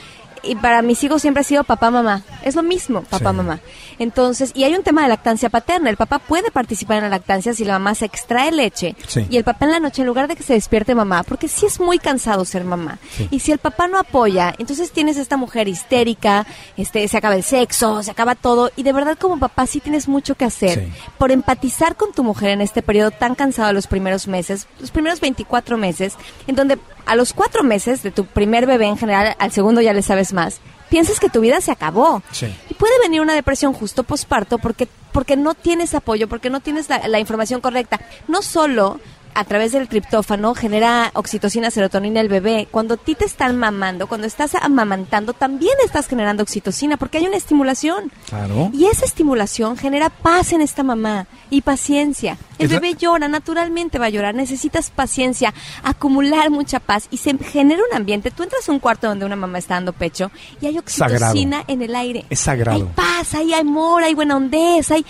Y 0.44 0.56
para 0.56 0.82
mis 0.84 1.04
hijos 1.04 1.22
siempre 1.24 1.42
ha 1.42 1.44
sido 1.44 1.64
papá, 1.64 1.90
mamá. 1.90 2.22
Es 2.44 2.56
lo 2.56 2.62
mismo, 2.62 3.02
papá, 3.02 3.32
Sí. 3.32 3.36
mamá. 3.36 3.60
Entonces, 4.00 4.52
y 4.56 4.64
hay 4.64 4.76
un 4.76 4.84
tema 4.84 5.04
de 5.04 5.10
lactancia 5.10 5.50
paterna. 5.50 5.90
El 5.90 5.98
papá 5.98 6.20
puede 6.20 6.52
participar 6.52 6.98
en 6.98 7.04
la 7.04 7.10
lactancia 7.10 7.54
si 7.54 7.66
la 7.66 7.74
mamá 7.74 7.96
se 7.96 8.06
extrae 8.06 8.52
leche. 8.52 8.96
Sí. 9.08 9.26
Y 9.30 9.38
el 9.38 9.44
papá 9.44 9.66
en 9.66 9.72
la 9.72 9.80
noche, 9.80 10.02
en 10.02 10.08
lugar 10.08 10.28
de 10.28 10.36
que 10.36 10.44
se 10.44 10.54
despierte 10.54 10.96
mamá, 10.96 11.24
porque 11.24 11.48
sí 11.48 11.66
es 11.66 11.80
muy 11.80 12.00
cansado 12.00 12.46
ser 12.46 12.64
mamá. 12.64 13.00
Sí. 13.16 13.28
Y 13.32 13.40
si 13.40 13.52
el 13.52 13.58
papá 13.60 13.88
no 13.88 13.98
apoya, 13.98 14.54
entonces 14.58 14.92
tienes 14.92 15.18
esta 15.18 15.38
mujer 15.38 15.68
histérica, 15.68 16.46
este, 16.78 17.08
se 17.08 17.18
acaba 17.18 17.36
el 17.36 17.44
sexo, 17.44 18.04
se 18.04 18.12
acaba 18.12 18.36
todo. 18.36 18.72
Y 18.76 18.84
de 18.84 18.94
verdad, 18.94 19.18
como 19.18 19.40
papá, 19.40 19.66
sí 19.68 19.80
tienes 19.80 20.08
mucho 20.08 20.36
que 20.36 20.46
hacer 20.46 20.86
Sí. 20.86 20.94
por 21.18 21.32
empatizar 21.32 21.96
con 21.96 22.12
tu 22.12 22.24
mujer 22.24 22.50
en 22.52 22.62
este 22.62 22.82
periodo 22.82 23.12
tan 23.12 23.36
cansado 23.36 23.68
de 23.68 23.74
los 23.74 23.88
primeros 23.88 24.28
meses, 24.28 24.68
los 24.80 24.92
primeros 24.92 25.20
24 25.22 25.78
meses, 25.78 26.16
en 26.48 26.56
donde 26.56 26.78
a 27.06 27.16
los 27.16 27.34
cuatro 27.34 27.64
meses 27.64 28.02
de 28.04 28.12
tu 28.12 28.26
primer 28.26 28.66
bebé 28.66 28.86
en 28.88 28.98
general, 28.98 29.36
al 29.40 29.52
segundo 29.52 29.80
ya 29.82 29.94
le 29.94 30.02
sabes 30.02 30.34
más, 30.34 30.60
piensas 30.96 31.20
que 31.20 31.28
tu 31.28 31.42
vida 31.42 31.60
se 31.60 31.74
acabó. 31.74 32.24
Sí. 32.32 32.48
Y 32.70 32.74
puede 32.74 32.98
venir 33.02 33.20
una 33.20 33.34
depresión 33.34 33.74
justo 33.74 34.04
posparto 34.04 34.60
porque, 34.60 34.88
porque 35.12 35.36
no 35.36 35.54
tienes 35.54 35.94
apoyo, 35.94 36.30
porque 36.30 36.50
no 36.50 36.62
tienes 36.62 36.88
la, 36.88 37.06
la 37.10 37.20
información 37.20 37.60
correcta. 37.60 38.00
No 38.30 38.42
solo 38.42 39.02
a 39.36 39.44
través 39.44 39.74
del 39.74 39.90
triptófano 39.90 40.56
genera 40.56 41.12
oxitocina, 41.14 41.70
serotonina 41.70 42.22
el 42.22 42.30
bebé. 42.30 42.68
Cuando 42.72 42.94
a 42.94 42.98
ti 42.98 43.16
te 43.16 43.26
están 43.26 43.58
mamando, 43.58 44.08
cuando 44.08 44.26
estás 44.26 44.56
amamantando, 44.56 45.34
también 45.34 45.74
estás 45.86 46.08
generando 46.08 46.42
oxitocina 46.42 46.96
porque 46.96 47.18
hay 47.18 47.28
una 47.28 47.36
estimulación. 47.36 48.12
Claro. 48.30 48.72
Y 48.74 48.86
esa 48.86 49.06
estimulación 49.06 49.78
genera 49.78 50.10
paz 50.10 50.54
en 50.54 50.62
esta 50.62 50.84
mamá 50.84 51.28
y 51.50 51.62
paciencia. 51.62 52.38
El 52.58 52.70
bebé 52.70 52.96
llora, 52.96 53.28
naturalmente 53.28 54.00
va 54.00 54.06
a 54.06 54.10
llorar. 54.10 54.34
Necesitas 54.34 54.90
paciencia, 54.90 55.54
acumular 55.84 56.50
mucha 56.50 56.80
paz 56.80 57.08
y 57.12 57.18
se 57.18 57.38
genera 57.38 57.82
un 57.90 57.96
ambiente. 57.96 58.32
Tú 58.32 58.44
entras 58.44 58.68
a 58.68 58.72
un 58.72 58.80
cuarto 58.80 59.08
donde 59.08 59.26
una 59.26 59.36
mamá 59.36 59.58
está 59.58 59.74
dando 59.74 59.92
pecho 59.92 60.32
y 60.62 60.68
hay 60.68 60.80
Sagrado. 60.86 61.26
oxitocina 61.26 61.64
en 61.68 61.82
el 61.82 61.94
aire. 61.94 62.26
Es 62.30 62.40
sagrado. 62.40 62.78
Hay 62.78 62.84
paz, 62.96 63.34
hay 63.34 63.54
amor, 63.54 64.04
hay 64.04 64.16
buena 64.16 64.38
hondez, 64.38 64.92
hay 64.92 65.06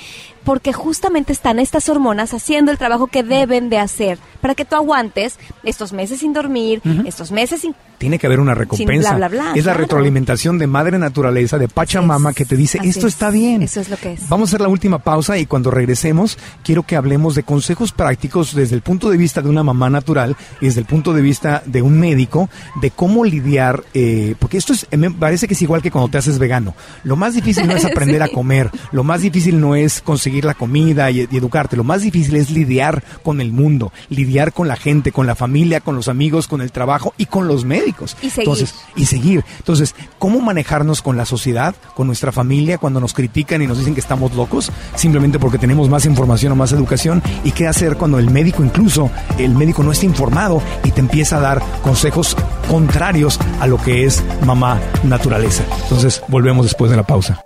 porque 0.46 0.72
justamente 0.72 1.34
están 1.34 1.60
estas 1.60 1.89
hormonas 1.89 2.34
haciendo 2.34 2.72
el 2.72 2.78
trabajo 2.78 3.08
que 3.08 3.24
deben 3.24 3.70
de 3.70 3.80
hacer 3.80 4.20
para 4.39 4.54
que 4.54 4.64
tú 4.64 4.76
aguantes 4.76 5.39
estos 5.64 5.91
meses 5.91 6.20
sin 6.20 6.32
dormir, 6.32 6.82
estos 7.06 7.32
meses 7.32 7.62
sin 7.62 7.76
Tiene 7.98 8.20
que 8.20 8.28
haber 8.28 8.39
una 8.39 8.54
recompensa. 8.54 9.16
bla, 9.16 9.28
bla, 9.28 9.43
bla, 9.43 9.54
es 9.56 9.66
la 9.66 9.74
retroalimentación 9.74 10.60
de 10.60 10.68
madre 10.68 11.00
naturaleza, 11.00 11.58
de 11.58 11.68
Pachamama, 11.68 12.32
que 12.32 12.46
te 12.46 12.56
dice, 12.56 12.78
esto 12.84 13.08
es. 13.08 13.14
está 13.16 13.32
bien. 13.32 13.64
Eso 13.64 13.82
es 13.82 13.89
lo 13.89 13.98
que 13.98 14.14
es. 14.14 14.30
Vamos 14.30 14.50
a 14.50 14.52
hacer 14.52 14.62
la 14.62 14.68
última 14.68 15.00
pausa 15.00 15.38
y 15.39 15.48
cuando 15.48 15.72
regresemos, 15.72 16.38
quiero 16.64 16.84
que 16.84 16.96
hablemos 16.96 17.34
de 17.34 17.41
consejos 17.41 17.91
prácticos 17.91 18.54
desde 18.54 18.76
el 18.76 18.84
punto 18.84 19.10
de 19.10 19.18
vista 19.18 19.41
de 19.41 19.50
una 19.50 19.64
mamá 19.64 19.89
natural 19.89 20.38
y 20.62 20.66
desde 20.66 20.82
el 20.82 20.86
punto 20.86 21.12
de 21.14 21.24
vista 21.24 21.64
de 21.66 21.82
un 21.82 22.00
médico, 22.00 22.50
de 22.82 22.91
cómo 22.91 23.26
lidiar, 23.26 23.84
eh, 23.96 24.36
porque 24.38 24.58
esto 24.58 24.74
es, 24.74 24.88
me 24.96 25.10
parece 25.10 25.48
que 25.48 25.56
es 25.56 25.62
igual 25.64 25.82
que 25.82 25.89
cuando 25.89 26.12
te 26.12 26.20
haces 26.20 26.38
vegano. 26.38 26.76
Lo 27.04 27.16
más 27.16 27.34
difícil 27.34 27.68
no 27.68 27.76
es 27.76 27.86
aprender 27.86 28.22
a 28.22 28.28
comer, 28.28 28.70
lo 28.91 29.04
más 29.04 29.22
difícil 29.22 29.60
no 29.60 29.74
es 29.74 30.02
conseguir 30.02 30.34
la 30.43 30.53
comida 30.53 31.09
y, 31.11 31.27
y 31.31 31.38
educarte, 31.38 31.77
lo 31.77 31.83
más 31.83 32.01
difícil 32.01 32.36
es 32.36 32.49
lidiar 32.49 33.03
con 33.23 33.41
el 33.41 33.51
mundo, 33.51 33.91
lidiar 34.09 34.53
con 34.53 34.67
la 34.67 34.75
gente, 34.75 35.11
con 35.11 35.27
la 35.27 35.36
familia, 35.36 35.81
con 35.81 35.95
los 35.95 36.07
amigos, 36.07 36.47
con 36.47 36.61
el 36.61 36.71
trabajo 36.71 37.13
y 37.17 37.27
con 37.27 37.47
los 37.47 37.65
médicos. 37.65 38.17
Y 38.21 38.29
seguir. 38.29 38.39
Entonces, 38.39 38.75
y 38.95 39.05
seguir. 39.05 39.45
Entonces, 39.57 39.95
¿cómo 40.19 40.41
manejarnos 40.41 41.01
con 41.01 41.17
la 41.17 41.25
sociedad, 41.25 41.75
con 41.95 42.07
nuestra 42.07 42.31
familia, 42.31 42.77
cuando 42.77 42.99
nos 42.99 43.13
critican 43.13 43.61
y 43.61 43.67
nos 43.67 43.77
dicen 43.77 43.93
que 43.93 43.99
estamos 43.99 44.33
locos, 44.36 44.71
simplemente 44.95 45.39
porque 45.39 45.57
tenemos 45.57 45.89
más 45.89 46.05
información 46.05 46.51
o 46.51 46.55
más 46.55 46.71
educación? 46.71 47.21
¿Y 47.43 47.51
qué 47.51 47.67
hacer 47.67 47.97
cuando 47.97 48.19
el 48.19 48.29
médico, 48.29 48.63
incluso 48.63 49.09
el 49.38 49.55
médico 49.55 49.83
no 49.83 49.91
está 49.91 50.05
informado 50.05 50.61
y 50.83 50.91
te 50.91 50.99
empieza 50.99 51.38
a 51.38 51.41
dar 51.41 51.61
consejos 51.81 52.36
contrarios 52.69 53.39
a 53.59 53.67
lo 53.67 53.81
que 53.81 54.05
es 54.05 54.23
mamá 54.45 54.79
naturaleza? 55.03 55.63
Entonces, 55.83 56.21
volvemos 56.27 56.65
después 56.65 56.91
de 56.91 56.97
la 56.97 57.03
pausa. 57.03 57.45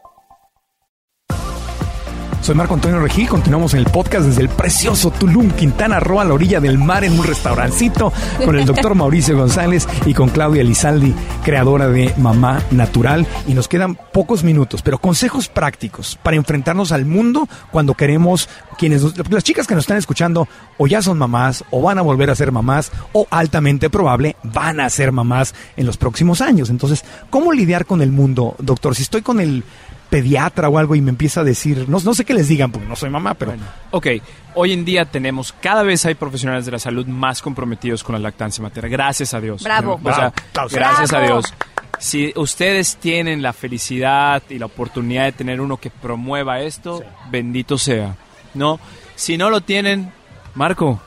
Soy 2.49 2.55
Marco 2.55 2.73
Antonio 2.73 2.99
Regil, 2.99 3.29
continuamos 3.29 3.75
en 3.75 3.81
el 3.81 3.85
podcast 3.85 4.25
desde 4.25 4.41
el 4.41 4.49
precioso 4.49 5.11
Tulum, 5.11 5.51
Quintana 5.51 5.99
Roo, 5.99 6.19
a 6.19 6.25
la 6.25 6.33
orilla 6.33 6.59
del 6.59 6.79
mar, 6.79 7.03
en 7.03 7.13
un 7.19 7.23
restaurancito, 7.23 8.11
con 8.43 8.57
el 8.57 8.65
doctor 8.65 8.95
Mauricio 8.95 9.37
González 9.37 9.87
y 10.07 10.15
con 10.15 10.29
Claudia 10.29 10.63
Lizaldi, 10.63 11.13
creadora 11.43 11.89
de 11.89 12.11
Mamá 12.17 12.63
Natural. 12.71 13.27
Y 13.47 13.53
nos 13.53 13.67
quedan 13.67 13.93
pocos 13.93 14.43
minutos, 14.43 14.81
pero 14.81 14.97
consejos 14.97 15.47
prácticos 15.47 16.17
para 16.23 16.37
enfrentarnos 16.37 16.91
al 16.91 17.05
mundo 17.05 17.47
cuando 17.69 17.93
queremos, 17.93 18.49
quienes, 18.79 19.03
las 19.29 19.43
chicas 19.43 19.67
que 19.67 19.75
nos 19.75 19.83
están 19.83 19.97
escuchando, 19.97 20.47
o 20.79 20.87
ya 20.87 21.03
son 21.03 21.19
mamás, 21.19 21.63
o 21.69 21.83
van 21.83 21.99
a 21.99 22.01
volver 22.01 22.31
a 22.31 22.35
ser 22.35 22.51
mamás, 22.51 22.91
o 23.13 23.27
altamente 23.29 23.91
probable, 23.91 24.37
van 24.41 24.79
a 24.79 24.89
ser 24.89 25.11
mamás 25.11 25.53
en 25.77 25.85
los 25.85 25.97
próximos 25.97 26.41
años. 26.41 26.71
Entonces, 26.71 27.05
¿cómo 27.29 27.53
lidiar 27.53 27.85
con 27.85 28.01
el 28.01 28.11
mundo, 28.11 28.55
doctor? 28.57 28.95
Si 28.95 29.03
estoy 29.03 29.21
con 29.21 29.39
el 29.39 29.63
pediatra 30.09 30.69
o 30.69 30.77
algo 30.77 30.95
y 30.95 31.01
me 31.01 31.11
empieza 31.11 31.41
a 31.41 31.43
decir, 31.43 31.87
no, 31.87 31.99
no 31.99 32.13
sé 32.13 32.25
qué 32.25 32.33
les 32.33 32.47
digan 32.47 32.71
porque 32.71 32.87
no 32.87 32.95
soy 32.95 33.09
mamá, 33.09 33.35
pero 33.35 33.53
Ok, 33.91 34.07
hoy 34.55 34.73
en 34.73 34.85
día 34.85 35.05
tenemos, 35.05 35.53
cada 35.53 35.83
vez 35.83 36.05
hay 36.05 36.15
profesionales 36.15 36.65
de 36.65 36.71
la 36.71 36.79
salud 36.79 37.05
más 37.05 37.41
comprometidos 37.41 38.03
con 38.03 38.13
la 38.13 38.19
lactancia 38.19 38.61
materna. 38.61 38.89
Gracias 38.89 39.33
a 39.33 39.41
Dios. 39.41 39.63
Bravo. 39.63 39.99
O 40.03 40.13
sea, 40.13 40.33
Bravo. 40.53 40.69
gracias 40.71 41.13
a. 41.13 41.21
Dios. 41.21 41.53
Si 41.99 42.31
ustedes 42.35 42.95
tienen 42.95 43.41
la 43.41 43.51
felicidad 43.53 44.41
y 44.49 44.57
la 44.57 44.67
oportunidad 44.67 45.25
de 45.25 45.31
tener 45.33 45.59
uno 45.59 45.77
que 45.77 45.89
promueva 45.89 46.61
esto, 46.61 47.03
bendito 47.29 47.77
sea. 47.77 48.15
¿No? 48.53 48.79
Si 49.15 49.37
no 49.37 49.49
lo 49.49 49.61
tienen, 49.61 50.11
Marco, 50.55 51.01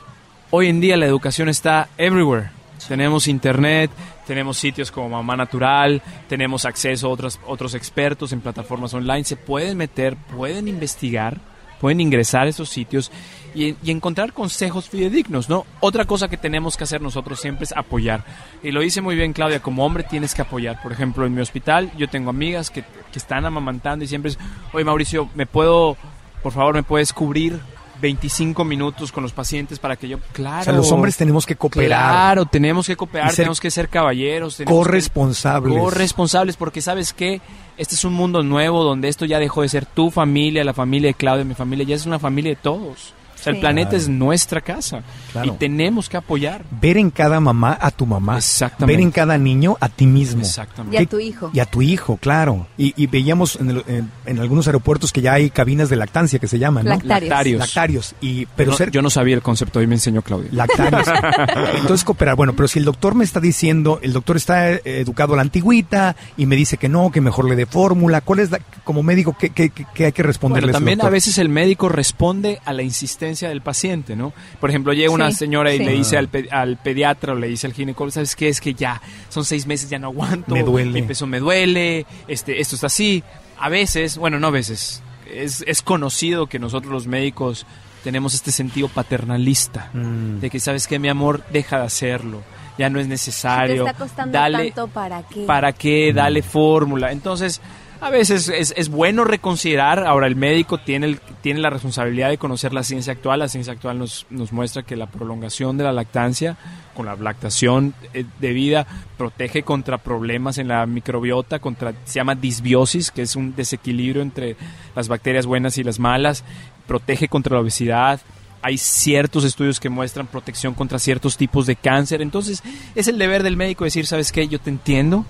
hoy 0.51 0.67
en 0.69 0.79
día 0.79 0.95
la 0.97 1.07
educación 1.07 1.49
está 1.49 1.89
everywhere. 1.97 2.51
Tenemos 2.87 3.27
internet, 3.27 3.91
tenemos 4.25 4.57
sitios 4.57 4.91
como 4.91 5.09
Mamá 5.09 5.35
Natural, 5.35 6.01
tenemos 6.27 6.65
acceso 6.65 7.07
a 7.07 7.09
otros, 7.11 7.39
otros 7.45 7.75
expertos 7.75 8.31
en 8.33 8.41
plataformas 8.41 8.93
online. 8.93 9.23
Se 9.23 9.35
pueden 9.35 9.77
meter, 9.77 10.15
pueden 10.35 10.67
investigar, 10.67 11.39
pueden 11.79 12.01
ingresar 12.01 12.47
a 12.47 12.49
esos 12.49 12.69
sitios 12.69 13.11
y, 13.53 13.75
y 13.83 13.91
encontrar 13.91 14.33
consejos 14.33 14.89
fidedignos, 14.89 15.49
¿no? 15.49 15.65
Otra 15.79 16.05
cosa 16.05 16.27
que 16.27 16.37
tenemos 16.37 16.77
que 16.77 16.85
hacer 16.85 17.01
nosotros 17.01 17.39
siempre 17.39 17.65
es 17.65 17.73
apoyar. 17.73 18.23
Y 18.63 18.71
lo 18.71 18.81
dice 18.81 19.01
muy 19.01 19.15
bien 19.15 19.33
Claudia, 19.33 19.61
como 19.61 19.85
hombre 19.85 20.03
tienes 20.03 20.33
que 20.33 20.41
apoyar. 20.41 20.81
Por 20.81 20.91
ejemplo, 20.91 21.25
en 21.25 21.33
mi 21.33 21.41
hospital 21.41 21.91
yo 21.97 22.07
tengo 22.07 22.29
amigas 22.29 22.69
que, 22.69 22.83
que 22.83 23.19
están 23.19 23.45
amamantando 23.45 24.05
y 24.05 24.07
siempre 24.07 24.31
es, 24.31 24.39
oye 24.71 24.85
Mauricio, 24.85 25.29
¿me 25.35 25.45
puedo, 25.45 25.97
por 26.41 26.53
favor, 26.53 26.75
me 26.75 26.83
puedes 26.83 27.13
cubrir 27.13 27.59
25 28.03 28.63
minutos 28.65 29.11
con 29.11 29.23
los 29.23 29.31
pacientes 29.31 29.79
para 29.79 29.95
que 29.95 30.07
yo... 30.07 30.19
Claro. 30.33 30.61
o 30.61 30.63
sea, 30.65 30.73
los 30.73 30.91
hombres 30.91 31.17
tenemos 31.17 31.45
que 31.45 31.55
cooperar, 31.55 31.87
Claro, 32.11 32.45
tenemos 32.45 32.85
que 32.85 32.95
cooperar, 32.95 33.29
ser 33.29 33.37
tenemos 33.37 33.59
que 33.61 33.71
ser 33.71 33.89
caballeros. 33.89 34.57
que- 34.57 34.65
corresponsables. 34.65 35.79
corresponsables, 35.79 36.57
porque 36.57 36.81
sabes 36.81 37.13
que 37.13 37.41
este 37.77 37.95
es 37.95 38.03
un 38.03 38.13
mundo 38.13 38.43
nuevo 38.43 38.83
donde 38.83 39.07
esto 39.07 39.25
ya 39.25 39.39
dejó 39.39 39.61
de 39.63 39.69
ser 39.69 39.85
tu 39.85 40.11
familia, 40.11 40.63
la 40.63 40.73
familia 40.73 41.07
de 41.09 41.13
Claudia, 41.15 41.45
mi 41.45 41.55
familia, 41.55 41.85
ya 41.85 41.95
es 41.95 42.05
una 42.05 42.19
familia 42.19 42.51
de 42.51 42.57
todos. 42.57 43.13
O 43.43 43.45
sea, 43.45 43.53
el 43.53 43.59
planeta 43.59 43.89
Claro. 43.91 44.01
es 44.03 44.09
nuestra 44.09 44.61
casa 44.61 45.03
Claro. 45.33 45.53
y 45.53 45.57
tenemos 45.57 46.07
que 46.07 46.15
apoyar. 46.17 46.63
Ver 46.81 46.97
en 46.97 47.09
cada 47.11 47.39
mamá 47.39 47.77
a 47.79 47.91
tu 47.91 48.05
mamá. 48.05 48.37
Exactamente. 48.37 48.93
Ver 48.95 49.01
en 49.03 49.11
cada 49.11 49.37
niño 49.37 49.75
a 49.81 49.89
ti 49.89 50.07
mismo. 50.07 50.41
Exactamente. 50.41 50.95
Y 50.95 50.97
a 50.97 50.99
¿Qué- 51.01 51.07
tu 51.07 51.19
hijo. 51.19 51.51
Y 51.53 51.59
a 51.59 51.65
tu 51.65 51.81
hijo, 51.81 52.17
claro. 52.17 52.67
Y, 52.77 52.93
y 52.95 53.07
veíamos 53.07 53.57
en, 53.57 53.69
el- 53.71 53.83
en- 53.87 54.11
en 54.25 54.39
algunos 54.39 54.67
aeropuertos 54.67 55.11
que 55.11 55.21
ya 55.21 55.33
hay 55.33 55.49
cabinas 55.49 55.89
de 55.89 55.95
lactancia 55.97 56.39
que 56.39 56.47
se 56.47 56.57
llaman, 56.59 56.85
¿no? 56.85 56.91
Lactarios. 56.91 57.29
Lactarios. 57.29 57.59
Lactarios. 57.59 58.15
Y, 58.21 58.45
pero 58.55 58.71
No, 58.71 58.77
ser 58.77 58.91
yo 58.91 59.01
no 59.01 59.09
sabía 59.09 59.35
el 59.35 59.41
concepto, 59.41 59.79
hoy 59.79 59.87
me 59.87 59.95
enseñó 59.95 60.21
Claudia. 60.21 60.49
lactarios. 60.51 61.07
Entonces 61.75 62.03
cooperar. 62.03 62.35
Bueno, 62.35 62.53
pero 62.55 62.67
si 62.67 62.79
el 62.79 62.85
doctor 62.85 63.15
me 63.15 63.23
está 63.23 63.39
diciendo, 63.39 63.99
el 64.01 64.13
doctor 64.13 64.37
está 64.37 64.71
eh, 64.71 64.81
educado 64.85 65.33
a 65.33 65.35
la 65.35 65.41
antigüita 65.41 66.15
y 66.37 66.45
me 66.45 66.55
dice 66.55 66.77
que 66.77 66.89
no, 66.89 67.11
que 67.11 67.21
mejor 67.21 67.49
le 67.49 67.55
dé 67.55 67.65
fórmula, 67.65 68.21
¿cuál 68.21 68.39
es 68.39 68.51
la, 68.51 68.59
como 68.83 69.03
médico, 69.03 69.35
qué, 69.37 69.49
qué- 69.49 69.69
qué- 69.69 69.85
qué 69.93 70.05
hay 70.05 70.11
que 70.11 70.23
responderle 70.23 70.67
Bueno, 70.67 70.77
también 70.79 71.01
a 71.01 71.09
veces 71.09 71.37
el 71.37 71.49
médico 71.49 71.89
responde 71.89 72.59
a 72.65 72.73
la 72.73 72.83
insistencia 72.83 73.32
del 73.41 73.61
paciente, 73.61 74.15
¿no? 74.15 74.33
Por 74.59 74.69
ejemplo, 74.69 74.93
llega 74.93 75.11
una 75.11 75.31
Sí, 75.31 75.37
señora 75.37 75.73
y 75.73 75.77
sí. 75.79 75.83
le 75.85 75.91
dice 75.93 76.17
al, 76.17 76.27
pe- 76.29 76.47
al 76.51 76.77
pediatra 76.77 77.33
o 77.33 77.35
le 77.35 77.47
dice 77.47 77.67
al 77.67 77.73
ginecólogo, 77.73 78.11
¿sabes 78.11 78.35
qué? 78.35 78.49
Es 78.49 78.61
que 78.61 78.73
ya 78.73 79.01
son 79.29 79.45
seis 79.45 79.65
meses, 79.67 79.89
ya 79.89 79.99
no 79.99 80.07
aguanto. 80.07 80.53
Me 80.53 80.63
duele. 80.63 80.91
Mi 80.91 81.01
peso 81.07 81.27
me 81.27 81.39
duele, 81.39 82.05
este, 82.27 82.59
esto 82.61 82.75
está 82.75 82.87
así. 82.87 83.23
A 83.59 83.69
veces, 83.69 84.17
bueno, 84.17 84.39
no 84.39 84.47
a 84.47 84.51
veces, 84.51 85.01
es, 85.33 85.63
es 85.67 85.81
conocido 85.81 86.47
que 86.47 86.59
nosotros 86.59 86.91
los 86.91 87.07
médicos 87.07 87.65
tenemos 88.03 88.33
este 88.33 88.51
sentido 88.51 88.87
paternalista. 88.89 89.89
Mm. 89.93 90.39
De 90.39 90.49
que, 90.49 90.59
¿sabes 90.59 90.87
qué? 90.87 90.99
Mi 90.99 91.07
amor, 91.09 91.43
deja 91.51 91.79
de 91.79 91.85
hacerlo. 91.85 92.41
Ya 92.77 92.89
no 92.89 92.99
es 92.99 93.03
Si 93.05 93.09
te 93.09 93.13
necesario. 93.13 93.85
está 93.87 93.97
costando 93.97 94.31
Dale, 94.37 94.71
tanto, 94.71 94.87
¿para 94.87 95.21
qué? 95.23 95.45
¿Para 95.45 95.71
qué? 95.73 96.11
Dale 96.11 96.41
fórmula. 96.41 97.11
Entonces, 97.11 97.61
A 98.03 98.09
veces 98.09 98.49
es, 98.49 98.89
bueno 98.89 99.23
reconsiderar, 99.23 100.05
ahora 100.05 100.27
el 100.27 100.35
médico 100.35 100.77
tiene, 100.77 101.05
el, 101.05 101.19
tiene 101.41 101.61
la 101.61 101.69
responsabilidad 101.69 102.27
de 102.27 102.37
conocer 102.37 102.73
la 102.73 102.83
ciencia 102.83 103.13
actual, 103.13 103.39
la 103.39 103.47
ciencia 103.47 103.71
actual 103.71 103.97
nos, 103.97 104.25
nos 104.29 104.51
muestra 104.51 104.83
que 104.83 104.97
la 104.97 105.05
prolongación 105.05 105.77
de 105.77 105.85
la 105.85 105.93
lactancia 105.93 106.57
con 106.95 107.05
la 107.05 107.15
lactación 107.15 107.93
eh, 108.13 108.25
de 108.41 108.51
vida 108.51 108.85
protege 109.17 109.63
contra 109.63 109.99
problemas 109.99 110.57
en 110.57 110.67
la 110.67 110.85
microbiota, 110.85 111.59
contra, 111.59 111.93
se 112.03 112.15
llama 112.15 112.35
disbiosis, 112.35 113.09
que 113.09 113.21
es 113.21 113.37
un 113.37 113.55
desequilibrio 113.55 114.21
entre 114.21 114.57
las 114.97 115.07
bacterias 115.07 115.45
buenas 115.45 115.77
y 115.77 115.83
las 115.85 115.97
malas, 115.97 116.43
protege 116.85 117.29
contra 117.29 117.55
la 117.55 117.61
obesidad, 117.61 118.19
hay 118.61 118.77
ciertos 118.77 119.45
estudios 119.45 119.79
que 119.79 119.87
muestran 119.87 120.27
protección 120.27 120.73
contra 120.73 120.99
ciertos 120.99 121.37
tipos 121.37 121.67
de 121.67 121.77
cáncer. 121.77 122.21
Entonces, 122.21 122.63
es 122.95 123.07
el 123.07 123.17
deber 123.17 123.43
del 123.43 123.55
médico 123.55 123.85
decir, 123.85 124.05
¿sabes 124.07 124.33
qué? 124.33 124.49
Yo 124.49 124.59
te 124.59 124.69
entiendo. 124.69 125.25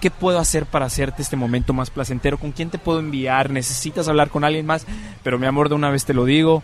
¿Qué 0.00 0.10
puedo 0.10 0.38
hacer 0.38 0.66
para 0.66 0.86
hacerte 0.86 1.22
este 1.22 1.36
momento 1.36 1.72
más 1.72 1.90
placentero? 1.90 2.38
¿Con 2.38 2.52
quién 2.52 2.70
te 2.70 2.78
puedo 2.78 3.00
enviar? 3.00 3.50
¿Necesitas 3.50 4.08
hablar 4.08 4.30
con 4.30 4.44
alguien 4.44 4.66
más? 4.66 4.86
Pero 5.22 5.38
mi 5.38 5.46
amor, 5.46 5.68
de 5.68 5.74
una 5.74 5.90
vez 5.90 6.04
te 6.04 6.14
lo 6.14 6.24
digo, 6.24 6.62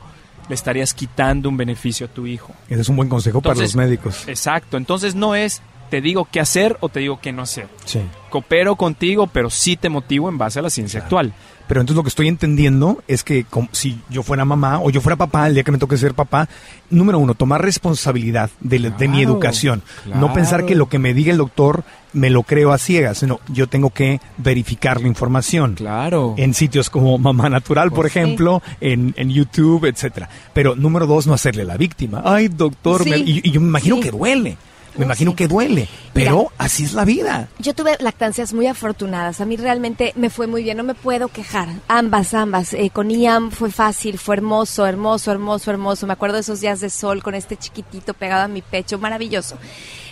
le 0.48 0.54
estarías 0.54 0.94
quitando 0.94 1.48
un 1.48 1.56
beneficio 1.56 2.06
a 2.06 2.08
tu 2.08 2.26
hijo. 2.26 2.54
Ese 2.68 2.80
es 2.80 2.88
un 2.88 2.96
buen 2.96 3.08
consejo 3.08 3.42
para 3.42 3.60
los 3.60 3.76
médicos. 3.76 4.26
Exacto. 4.26 4.76
Entonces 4.76 5.14
no 5.14 5.34
es 5.34 5.60
te 5.88 6.00
digo 6.00 6.28
qué 6.30 6.40
hacer 6.40 6.76
o 6.80 6.88
te 6.88 7.00
digo 7.00 7.20
qué 7.20 7.32
no 7.32 7.42
hacer. 7.42 7.68
Sí. 7.84 8.00
Coopero 8.30 8.76
contigo, 8.76 9.26
pero 9.26 9.50
sí 9.50 9.76
te 9.76 9.88
motivo 9.88 10.28
en 10.28 10.38
base 10.38 10.58
a 10.58 10.62
la 10.62 10.70
ciencia 10.70 11.00
actual. 11.00 11.32
Pero 11.66 11.80
entonces 11.80 11.96
lo 11.96 12.02
que 12.02 12.10
estoy 12.10 12.28
entendiendo 12.28 13.02
es 13.08 13.24
que 13.24 13.44
si 13.72 14.00
yo 14.08 14.22
fuera 14.22 14.44
mamá 14.44 14.80
o 14.80 14.90
yo 14.90 15.00
fuera 15.00 15.16
papá 15.16 15.48
el 15.48 15.54
día 15.54 15.64
que 15.64 15.72
me 15.72 15.78
toque 15.78 15.96
ser 15.96 16.14
papá, 16.14 16.48
número 16.90 17.18
uno, 17.18 17.34
tomar 17.34 17.62
responsabilidad 17.62 18.50
de, 18.60 19.08
mi 19.08 19.22
educación. 19.22 19.82
No 20.14 20.32
pensar 20.32 20.64
que 20.64 20.76
lo 20.76 20.88
que 20.88 20.98
me 20.98 21.12
diga 21.12 21.32
el 21.32 21.38
doctor 21.38 21.82
me 22.12 22.30
lo 22.30 22.44
creo 22.44 22.72
a 22.72 22.78
ciegas, 22.78 23.18
sino 23.18 23.40
yo 23.48 23.66
tengo 23.66 23.90
que 23.90 24.20
verificar 24.38 25.00
la 25.00 25.08
información. 25.08 25.74
Claro. 25.74 26.34
En 26.38 26.54
sitios 26.54 26.88
como 26.88 27.18
Mamá 27.18 27.50
Natural, 27.50 27.90
por 27.90 28.02
pues 28.02 28.16
ejemplo, 28.16 28.62
en, 28.80 29.12
en, 29.16 29.30
YouTube, 29.30 29.84
etcétera. 29.86 30.28
Pero 30.54 30.76
número 30.76 31.06
dos, 31.06 31.26
no 31.26 31.34
hacerle 31.34 31.64
la 31.64 31.76
víctima. 31.76 32.22
Ay, 32.24 32.48
doctor, 32.48 33.02
y, 33.06 33.50
yo 33.50 33.60
me 33.60 33.68
imagino 33.68 34.00
que 34.00 34.10
duele. 34.10 34.56
Me 34.96 35.04
imagino 35.04 35.36
que 35.36 35.46
duele, 35.46 35.88
pero 36.12 36.52
así 36.56 36.84
es 36.84 36.94
la 36.94 37.04
vida. 37.04 37.48
Yo 37.58 37.74
tuve 37.74 37.96
lactancias 38.00 38.54
muy 38.54 38.66
afortunadas. 38.66 39.40
A 39.40 39.44
mí 39.44 39.56
realmente 39.56 40.12
me 40.16 40.30
fue 40.30 40.46
muy 40.46 40.62
bien, 40.62 40.78
no 40.78 40.84
me 40.84 40.94
puedo 40.94 41.28
quejar. 41.28 41.68
Ambas, 41.86 42.32
ambas. 42.32 42.72
Eh, 42.72 42.90
con 42.90 43.10
Iam 43.10 43.50
fue 43.50 43.70
fácil, 43.70 44.18
fue 44.18 44.36
hermoso, 44.36 44.86
hermoso, 44.86 45.30
hermoso, 45.30 45.70
hermoso. 45.70 46.06
Me 46.06 46.14
acuerdo 46.14 46.36
de 46.36 46.40
esos 46.40 46.60
días 46.60 46.80
de 46.80 46.88
sol 46.88 47.22
con 47.22 47.34
este 47.34 47.56
chiquitito 47.56 48.14
pegado 48.14 48.44
a 48.44 48.48
mi 48.48 48.62
pecho, 48.62 48.98
maravilloso. 48.98 49.58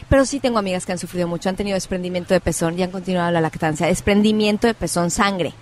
Pero 0.09 0.27
sí 0.27 0.39
tengo 0.39 0.59
amigas 0.59 0.85
que 0.85 0.93
han 0.93 0.99
sufrido 0.99 1.27
mucho, 1.27 1.49
han 1.49 1.57
tenido 1.57 1.75
desprendimiento 1.75 2.35
de 2.35 2.41
pezón 2.41 2.79
y 2.79 2.83
han 2.83 2.91
continuado 2.91 3.31
la 3.31 3.41
lactancia. 3.41 3.87
Desprendimiento 3.87 4.67
de 4.67 4.75
pezón, 4.75 5.11
sangre. 5.11 5.55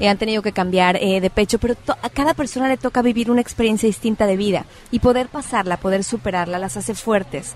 Y 0.00 0.06
han 0.06 0.18
tenido 0.18 0.42
que 0.42 0.52
cambiar 0.52 0.96
eh, 0.96 1.20
de 1.20 1.30
pecho, 1.30 1.58
pero 1.58 1.76
a 2.02 2.08
cada 2.10 2.34
persona 2.34 2.68
le 2.68 2.76
toca 2.76 3.02
vivir 3.02 3.30
una 3.30 3.40
experiencia 3.40 3.86
distinta 3.86 4.26
de 4.26 4.36
vida 4.36 4.66
y 4.90 4.98
poder 4.98 5.28
pasarla, 5.28 5.76
poder 5.76 6.04
superarla, 6.04 6.58
las 6.58 6.76
hace 6.76 6.94
fuertes. 6.94 7.54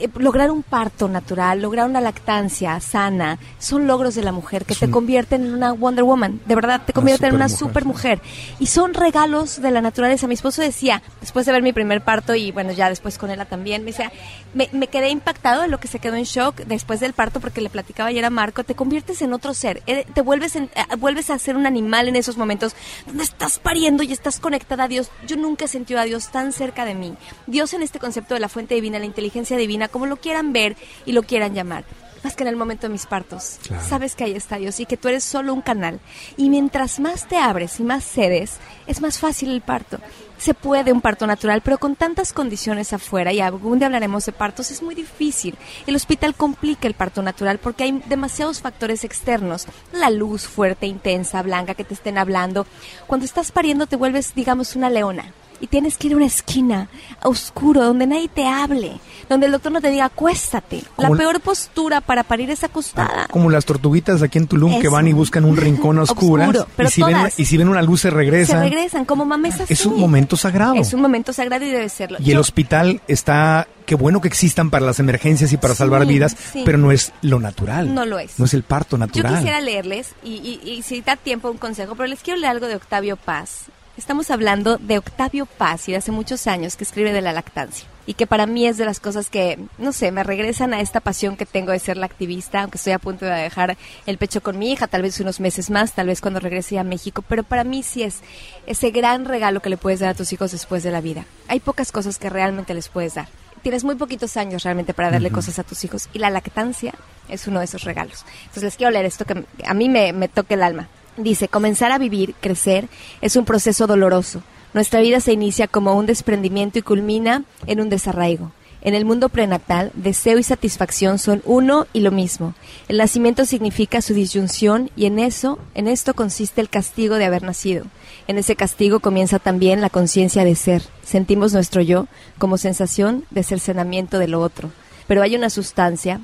Eh, 0.00 0.08
lograr 0.16 0.50
un 0.50 0.62
parto 0.62 1.08
natural, 1.08 1.60
lograr 1.60 1.86
una 1.86 2.00
lactancia 2.00 2.80
sana, 2.80 3.38
son 3.58 3.86
logros 3.86 4.14
de 4.14 4.22
la 4.22 4.32
mujer 4.32 4.64
que 4.64 4.74
te 4.74 4.90
convierten 4.90 5.44
en 5.44 5.54
una 5.54 5.72
Wonder 5.72 6.04
Woman, 6.04 6.40
de 6.46 6.54
verdad, 6.54 6.80
te 6.86 6.94
convierten 6.94 7.30
en 7.30 7.34
una 7.34 7.48
super 7.50 7.84
mujer. 7.84 8.20
Y 8.58 8.66
son 8.66 8.94
regalos 8.94 9.60
de 9.60 9.70
la 9.70 9.82
naturaleza. 9.82 10.26
Mi 10.26 10.34
esposo 10.34 10.62
decía, 10.62 11.02
después 11.20 11.44
de 11.44 11.52
ver 11.52 11.62
mi 11.62 11.74
primer 11.74 12.02
parto 12.02 12.34
y 12.34 12.50
bueno, 12.50 12.72
ya 12.72 12.88
después 12.88 13.18
con 13.18 13.30
ella 13.30 13.44
también, 13.44 13.82
me 13.82 13.90
decía, 13.90 14.10
me, 14.54 14.70
me 14.72 14.86
quedé 14.86 15.10
impactado 15.10 15.62
de 15.62 15.68
lo 15.68 15.78
que 15.78 15.88
se 15.88 15.98
quedó 15.98 16.16
en 16.16 16.24
shock 16.24 16.56
después 16.66 17.00
del 17.00 17.12
parto 17.12 17.40
porque 17.40 17.60
le 17.60 17.68
platicaba 17.68 18.08
ayer 18.08 18.24
a 18.24 18.30
Marco, 18.30 18.64
te 18.64 18.74
conviertes 18.74 19.20
en 19.20 19.34
otro 19.34 19.52
ser, 19.52 19.82
eh, 19.86 20.06
te 20.14 20.22
vuelves, 20.22 20.56
en, 20.56 20.64
eh, 20.74 20.96
vuelves 20.98 21.28
a 21.28 21.38
ser 21.38 21.56
un 21.56 21.66
animal 21.66 22.08
en 22.08 22.16
esos 22.16 22.38
momentos 22.38 22.74
donde 23.06 23.24
estás 23.24 23.58
pariendo 23.58 24.02
y 24.02 24.12
estás 24.12 24.40
conectada 24.40 24.84
a 24.84 24.88
Dios. 24.88 25.10
Yo 25.26 25.36
nunca 25.36 25.66
he 25.66 25.68
sentido 25.68 26.00
a 26.00 26.04
Dios 26.04 26.30
tan 26.30 26.52
cerca 26.52 26.86
de 26.86 26.94
mí. 26.94 27.14
Dios 27.46 27.74
en 27.74 27.82
este 27.82 27.98
concepto 27.98 28.34
de 28.34 28.40
la 28.40 28.48
fuente 28.48 28.74
divina, 28.74 28.98
la 28.98 29.04
inteligencia 29.04 29.56
divina, 29.58 29.89
como 29.90 30.06
lo 30.06 30.16
quieran 30.16 30.52
ver 30.52 30.76
y 31.06 31.12
lo 31.12 31.22
quieran 31.22 31.54
llamar. 31.54 31.84
Más 32.22 32.36
que 32.36 32.42
en 32.42 32.48
el 32.48 32.56
momento 32.56 32.86
de 32.86 32.92
mis 32.92 33.06
partos. 33.06 33.58
Sabes 33.88 34.14
que 34.14 34.24
ahí 34.24 34.32
está 34.32 34.56
Dios 34.56 34.78
y 34.78 34.84
que 34.84 34.98
tú 34.98 35.08
eres 35.08 35.24
solo 35.24 35.54
un 35.54 35.62
canal. 35.62 36.00
Y 36.36 36.50
mientras 36.50 37.00
más 37.00 37.26
te 37.26 37.38
abres 37.38 37.80
y 37.80 37.82
más 37.82 38.04
cedes, 38.04 38.58
es 38.86 39.00
más 39.00 39.18
fácil 39.18 39.50
el 39.50 39.62
parto. 39.62 39.98
Se 40.36 40.52
puede 40.52 40.92
un 40.92 41.00
parto 41.00 41.26
natural, 41.26 41.62
pero 41.62 41.78
con 41.78 41.96
tantas 41.96 42.32
condiciones 42.32 42.92
afuera, 42.92 43.32
y 43.32 43.40
algún 43.40 43.78
día 43.78 43.86
hablaremos 43.86 44.24
de 44.24 44.32
partos, 44.32 44.70
es 44.70 44.82
muy 44.82 44.94
difícil. 44.94 45.56
El 45.86 45.96
hospital 45.96 46.34
complica 46.34 46.88
el 46.88 46.94
parto 46.94 47.22
natural 47.22 47.58
porque 47.58 47.84
hay 47.84 48.02
demasiados 48.06 48.60
factores 48.60 49.04
externos. 49.04 49.66
La 49.92 50.10
luz 50.10 50.46
fuerte, 50.46 50.86
intensa, 50.86 51.42
blanca 51.42 51.74
que 51.74 51.84
te 51.84 51.94
estén 51.94 52.18
hablando. 52.18 52.66
Cuando 53.06 53.24
estás 53.24 53.50
pariendo 53.50 53.86
te 53.86 53.96
vuelves, 53.96 54.34
digamos, 54.34 54.76
una 54.76 54.90
leona 54.90 55.32
y 55.60 55.66
tienes 55.66 55.96
que 55.96 56.08
ir 56.08 56.14
a 56.14 56.16
una 56.16 56.26
esquina, 56.26 56.88
a 57.20 57.28
oscuro, 57.28 57.84
donde 57.84 58.06
nadie 58.06 58.28
te 58.28 58.46
hable, 58.46 59.00
donde 59.28 59.46
el 59.46 59.52
doctor 59.52 59.72
no 59.72 59.80
te 59.80 59.90
diga 59.90 60.06
acuéstate. 60.06 60.82
La 60.96 61.10
peor 61.10 61.40
postura 61.40 62.00
para 62.00 62.24
parir 62.24 62.50
es 62.50 62.64
acostada. 62.64 63.28
Como 63.30 63.50
las 63.50 63.64
tortuguitas 63.64 64.22
aquí 64.22 64.38
en 64.38 64.46
Tulum 64.46 64.80
que 64.80 64.88
van 64.88 65.06
y 65.08 65.12
buscan 65.12 65.44
un 65.44 65.56
rincón 65.56 65.98
a 66.00 66.02
oscuras 66.02 66.66
y, 66.78 66.86
si 66.86 67.02
ven, 67.02 67.16
y 67.36 67.44
si 67.44 67.56
ven 67.56 67.68
una 67.68 67.82
luz 67.82 68.00
se 68.00 68.10
regresan. 68.10 68.62
Se 68.62 68.70
regresan, 68.70 69.04
como 69.04 69.24
mames 69.24 69.60
así. 69.60 69.72
Es 69.72 69.86
un 69.86 69.98
momento 69.98 70.36
sagrado. 70.36 70.74
Es 70.74 70.92
un 70.92 71.00
momento 71.00 71.32
sagrado 71.32 71.64
y 71.64 71.70
debe 71.70 71.88
serlo. 71.88 72.18
Y 72.20 72.32
el 72.32 72.38
hospital 72.38 73.02
está, 73.06 73.68
qué 73.86 73.94
bueno 73.94 74.20
que 74.20 74.28
existan 74.28 74.70
para 74.70 74.86
las 74.86 74.98
emergencias 74.98 75.52
y 75.52 75.56
para 75.56 75.74
salvar 75.74 76.06
vidas, 76.06 76.36
pero 76.64 76.78
no 76.78 76.90
es 76.92 77.12
lo 77.22 77.40
natural. 77.40 77.94
No 77.94 78.06
lo 78.06 78.18
es. 78.18 78.38
No 78.38 78.46
es 78.46 78.54
el 78.54 78.62
parto 78.62 78.96
natural. 78.96 79.32
Yo 79.32 79.38
quisiera 79.38 79.60
leerles, 79.60 80.14
y, 80.24 80.60
y, 80.64 80.70
y 80.70 80.82
si 80.82 81.02
da 81.02 81.16
tiempo 81.16 81.50
un 81.50 81.58
consejo, 81.58 81.94
pero 81.94 82.06
les 82.06 82.20
quiero 82.20 82.40
leer 82.40 82.52
algo 82.52 82.66
de 82.66 82.76
Octavio 82.76 83.16
Paz 83.16 83.66
Estamos 84.00 84.30
hablando 84.30 84.78
de 84.78 84.96
Octavio 84.96 85.44
Paz 85.44 85.86
y 85.86 85.92
de 85.92 85.98
hace 85.98 86.10
muchos 86.10 86.46
años 86.46 86.74
que 86.74 86.84
escribe 86.84 87.12
de 87.12 87.20
la 87.20 87.34
lactancia 87.34 87.86
y 88.06 88.14
que 88.14 88.26
para 88.26 88.46
mí 88.46 88.66
es 88.66 88.78
de 88.78 88.86
las 88.86 88.98
cosas 88.98 89.28
que, 89.28 89.58
no 89.76 89.92
sé, 89.92 90.10
me 90.10 90.24
regresan 90.24 90.72
a 90.72 90.80
esta 90.80 91.00
pasión 91.00 91.36
que 91.36 91.44
tengo 91.44 91.72
de 91.72 91.78
ser 91.80 91.98
la 91.98 92.06
activista, 92.06 92.62
aunque 92.62 92.78
estoy 92.78 92.94
a 92.94 92.98
punto 92.98 93.26
de 93.26 93.32
dejar 93.32 93.76
el 94.06 94.16
pecho 94.16 94.42
con 94.42 94.58
mi 94.58 94.72
hija, 94.72 94.86
tal 94.86 95.02
vez 95.02 95.20
unos 95.20 95.38
meses 95.38 95.68
más, 95.68 95.92
tal 95.92 96.06
vez 96.06 96.22
cuando 96.22 96.40
regrese 96.40 96.78
a 96.78 96.82
México, 96.82 97.22
pero 97.28 97.44
para 97.44 97.62
mí 97.62 97.82
sí 97.82 98.02
es 98.02 98.20
ese 98.66 98.90
gran 98.90 99.26
regalo 99.26 99.60
que 99.60 99.68
le 99.68 99.76
puedes 99.76 100.00
dar 100.00 100.08
a 100.08 100.14
tus 100.14 100.32
hijos 100.32 100.50
después 100.52 100.82
de 100.82 100.92
la 100.92 101.02
vida. 101.02 101.26
Hay 101.46 101.60
pocas 101.60 101.92
cosas 101.92 102.18
que 102.18 102.30
realmente 102.30 102.72
les 102.72 102.88
puedes 102.88 103.16
dar. 103.16 103.28
Tienes 103.60 103.84
muy 103.84 103.96
poquitos 103.96 104.38
años 104.38 104.62
realmente 104.62 104.94
para 104.94 105.10
darle 105.10 105.30
cosas 105.30 105.58
a 105.58 105.62
tus 105.62 105.84
hijos 105.84 106.08
y 106.14 106.20
la 106.20 106.30
lactancia 106.30 106.94
es 107.28 107.46
uno 107.46 107.58
de 107.58 107.66
esos 107.66 107.84
regalos. 107.84 108.24
Entonces 108.44 108.62
les 108.62 108.76
quiero 108.76 108.92
leer 108.92 109.04
esto 109.04 109.26
que 109.26 109.44
a 109.62 109.74
mí 109.74 109.90
me, 109.90 110.14
me 110.14 110.28
toca 110.28 110.54
el 110.54 110.62
alma. 110.62 110.88
Dice, 111.16 111.48
comenzar 111.48 111.92
a 111.92 111.98
vivir, 111.98 112.34
crecer, 112.40 112.88
es 113.20 113.36
un 113.36 113.44
proceso 113.44 113.86
doloroso. 113.86 114.42
Nuestra 114.72 115.00
vida 115.00 115.20
se 115.20 115.32
inicia 115.32 115.66
como 115.66 115.94
un 115.94 116.06
desprendimiento 116.06 116.78
y 116.78 116.82
culmina 116.82 117.44
en 117.66 117.80
un 117.80 117.90
desarraigo. 117.90 118.52
En 118.82 118.94
el 118.94 119.04
mundo 119.04 119.28
prenatal, 119.28 119.90
deseo 119.94 120.38
y 120.38 120.42
satisfacción 120.42 121.18
son 121.18 121.42
uno 121.44 121.86
y 121.92 122.00
lo 122.00 122.12
mismo. 122.12 122.54
El 122.88 122.96
nacimiento 122.96 123.44
significa 123.44 124.00
su 124.00 124.14
disyunción 124.14 124.90
y 124.96 125.04
en 125.04 125.18
eso, 125.18 125.58
en 125.74 125.86
esto 125.86 126.14
consiste 126.14 126.62
el 126.62 126.70
castigo 126.70 127.16
de 127.16 127.26
haber 127.26 127.42
nacido. 127.42 127.84
En 128.26 128.38
ese 128.38 128.56
castigo 128.56 129.00
comienza 129.00 129.38
también 129.38 129.82
la 129.82 129.90
conciencia 129.90 130.44
de 130.44 130.54
ser. 130.54 130.82
Sentimos 131.02 131.52
nuestro 131.52 131.82
yo 131.82 132.06
como 132.38 132.56
sensación 132.56 133.26
de 133.30 133.42
cercenamiento 133.42 134.18
de 134.18 134.28
lo 134.28 134.40
otro. 134.40 134.70
Pero 135.06 135.20
hay 135.22 135.36
una 135.36 135.50
sustancia 135.50 136.20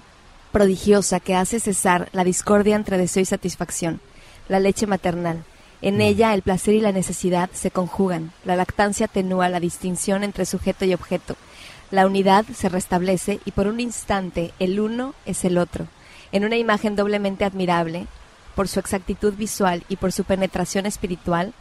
prodigiosa 0.51 1.21
que 1.21 1.35
hace 1.35 1.61
cesar 1.61 2.09
la 2.13 2.25
discordia 2.25 2.77
entre 2.77 2.97
deseo 2.97 3.23
y 3.23 3.27
satisfacción 3.27 4.01
la 4.49 4.61
leche 4.61 4.87
maternal. 4.87 5.45
En 5.83 5.99
mm. 5.99 6.01
ella 6.01 6.35
el 6.35 6.43
placer 6.43 6.75
y 6.75 6.81
la 6.81 6.93
necesidad 6.93 7.51
se 7.53 7.71
conjugan. 7.71 8.33
La 8.45 8.57
lactancia 8.57 9.07
atenúa 9.07 9.49
la 9.49 9.61
distinción 9.61 10.25
entre 10.25 10.47
sujeto 10.47 10.85
y 10.85 10.95
objeto. 10.95 11.37
La 11.91 12.07
unidad 12.07 12.45
se 12.47 12.69
restablece 12.69 13.41
y 13.45 13.53
por 13.53 13.69
un 13.69 13.81
instante 13.81 14.53
el 14.59 14.81
uno 14.81 15.15
es 15.25 15.45
el 15.45 15.59
otro. 15.59 15.87
En 16.33 16.45
una 16.45 16.57
imagen 16.57 16.97
doblemente 16.97 17.45
admirable, 17.45 18.07
por 18.57 18.69
su 18.69 18.81
exactitud 18.81 19.35
visual 19.35 19.85
y 19.89 19.97
por 19.97 20.13
su 20.13 20.25
penetración 20.25 20.87
espiritual, 20.87 21.53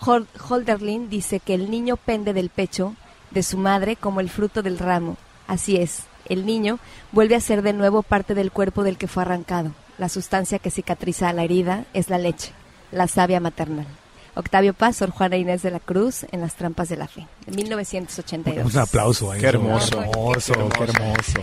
Holderlin 0.00 1.10
dice 1.10 1.40
que 1.40 1.54
el 1.54 1.70
niño 1.70 1.96
pende 1.96 2.32
del 2.32 2.48
pecho 2.48 2.94
de 3.32 3.42
su 3.42 3.58
madre 3.58 3.96
como 3.96 4.20
el 4.20 4.30
fruto 4.30 4.62
del 4.62 4.78
ramo. 4.78 5.16
Así 5.46 5.76
es, 5.76 6.04
el 6.26 6.46
niño 6.46 6.78
vuelve 7.12 7.34
a 7.34 7.40
ser 7.40 7.62
de 7.62 7.72
nuevo 7.72 8.02
parte 8.02 8.34
del 8.34 8.52
cuerpo 8.52 8.84
del 8.84 8.96
que 8.96 9.08
fue 9.08 9.24
arrancado. 9.24 9.72
La 9.98 10.08
sustancia 10.08 10.58
que 10.58 10.70
cicatriza 10.70 11.32
la 11.32 11.44
herida 11.44 11.84
es 11.94 12.10
la 12.10 12.18
leche, 12.18 12.52
la 12.90 13.06
savia 13.06 13.40
maternal. 13.40 13.86
Octavio 14.34 14.74
Paz, 14.74 14.96
Sor 14.96 15.10
Juana 15.10 15.36
Inés 15.36 15.62
de 15.62 15.70
la 15.70 15.78
Cruz, 15.78 16.26
en 16.32 16.40
Las 16.40 16.56
Trampas 16.56 16.88
de 16.88 16.96
la 16.96 17.06
Fe, 17.06 17.26
de 17.46 17.52
1982. 17.52 18.74
Un 18.74 18.80
aplauso 18.80 19.30
ahí. 19.30 19.40
Qué 19.40 19.46
hermoso. 19.46 20.00
Qué 20.00 20.08
hermoso, 20.08 20.52
qué 20.70 20.84
hermoso. 20.84 21.38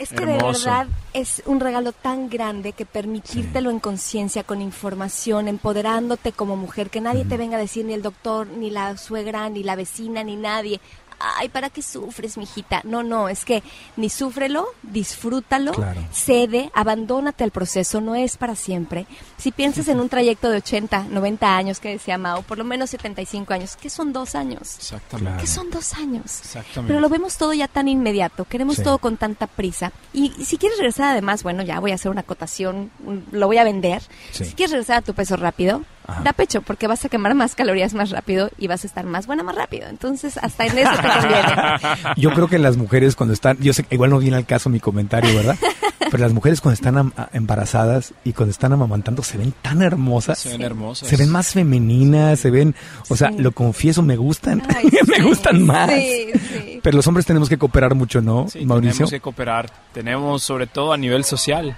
Es, 0.00 0.10
que 0.10 0.24
de 0.24 0.36
verdad 0.36 0.86
es 1.12 1.42
un 1.44 1.58
regalo 1.58 1.92
tan 1.92 2.30
grande 2.30 2.72
que 2.72 2.86
permitírtelo 2.86 3.68
en 3.68 3.80
conciencia, 3.80 4.44
con 4.44 4.62
información, 4.62 5.48
empoderándote 5.48 6.32
como 6.32 6.56
mujer, 6.56 6.88
que 6.88 7.00
nadie 7.00 7.24
te 7.24 7.36
venga 7.36 7.56
a 7.58 7.60
decir, 7.60 7.84
ni 7.84 7.94
el 7.94 8.02
doctor, 8.02 8.46
ni 8.46 8.70
la 8.70 8.96
suegra, 8.96 9.50
ni 9.50 9.64
la 9.64 9.74
vecina, 9.74 10.22
ni 10.22 10.36
nadie 10.36 10.80
ay, 11.20 11.48
¿para 11.48 11.70
qué 11.70 11.82
sufres, 11.82 12.36
mijita? 12.36 12.80
No, 12.84 13.02
no, 13.02 13.28
es 13.28 13.44
que 13.44 13.62
ni 13.96 14.08
súfrelo, 14.10 14.66
disfrútalo, 14.82 15.72
Claro. 15.72 16.00
cede, 16.12 16.70
abandónate 16.74 17.44
al 17.44 17.50
proceso, 17.50 18.00
no 18.00 18.14
es 18.14 18.36
para 18.36 18.54
siempre. 18.54 19.06
Si 19.36 19.50
piensas 19.52 19.88
en 19.88 20.00
un 20.00 20.08
trayecto 20.08 20.50
de 20.50 20.58
80, 20.58 21.04
90 21.10 21.56
años, 21.56 21.80
que 21.80 21.88
decía 21.90 22.18
Mao, 22.18 22.42
por 22.42 22.58
lo 22.58 22.64
menos 22.64 22.90
75 22.90 23.52
años, 23.54 23.76
¿qué 23.76 23.90
son 23.90 24.12
dos 24.12 24.34
años? 24.34 24.76
Exactamente. 24.78 25.40
¿Qué 25.40 25.46
son 25.46 25.70
dos 25.70 25.94
años? 25.94 26.40
Exactamente. 26.40 26.88
Pero 26.88 27.00
lo 27.00 27.08
vemos 27.08 27.36
todo 27.36 27.52
ya 27.52 27.68
tan 27.68 27.88
inmediato, 27.88 28.44
queremos 28.44 28.76
Sí. 28.76 28.82
todo 28.82 28.98
con 28.98 29.16
tanta 29.16 29.46
prisa. 29.46 29.92
Y 30.12 30.30
si 30.44 30.58
quieres 30.58 30.78
regresar 30.78 31.12
además, 31.12 31.42
bueno, 31.42 31.62
ya 31.62 31.80
voy 31.80 31.92
a 31.92 31.94
hacer 31.94 32.10
una 32.10 32.20
acotación, 32.20 32.90
un- 33.04 33.26
lo 33.32 33.46
voy 33.46 33.58
a 33.58 33.64
vender. 33.64 34.02
Sí. 34.32 34.44
Si 34.44 34.52
quieres 34.54 34.72
regresar 34.72 34.98
a 34.98 35.02
tu 35.02 35.14
peso 35.14 35.36
rápido, 35.36 35.82
Ajá. 36.08 36.22
da 36.24 36.32
pecho, 36.32 36.62
porque 36.62 36.86
vas 36.88 37.04
a 37.04 37.08
quemar 37.08 37.34
más 37.34 37.54
calorías 37.54 37.94
más 37.94 38.10
rápido 38.10 38.50
y 38.58 38.66
vas 38.66 38.82
a 38.82 38.86
estar 38.86 39.04
más 39.04 39.26
buena 39.26 39.42
más 39.42 39.54
rápido. 39.54 39.88
Entonces, 39.88 40.38
hasta 40.38 40.66
en 40.66 40.78
eso 40.78 40.90
te 40.90 41.08
conviene. 41.08 42.14
Yo 42.16 42.32
creo 42.32 42.48
que 42.48 42.58
las 42.58 42.76
mujeres 42.76 43.14
cuando 43.14 43.34
están, 43.34 43.58
yo 43.60 43.72
sé 43.72 43.84
que 43.84 43.94
igual 43.94 44.10
no 44.10 44.18
viene 44.18 44.36
al 44.38 44.46
caso 44.46 44.70
mi 44.70 44.80
comentario, 44.80 45.34
¿verdad? 45.36 45.56
Pero 46.10 46.18
las 46.18 46.32
mujeres 46.32 46.60
cuando 46.62 46.74
están 46.74 47.12
embarazadas 47.34 48.14
y 48.24 48.32
cuando 48.32 48.50
están 48.52 48.72
amamantando 48.72 49.22
se 49.22 49.36
ven 49.36 49.52
tan 49.60 49.82
hermosas. 49.82 50.38
Se 50.38 50.48
ven 50.48 50.62
hermosas. 50.62 51.08
Se 51.08 51.16
ven 51.16 51.28
más 51.28 51.52
femeninas, 51.52 52.40
se 52.40 52.50
ven, 52.50 52.74
o 53.08 53.16
sea, 53.16 53.28
Sí. 53.28 53.38
lo 53.38 53.52
confieso, 53.52 54.00
me 54.02 54.16
gustan, 54.16 54.62
Ay, 54.74 54.84
me 55.06 55.16
sí, 55.16 55.22
gustan 55.22 55.62
más. 55.66 55.90
Sí, 55.90 56.30
sí. 56.34 56.80
Pero 56.82 56.96
los 56.96 57.06
hombres 57.06 57.26
tenemos 57.26 57.48
que 57.50 57.58
cooperar 57.58 57.94
mucho, 57.94 58.22
¿no, 58.22 58.46
Sí, 58.48 58.64
Mauricio? 58.64 58.92
tenemos 58.94 59.10
que 59.10 59.20
cooperar. 59.20 59.70
Tenemos, 59.92 60.42
sobre 60.42 60.66
todo 60.66 60.94
a 60.94 60.96
nivel 60.96 61.24
social, 61.24 61.76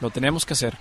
lo 0.00 0.10
tenemos 0.10 0.44
que 0.44 0.52
hacer. 0.52 0.76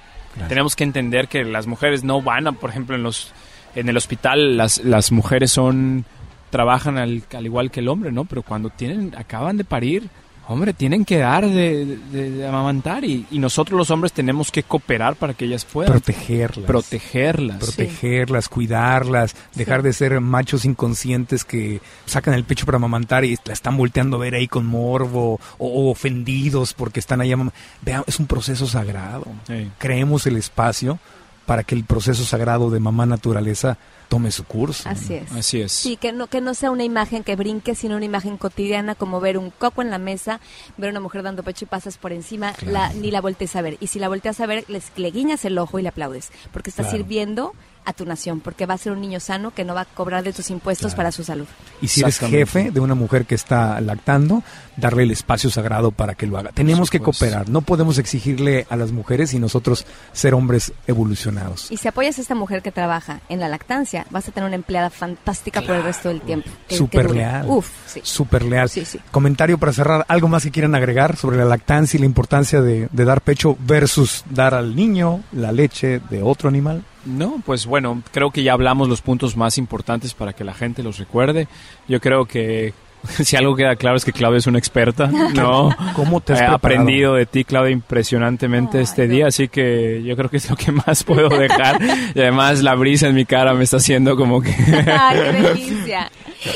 Tenemos 0.48 0.76
que 0.76 0.84
entender 0.84 1.28
que 1.28 1.44
las 1.44 1.68
mujeres 1.68 2.04
no 2.04 2.22
van 2.22 2.48
a, 2.48 2.52
por 2.52 2.70
ejemplo, 2.70 2.96
en 2.96 3.04
los 3.04 3.32
en 3.76 3.88
el 3.88 3.98
hospital 3.98 4.58
las, 4.58 4.84
las 4.84 5.12
mujeres 5.12 5.52
son 5.52 6.06
trabajan 6.50 6.98
al, 6.98 7.24
al 7.34 7.46
igual 7.46 7.72
que 7.72 7.82
el 7.82 7.88
hombre, 7.88 8.12
¿no? 8.12 8.26
Pero 8.26 8.42
cuando 8.42 8.70
tienen 8.70 9.14
acaban 9.18 9.58
de 9.58 9.64
parir, 9.64 10.10
hombre, 10.52 10.74
tienen 10.74 11.06
que 11.06 11.20
dar 11.20 11.48
de, 11.48 11.86
de- 12.12 12.32
de 12.32 12.48
amamantar 12.48 13.06
y, 13.06 13.26
y 13.32 13.40
nosotros 13.40 13.78
los 13.78 13.92
hombres 13.92 14.12
tenemos 14.12 14.52
que 14.52 14.64
cooperar 14.64 15.16
para 15.16 15.34
que 15.34 15.46
ellas 15.46 15.64
puedan 15.64 15.92
Protegerlas. 15.94 16.66
protegerlas. 16.66 17.58
protegerlas, 17.60 18.50
cuidarlas, 18.50 19.36
dejar 19.56 19.84
de 19.84 19.94
ser 19.94 20.20
machos 20.20 20.66
inconscientes 20.66 21.46
que 21.46 21.80
sacan 22.06 22.34
el 22.34 22.44
pecho 22.44 22.66
para 22.66 22.78
amamantar 22.78 23.24
y 23.26 23.38
la 23.46 23.54
están 23.54 23.78
volteando 23.78 24.18
a 24.18 24.22
ver 24.22 24.34
ahí 24.36 24.48
con 24.48 24.66
morbo 24.66 25.40
o, 25.58 25.68
o 25.68 25.92
ofendidos 25.92 26.74
porque 26.74 27.00
están 27.00 27.22
ahí. 27.22 27.34
Vean, 27.82 28.04
es 28.08 28.20
un 28.20 28.26
proceso 28.28 28.66
sagrado. 28.68 29.26
Sí. 29.48 29.70
Creemos 29.78 30.26
el 30.26 30.36
espacio 30.38 31.00
para 31.46 31.64
que 31.64 31.76
el 31.76 31.84
proceso 31.84 32.24
sagrado 32.26 32.70
de 32.70 32.80
mamá 32.80 33.06
naturaleza 33.06 33.78
tome 34.10 34.32
su 34.32 34.44
curso. 34.44 34.90
Así 34.90 35.14
es. 35.14 35.32
Así 35.32 35.62
es. 35.62 35.72
Sí, 35.72 35.96
que 35.96 36.12
no, 36.12 36.28
que 36.28 36.42
no 36.42 36.54
sea 36.54 36.72
una 36.72 36.84
imagen 36.84 37.24
que 37.24 37.36
brinque, 37.38 37.76
sino 37.76 37.96
una 37.96 38.06
imagen 38.06 38.38
cotidiana 38.38 38.96
como 38.96 39.22
ver 39.22 39.38
un 39.38 39.52
coco 39.52 39.82
en 39.82 39.90
la 39.92 40.00
mesa, 40.00 40.42
ver 40.78 40.90
una 40.90 41.00
mujer 41.00 41.24
dando 41.24 41.44
pecho 41.44 41.66
y 41.66 41.68
pasas 41.68 41.98
por 41.98 42.12
encima, 42.12 42.54
Claro. 42.54 42.72
la, 42.74 42.94
ni 42.94 43.12
la 43.12 43.22
voltees 43.22 43.56
a 43.56 43.62
ver. 43.62 43.78
Y 43.80 43.88
si 43.88 44.00
la 44.00 44.08
volteas 44.10 44.40
a 44.42 44.46
ver, 44.48 44.66
les, 44.68 44.92
le 44.98 45.12
guiñas 45.12 45.46
el 45.46 45.58
ojo 45.58 45.80
y 45.80 45.84
le 45.84 45.90
aplaudes, 45.90 46.32
porque 46.52 46.70
estás 46.72 46.88
Claro. 46.88 46.98
sirviendo 46.98 47.54
a 47.90 47.94
tu 47.94 48.06
nación, 48.06 48.40
porque 48.40 48.66
va 48.66 48.76
a 48.76 48.78
ser 48.78 48.92
un 48.92 49.02
niño 49.02 49.20
sano 49.20 49.52
que 49.52 49.64
no 49.66 49.74
va 49.76 49.82
a 49.82 49.86
cobrar 49.86 50.24
de 50.24 50.34
tus 50.34 50.50
impuestos 50.50 50.88
Claro. 50.92 50.98
para 50.98 51.12
su 51.12 51.24
salud. 51.24 51.46
Y 51.82 51.88
si 51.88 52.02
eres 52.02 52.20
jefe 52.20 52.72
de 52.72 52.80
una 52.80 52.96
mujer 52.96 53.26
que 53.26 53.36
está 53.36 53.80
lactando, 53.82 54.44
darle 54.78 55.04
el 55.04 55.12
espacio 55.12 55.50
sagrado 55.50 55.92
para 55.92 56.16
que 56.16 56.26
lo 56.28 56.38
haga. 56.38 56.52
Tenemos 56.52 56.90
que 56.90 57.00
cooperar. 57.00 57.50
No 57.50 57.62
podemos 57.62 57.98
exigirle 57.98 58.66
a 58.70 58.76
las 58.76 58.92
mujeres 58.92 59.34
y 59.34 59.40
nosotros 59.40 59.86
ser 60.14 60.34
hombres 60.34 60.72
evolucionados. 60.88 61.72
Y 61.72 61.78
si 61.78 61.88
apoyas 61.88 62.18
a 62.18 62.22
esta 62.22 62.36
mujer 62.36 62.62
que 62.62 62.72
trabaja 62.72 63.22
en 63.30 63.40
la 63.40 63.48
lactancia, 63.50 64.06
vas 64.10 64.28
a 64.28 64.32
tener 64.32 64.48
una 64.48 64.56
empleada 64.56 64.90
fantástica 64.90 65.62
por 65.62 65.76
el 65.76 65.84
resto 65.84 66.10
del 66.10 66.22
tiempo. 66.22 66.50
Súper 66.70 67.12
leal. 67.12 67.46
Uf, 67.48 67.68
sí. 67.88 68.02
Súper 68.04 68.44
leal. 68.44 68.70
Sí, 68.70 68.86
sí. 68.86 69.00
Comentario 69.12 69.58
para 69.58 69.74
cerrar. 69.74 70.06
¿Algo 70.08 70.28
más 70.28 70.44
que 70.44 70.52
quieran 70.52 70.76
agregar 70.76 71.16
sobre 71.18 71.38
la 71.38 71.46
lactancia 71.46 71.98
y 71.98 72.02
la 72.02 72.06
importancia 72.06 72.62
de, 72.62 72.88
de 72.92 73.06
dar 73.06 73.22
pecho 73.22 73.58
versus 73.60 74.24
dar 74.30 74.54
al 74.54 74.76
niño 74.76 75.22
la 75.32 75.52
leche 75.52 76.00
de 76.10 76.22
otro 76.22 76.50
animal? 76.50 76.84
No, 77.06 77.42
pues 77.46 77.66
bueno, 77.66 78.02
creo 78.12 78.32
que 78.32 78.44
ya 78.44 78.54
hablamos 78.54 78.90
los 78.90 79.02
puntos 79.02 79.38
más 79.38 79.58
importantes 79.58 80.14
para 80.14 80.34
que 80.34 80.44
la 80.44 80.54
gente 80.54 80.84
los 80.84 80.98
recuerde. 80.98 81.48
Yo 81.88 82.02
creo 82.02 82.26
que 82.26 82.74
si 83.24 83.36
algo 83.36 83.56
queda 83.56 83.76
claro 83.76 83.98
es 83.98 84.06
que 84.06 84.12
Claudia 84.12 84.38
es 84.38 84.48
una 84.48 84.60
experta, 84.60 85.08
¿no? 85.08 85.70
¿Cómo 85.96 86.22
te 86.22 86.34
has 86.34 86.40
He 86.40 86.44
preparado? 86.44 86.56
aprendido 86.56 87.14
de 87.16 87.26
ti, 87.26 87.44
Claudia, 87.44 87.72
impresionantemente 87.72 88.82
este 88.82 89.08
día, 89.08 89.28
así 89.28 89.48
que 89.48 90.04
yo 90.04 90.16
creo 90.16 90.30
que 90.30 90.38
es 90.38 90.50
lo 90.50 90.56
que 90.56 90.72
más 90.72 91.04
puedo 91.04 91.30
dejar. 91.30 91.82
y 92.16 92.20
además 92.20 92.62
la 92.62 92.76
brisa 92.76 93.08
en 93.08 93.16
mi 93.16 93.26
cara 93.26 93.54
me 93.54 93.64
está 93.64 93.78
haciendo 93.78 94.16
como 94.16 94.42
que... 94.42 94.54
Ay, 94.98 95.20
qué 95.20 95.42
delicia. 95.42 96.12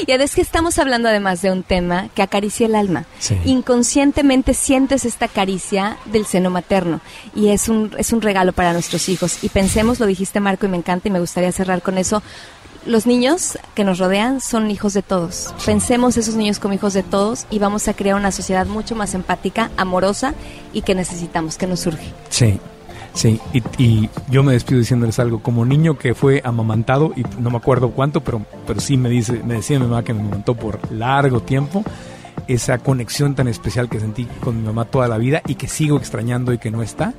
Y 0.07 0.11
es 0.11 0.35
que 0.35 0.41
estamos 0.41 0.79
hablando 0.79 1.09
además 1.09 1.41
de 1.41 1.51
un 1.51 1.63
tema 1.63 2.07
que 2.15 2.21
acaricia 2.21 2.65
el 2.67 2.75
alma. 2.75 3.05
Sí. 3.19 3.37
Inconscientemente 3.45 4.53
sientes 4.53 5.03
esta 5.05 5.27
caricia 5.27 5.97
del 6.05 6.25
seno 6.25 6.49
materno 6.49 7.01
y 7.35 7.49
es 7.49 7.67
un, 7.67 7.91
es 7.97 8.13
un 8.13 8.21
regalo 8.21 8.53
para 8.53 8.71
nuestros 8.73 9.09
hijos. 9.09 9.43
Y 9.43 9.49
pensemos, 9.49 9.99
lo 9.99 10.05
dijiste 10.05 10.39
Marco 10.39 10.65
y 10.65 10.69
me 10.69 10.77
encanta 10.77 11.07
y 11.07 11.11
me 11.11 11.19
gustaría 11.19 11.51
cerrar 11.51 11.81
con 11.81 11.97
eso. 11.97 12.23
Los 12.85 13.05
niños 13.05 13.57
que 13.75 13.85
nos 13.85 13.97
rodean 13.97 14.41
son 14.41 14.69
hijos 14.69 14.93
de 14.93 15.01
todos. 15.01 15.53
Pensemos 15.65 16.17
esos 16.17 16.35
niños 16.35 16.59
como 16.59 16.73
hijos 16.73 16.93
de 16.93 17.01
todos 17.01 17.45
y 17.49 17.57
vamos 17.59 17.87
a 17.87 17.93
crear 17.93 18.17
una 18.17 18.31
sociedad 18.31 18.65
mucho 18.65 18.93
más 18.93 19.13
empática, 19.13 19.71
amorosa 19.77 20.33
y 20.73 20.81
que 20.81 20.93
necesitamos, 20.93 21.57
que 21.57 21.65
nos 21.65 21.79
surge. 21.79 22.11
Sí, 22.29 22.59
sí. 23.13 23.39
Y, 23.53 23.63
y 23.81 24.09
yo 24.29 24.43
me 24.43 24.51
despido 24.51 24.79
diciéndoles 24.79 25.17
algo. 25.19 25.41
Como 25.41 25.65
niño 25.65 25.97
que 25.97 26.13
fue 26.13 26.41
amamantado, 26.43 27.13
y 27.15 27.23
no 27.39 27.51
me 27.51 27.57
acuerdo 27.57 27.91
cuánto, 27.91 28.21
pero, 28.21 28.45
pero 28.67 28.81
sí 28.81 28.97
me, 28.97 29.09
dice, 29.09 29.41
me 29.45 29.55
decía 29.55 29.79
mi 29.79 29.85
mamá 29.85 30.03
que 30.03 30.13
me 30.13 30.19
amamantó 30.19 30.53
por 30.53 30.91
largo 30.91 31.39
tiempo. 31.39 31.85
Esa 32.49 32.79
conexión 32.79 33.35
tan 33.35 33.47
especial 33.47 33.87
que 33.87 34.01
sentí 34.01 34.25
con 34.25 34.57
mi 34.57 34.63
mamá 34.63 34.83
toda 34.83 35.07
la 35.07 35.17
vida 35.17 35.41
y 35.47 35.55
que 35.55 35.69
sigo 35.69 35.97
extrañando 35.97 36.51
y 36.51 36.57
que 36.57 36.69
no 36.69 36.83
está, 36.83 37.13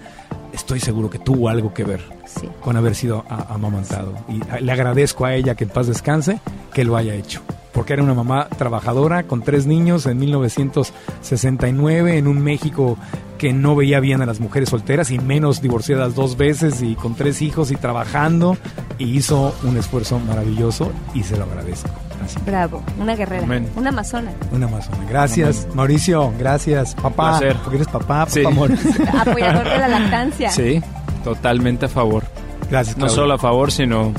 estoy 0.54 0.80
seguro 0.80 1.10
que 1.10 1.18
tuvo 1.18 1.48
algo 1.48 1.74
que 1.74 1.84
ver 1.84 2.00
Sí. 2.26 2.48
con 2.60 2.76
haber 2.76 2.94
sido 2.94 3.24
amamantado. 3.28 4.14
Y 4.28 4.40
le 4.62 4.72
agradezco 4.72 5.24
a 5.26 5.34
ella 5.34 5.54
que 5.54 5.64
en 5.64 5.70
paz 5.70 5.86
descanse 5.86 6.40
que 6.72 6.84
lo 6.84 6.96
haya 6.96 7.14
hecho. 7.14 7.40
Porque 7.72 7.92
era 7.92 8.02
una 8.02 8.14
mamá 8.14 8.48
trabajadora 8.56 9.24
con 9.24 9.42
tres 9.42 9.66
niños 9.66 10.06
en 10.06 10.18
1969 10.18 12.18
en 12.18 12.28
un 12.28 12.40
México 12.40 12.96
que 13.38 13.52
no 13.52 13.74
veía 13.76 14.00
bien 14.00 14.22
a 14.22 14.26
las 14.26 14.40
mujeres 14.40 14.68
solteras 14.68 15.10
y 15.10 15.18
menos 15.18 15.60
divorciadas 15.60 16.14
dos 16.14 16.36
veces 16.36 16.82
y 16.82 16.94
con 16.94 17.14
tres 17.14 17.42
hijos 17.42 17.70
y 17.72 17.76
trabajando 17.76 18.56
y 18.98 19.16
hizo 19.16 19.54
un 19.64 19.76
esfuerzo 19.76 20.18
maravilloso 20.20 20.92
y 21.14 21.24
se 21.24 21.36
lo 21.36 21.44
agradezco. 21.44 21.90
Así. 22.24 22.38
Bravo, 22.46 22.82
una 22.98 23.14
guerrera, 23.14 23.44
Amén. 23.44 23.68
una 23.76 23.90
amazona. 23.90 24.30
Una 24.52 24.66
amazona. 24.66 24.98
Gracias, 25.08 25.66
Mauricio. 25.74 26.32
Gracias, 26.38 26.94
papá. 26.94 27.38
Placer. 27.38 27.56
Porque 27.62 27.76
eres 27.76 27.88
papá, 27.88 28.06
papá 28.06 28.30
Sí. 28.30 28.44
amor. 28.44 28.70
Apoyador 29.20 29.64
de 29.68 29.78
la 29.78 29.88
lactancia. 29.88 30.50
Sí, 30.50 30.82
totalmente 31.22 31.86
a 31.86 31.88
favor. 31.88 32.24
Gracias, 32.70 32.96
No 32.96 33.08
solo 33.08 33.34
a 33.34 33.38
favor, 33.38 33.70
sino 33.70 34.12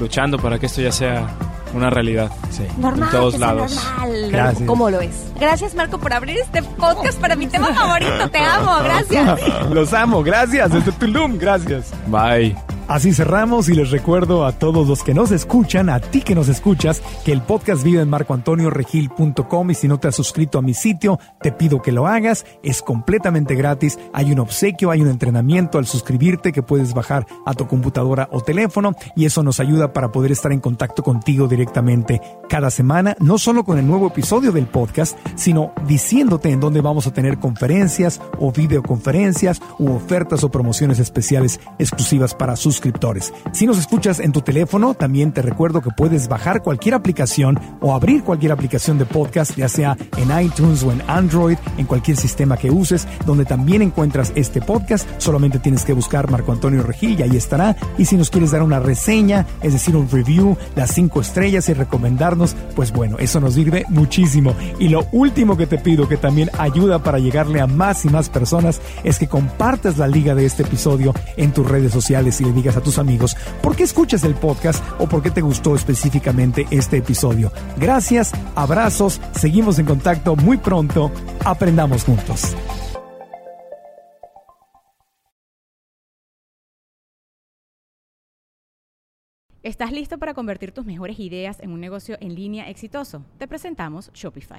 luchando 0.00 0.38
para 0.38 0.58
que 0.58 0.66
esto 0.66 0.80
ya 0.80 0.90
sea 0.92 1.26
una 1.74 1.90
realidad. 1.90 2.30
Sí. 2.50 2.62
Normal, 2.78 3.08
En 3.12 3.18
todos 3.18 3.38
lados. 3.38 3.74
normal. 3.74 4.30
Gracias. 4.30 4.66
¿Cómo 4.66 4.90
lo 4.90 5.00
es? 5.00 5.10
Gracias, 5.40 5.74
Marco, 5.74 5.98
por 5.98 6.12
abrir 6.12 6.38
este 6.38 6.62
podcast 6.62 7.18
para 7.20 7.34
mi 7.36 7.46
tema 7.48 7.74
favorito. 7.74 8.30
Te 8.30 8.38
amo, 8.38 8.78
gracias. 8.84 9.40
Los 9.70 9.92
amo, 9.92 10.22
gracias. 10.22 10.72
Desde 10.72 10.92
Tulum, 10.92 11.36
gracias. 11.36 11.92
Bye. 12.06 12.56
Así 12.86 13.14
cerramos 13.14 13.70
y 13.70 13.74
les 13.74 13.90
recuerdo 13.90 14.44
a 14.44 14.52
todos 14.52 14.86
los 14.86 15.02
que 15.02 15.14
nos 15.14 15.30
escuchan, 15.30 15.88
a 15.88 16.00
ti 16.00 16.20
que 16.20 16.34
nos 16.34 16.48
escuchas, 16.50 17.02
que 17.24 17.32
el 17.32 17.40
podcast 17.40 17.82
vive 17.82 18.02
en 18.02 18.10
marcoantonioregil.com 18.10 19.70
y 19.70 19.74
si 19.74 19.88
no 19.88 19.98
te 19.98 20.08
has 20.08 20.14
suscrito 20.14 20.58
a 20.58 20.62
mi 20.62 20.74
sitio, 20.74 21.18
te 21.40 21.50
pido 21.50 21.80
que 21.80 21.92
lo 21.92 22.06
hagas, 22.06 22.44
es 22.62 22.82
completamente 22.82 23.54
gratis, 23.54 23.98
hay 24.12 24.32
un 24.32 24.40
obsequio, 24.40 24.90
hay 24.90 25.00
un 25.00 25.08
entrenamiento 25.08 25.78
al 25.78 25.86
suscribirte 25.86 26.52
que 26.52 26.62
puedes 26.62 26.92
bajar 26.92 27.26
a 27.46 27.54
tu 27.54 27.66
computadora 27.66 28.28
o 28.32 28.42
teléfono 28.42 28.94
y 29.16 29.24
eso 29.24 29.42
nos 29.42 29.60
ayuda 29.60 29.94
para 29.94 30.12
poder 30.12 30.32
estar 30.32 30.52
en 30.52 30.60
contacto 30.60 31.02
contigo 31.02 31.48
directamente 31.48 32.20
cada 32.50 32.70
semana, 32.70 33.16
no 33.18 33.38
solo 33.38 33.64
con 33.64 33.78
el 33.78 33.86
nuevo 33.86 34.08
episodio 34.08 34.52
del 34.52 34.66
podcast, 34.66 35.18
sino 35.36 35.72
diciéndote 35.86 36.50
en 36.50 36.60
dónde 36.60 36.82
vamos 36.82 37.06
a 37.06 37.14
tener 37.14 37.38
conferencias 37.38 38.20
o 38.38 38.52
videoconferencias 38.52 39.62
u 39.78 39.90
ofertas 39.90 40.44
o 40.44 40.50
promociones 40.50 40.98
especiales 40.98 41.60
exclusivas 41.78 42.34
para 42.34 42.56
suscriptores. 42.74 43.32
Si 43.52 43.66
nos 43.66 43.78
escuchas 43.78 44.18
en 44.18 44.32
tu 44.32 44.40
teléfono, 44.40 44.94
también 44.94 45.32
te 45.32 45.42
recuerdo 45.42 45.80
que 45.80 45.90
puedes 45.90 46.28
bajar 46.28 46.62
cualquier 46.62 46.94
aplicación 46.94 47.58
o 47.80 47.94
abrir 47.94 48.24
cualquier 48.24 48.50
aplicación 48.50 48.98
de 48.98 49.06
podcast, 49.06 49.56
ya 49.56 49.68
sea 49.68 49.96
en 50.16 50.44
iTunes 50.44 50.82
o 50.82 50.90
en 50.90 51.02
Android, 51.06 51.56
en 51.78 51.86
cualquier 51.86 52.16
sistema 52.16 52.56
que 52.56 52.70
uses, 52.70 53.06
donde 53.26 53.44
también 53.44 53.80
encuentras 53.80 54.32
este 54.34 54.60
podcast. 54.60 55.08
Solamente 55.18 55.60
tienes 55.60 55.84
que 55.84 55.92
buscar 55.92 56.30
Marco 56.30 56.50
Antonio 56.50 56.82
Regil 56.82 57.18
y 57.18 57.22
ahí 57.22 57.36
estará. 57.36 57.76
Y 57.96 58.06
si 58.06 58.16
nos 58.16 58.30
quieres 58.30 58.50
dar 58.50 58.62
una 58.62 58.80
reseña, 58.80 59.46
es 59.62 59.72
decir, 59.72 59.94
un 59.94 60.10
review, 60.10 60.56
las 60.74 60.90
cinco 60.92 61.20
estrellas 61.20 61.68
y 61.68 61.74
recomendarnos, 61.74 62.56
pues 62.74 62.92
bueno, 62.92 63.18
eso 63.18 63.38
nos 63.40 63.54
sirve 63.54 63.84
muchísimo. 63.88 64.54
Y 64.80 64.88
lo 64.88 65.06
último 65.12 65.56
que 65.56 65.68
te 65.68 65.78
pido, 65.78 66.08
que 66.08 66.16
también 66.16 66.50
ayuda 66.58 67.02
para 67.02 67.20
llegarle 67.20 67.60
a 67.60 67.68
más 67.68 68.04
y 68.04 68.08
más 68.08 68.28
personas, 68.28 68.80
es 69.04 69.18
que 69.18 69.28
compartas 69.28 69.96
la 69.96 70.08
liga 70.08 70.34
de 70.34 70.44
este 70.44 70.64
episodio 70.64 71.14
en 71.36 71.52
tus 71.52 71.68
redes 71.68 71.92
sociales 71.92 72.40
y 72.40 72.44
le 72.44 72.52
digas 72.52 72.63
a 72.70 72.80
tus 72.80 72.98
amigos 72.98 73.36
por 73.62 73.76
qué 73.76 73.82
escuchas 73.82 74.24
el 74.24 74.34
podcast 74.34 74.82
o 74.98 75.06
por 75.06 75.22
qué 75.22 75.30
te 75.30 75.42
gustó 75.42 75.74
específicamente 75.74 76.66
este 76.70 76.96
episodio. 76.96 77.52
Gracias, 77.76 78.32
abrazos, 78.54 79.20
seguimos 79.32 79.78
en 79.78 79.86
contacto 79.86 80.34
muy 80.34 80.56
pronto, 80.56 81.12
aprendamos 81.44 82.04
juntos. 82.04 82.56
¿Estás 89.62 89.92
listo 89.92 90.18
para 90.18 90.34
convertir 90.34 90.72
tus 90.72 90.84
mejores 90.84 91.18
ideas 91.18 91.58
en 91.60 91.70
un 91.70 91.80
negocio 91.80 92.18
en 92.20 92.34
línea 92.34 92.68
exitoso? 92.68 93.24
Te 93.38 93.48
presentamos 93.48 94.10
Shopify. 94.12 94.58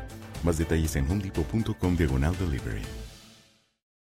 Más 0.43 0.57
detalles 0.57 0.95
en 0.95 1.09
homedepot.com 1.09 1.95
diagonal 1.95 2.35
delivery. 2.37 3.00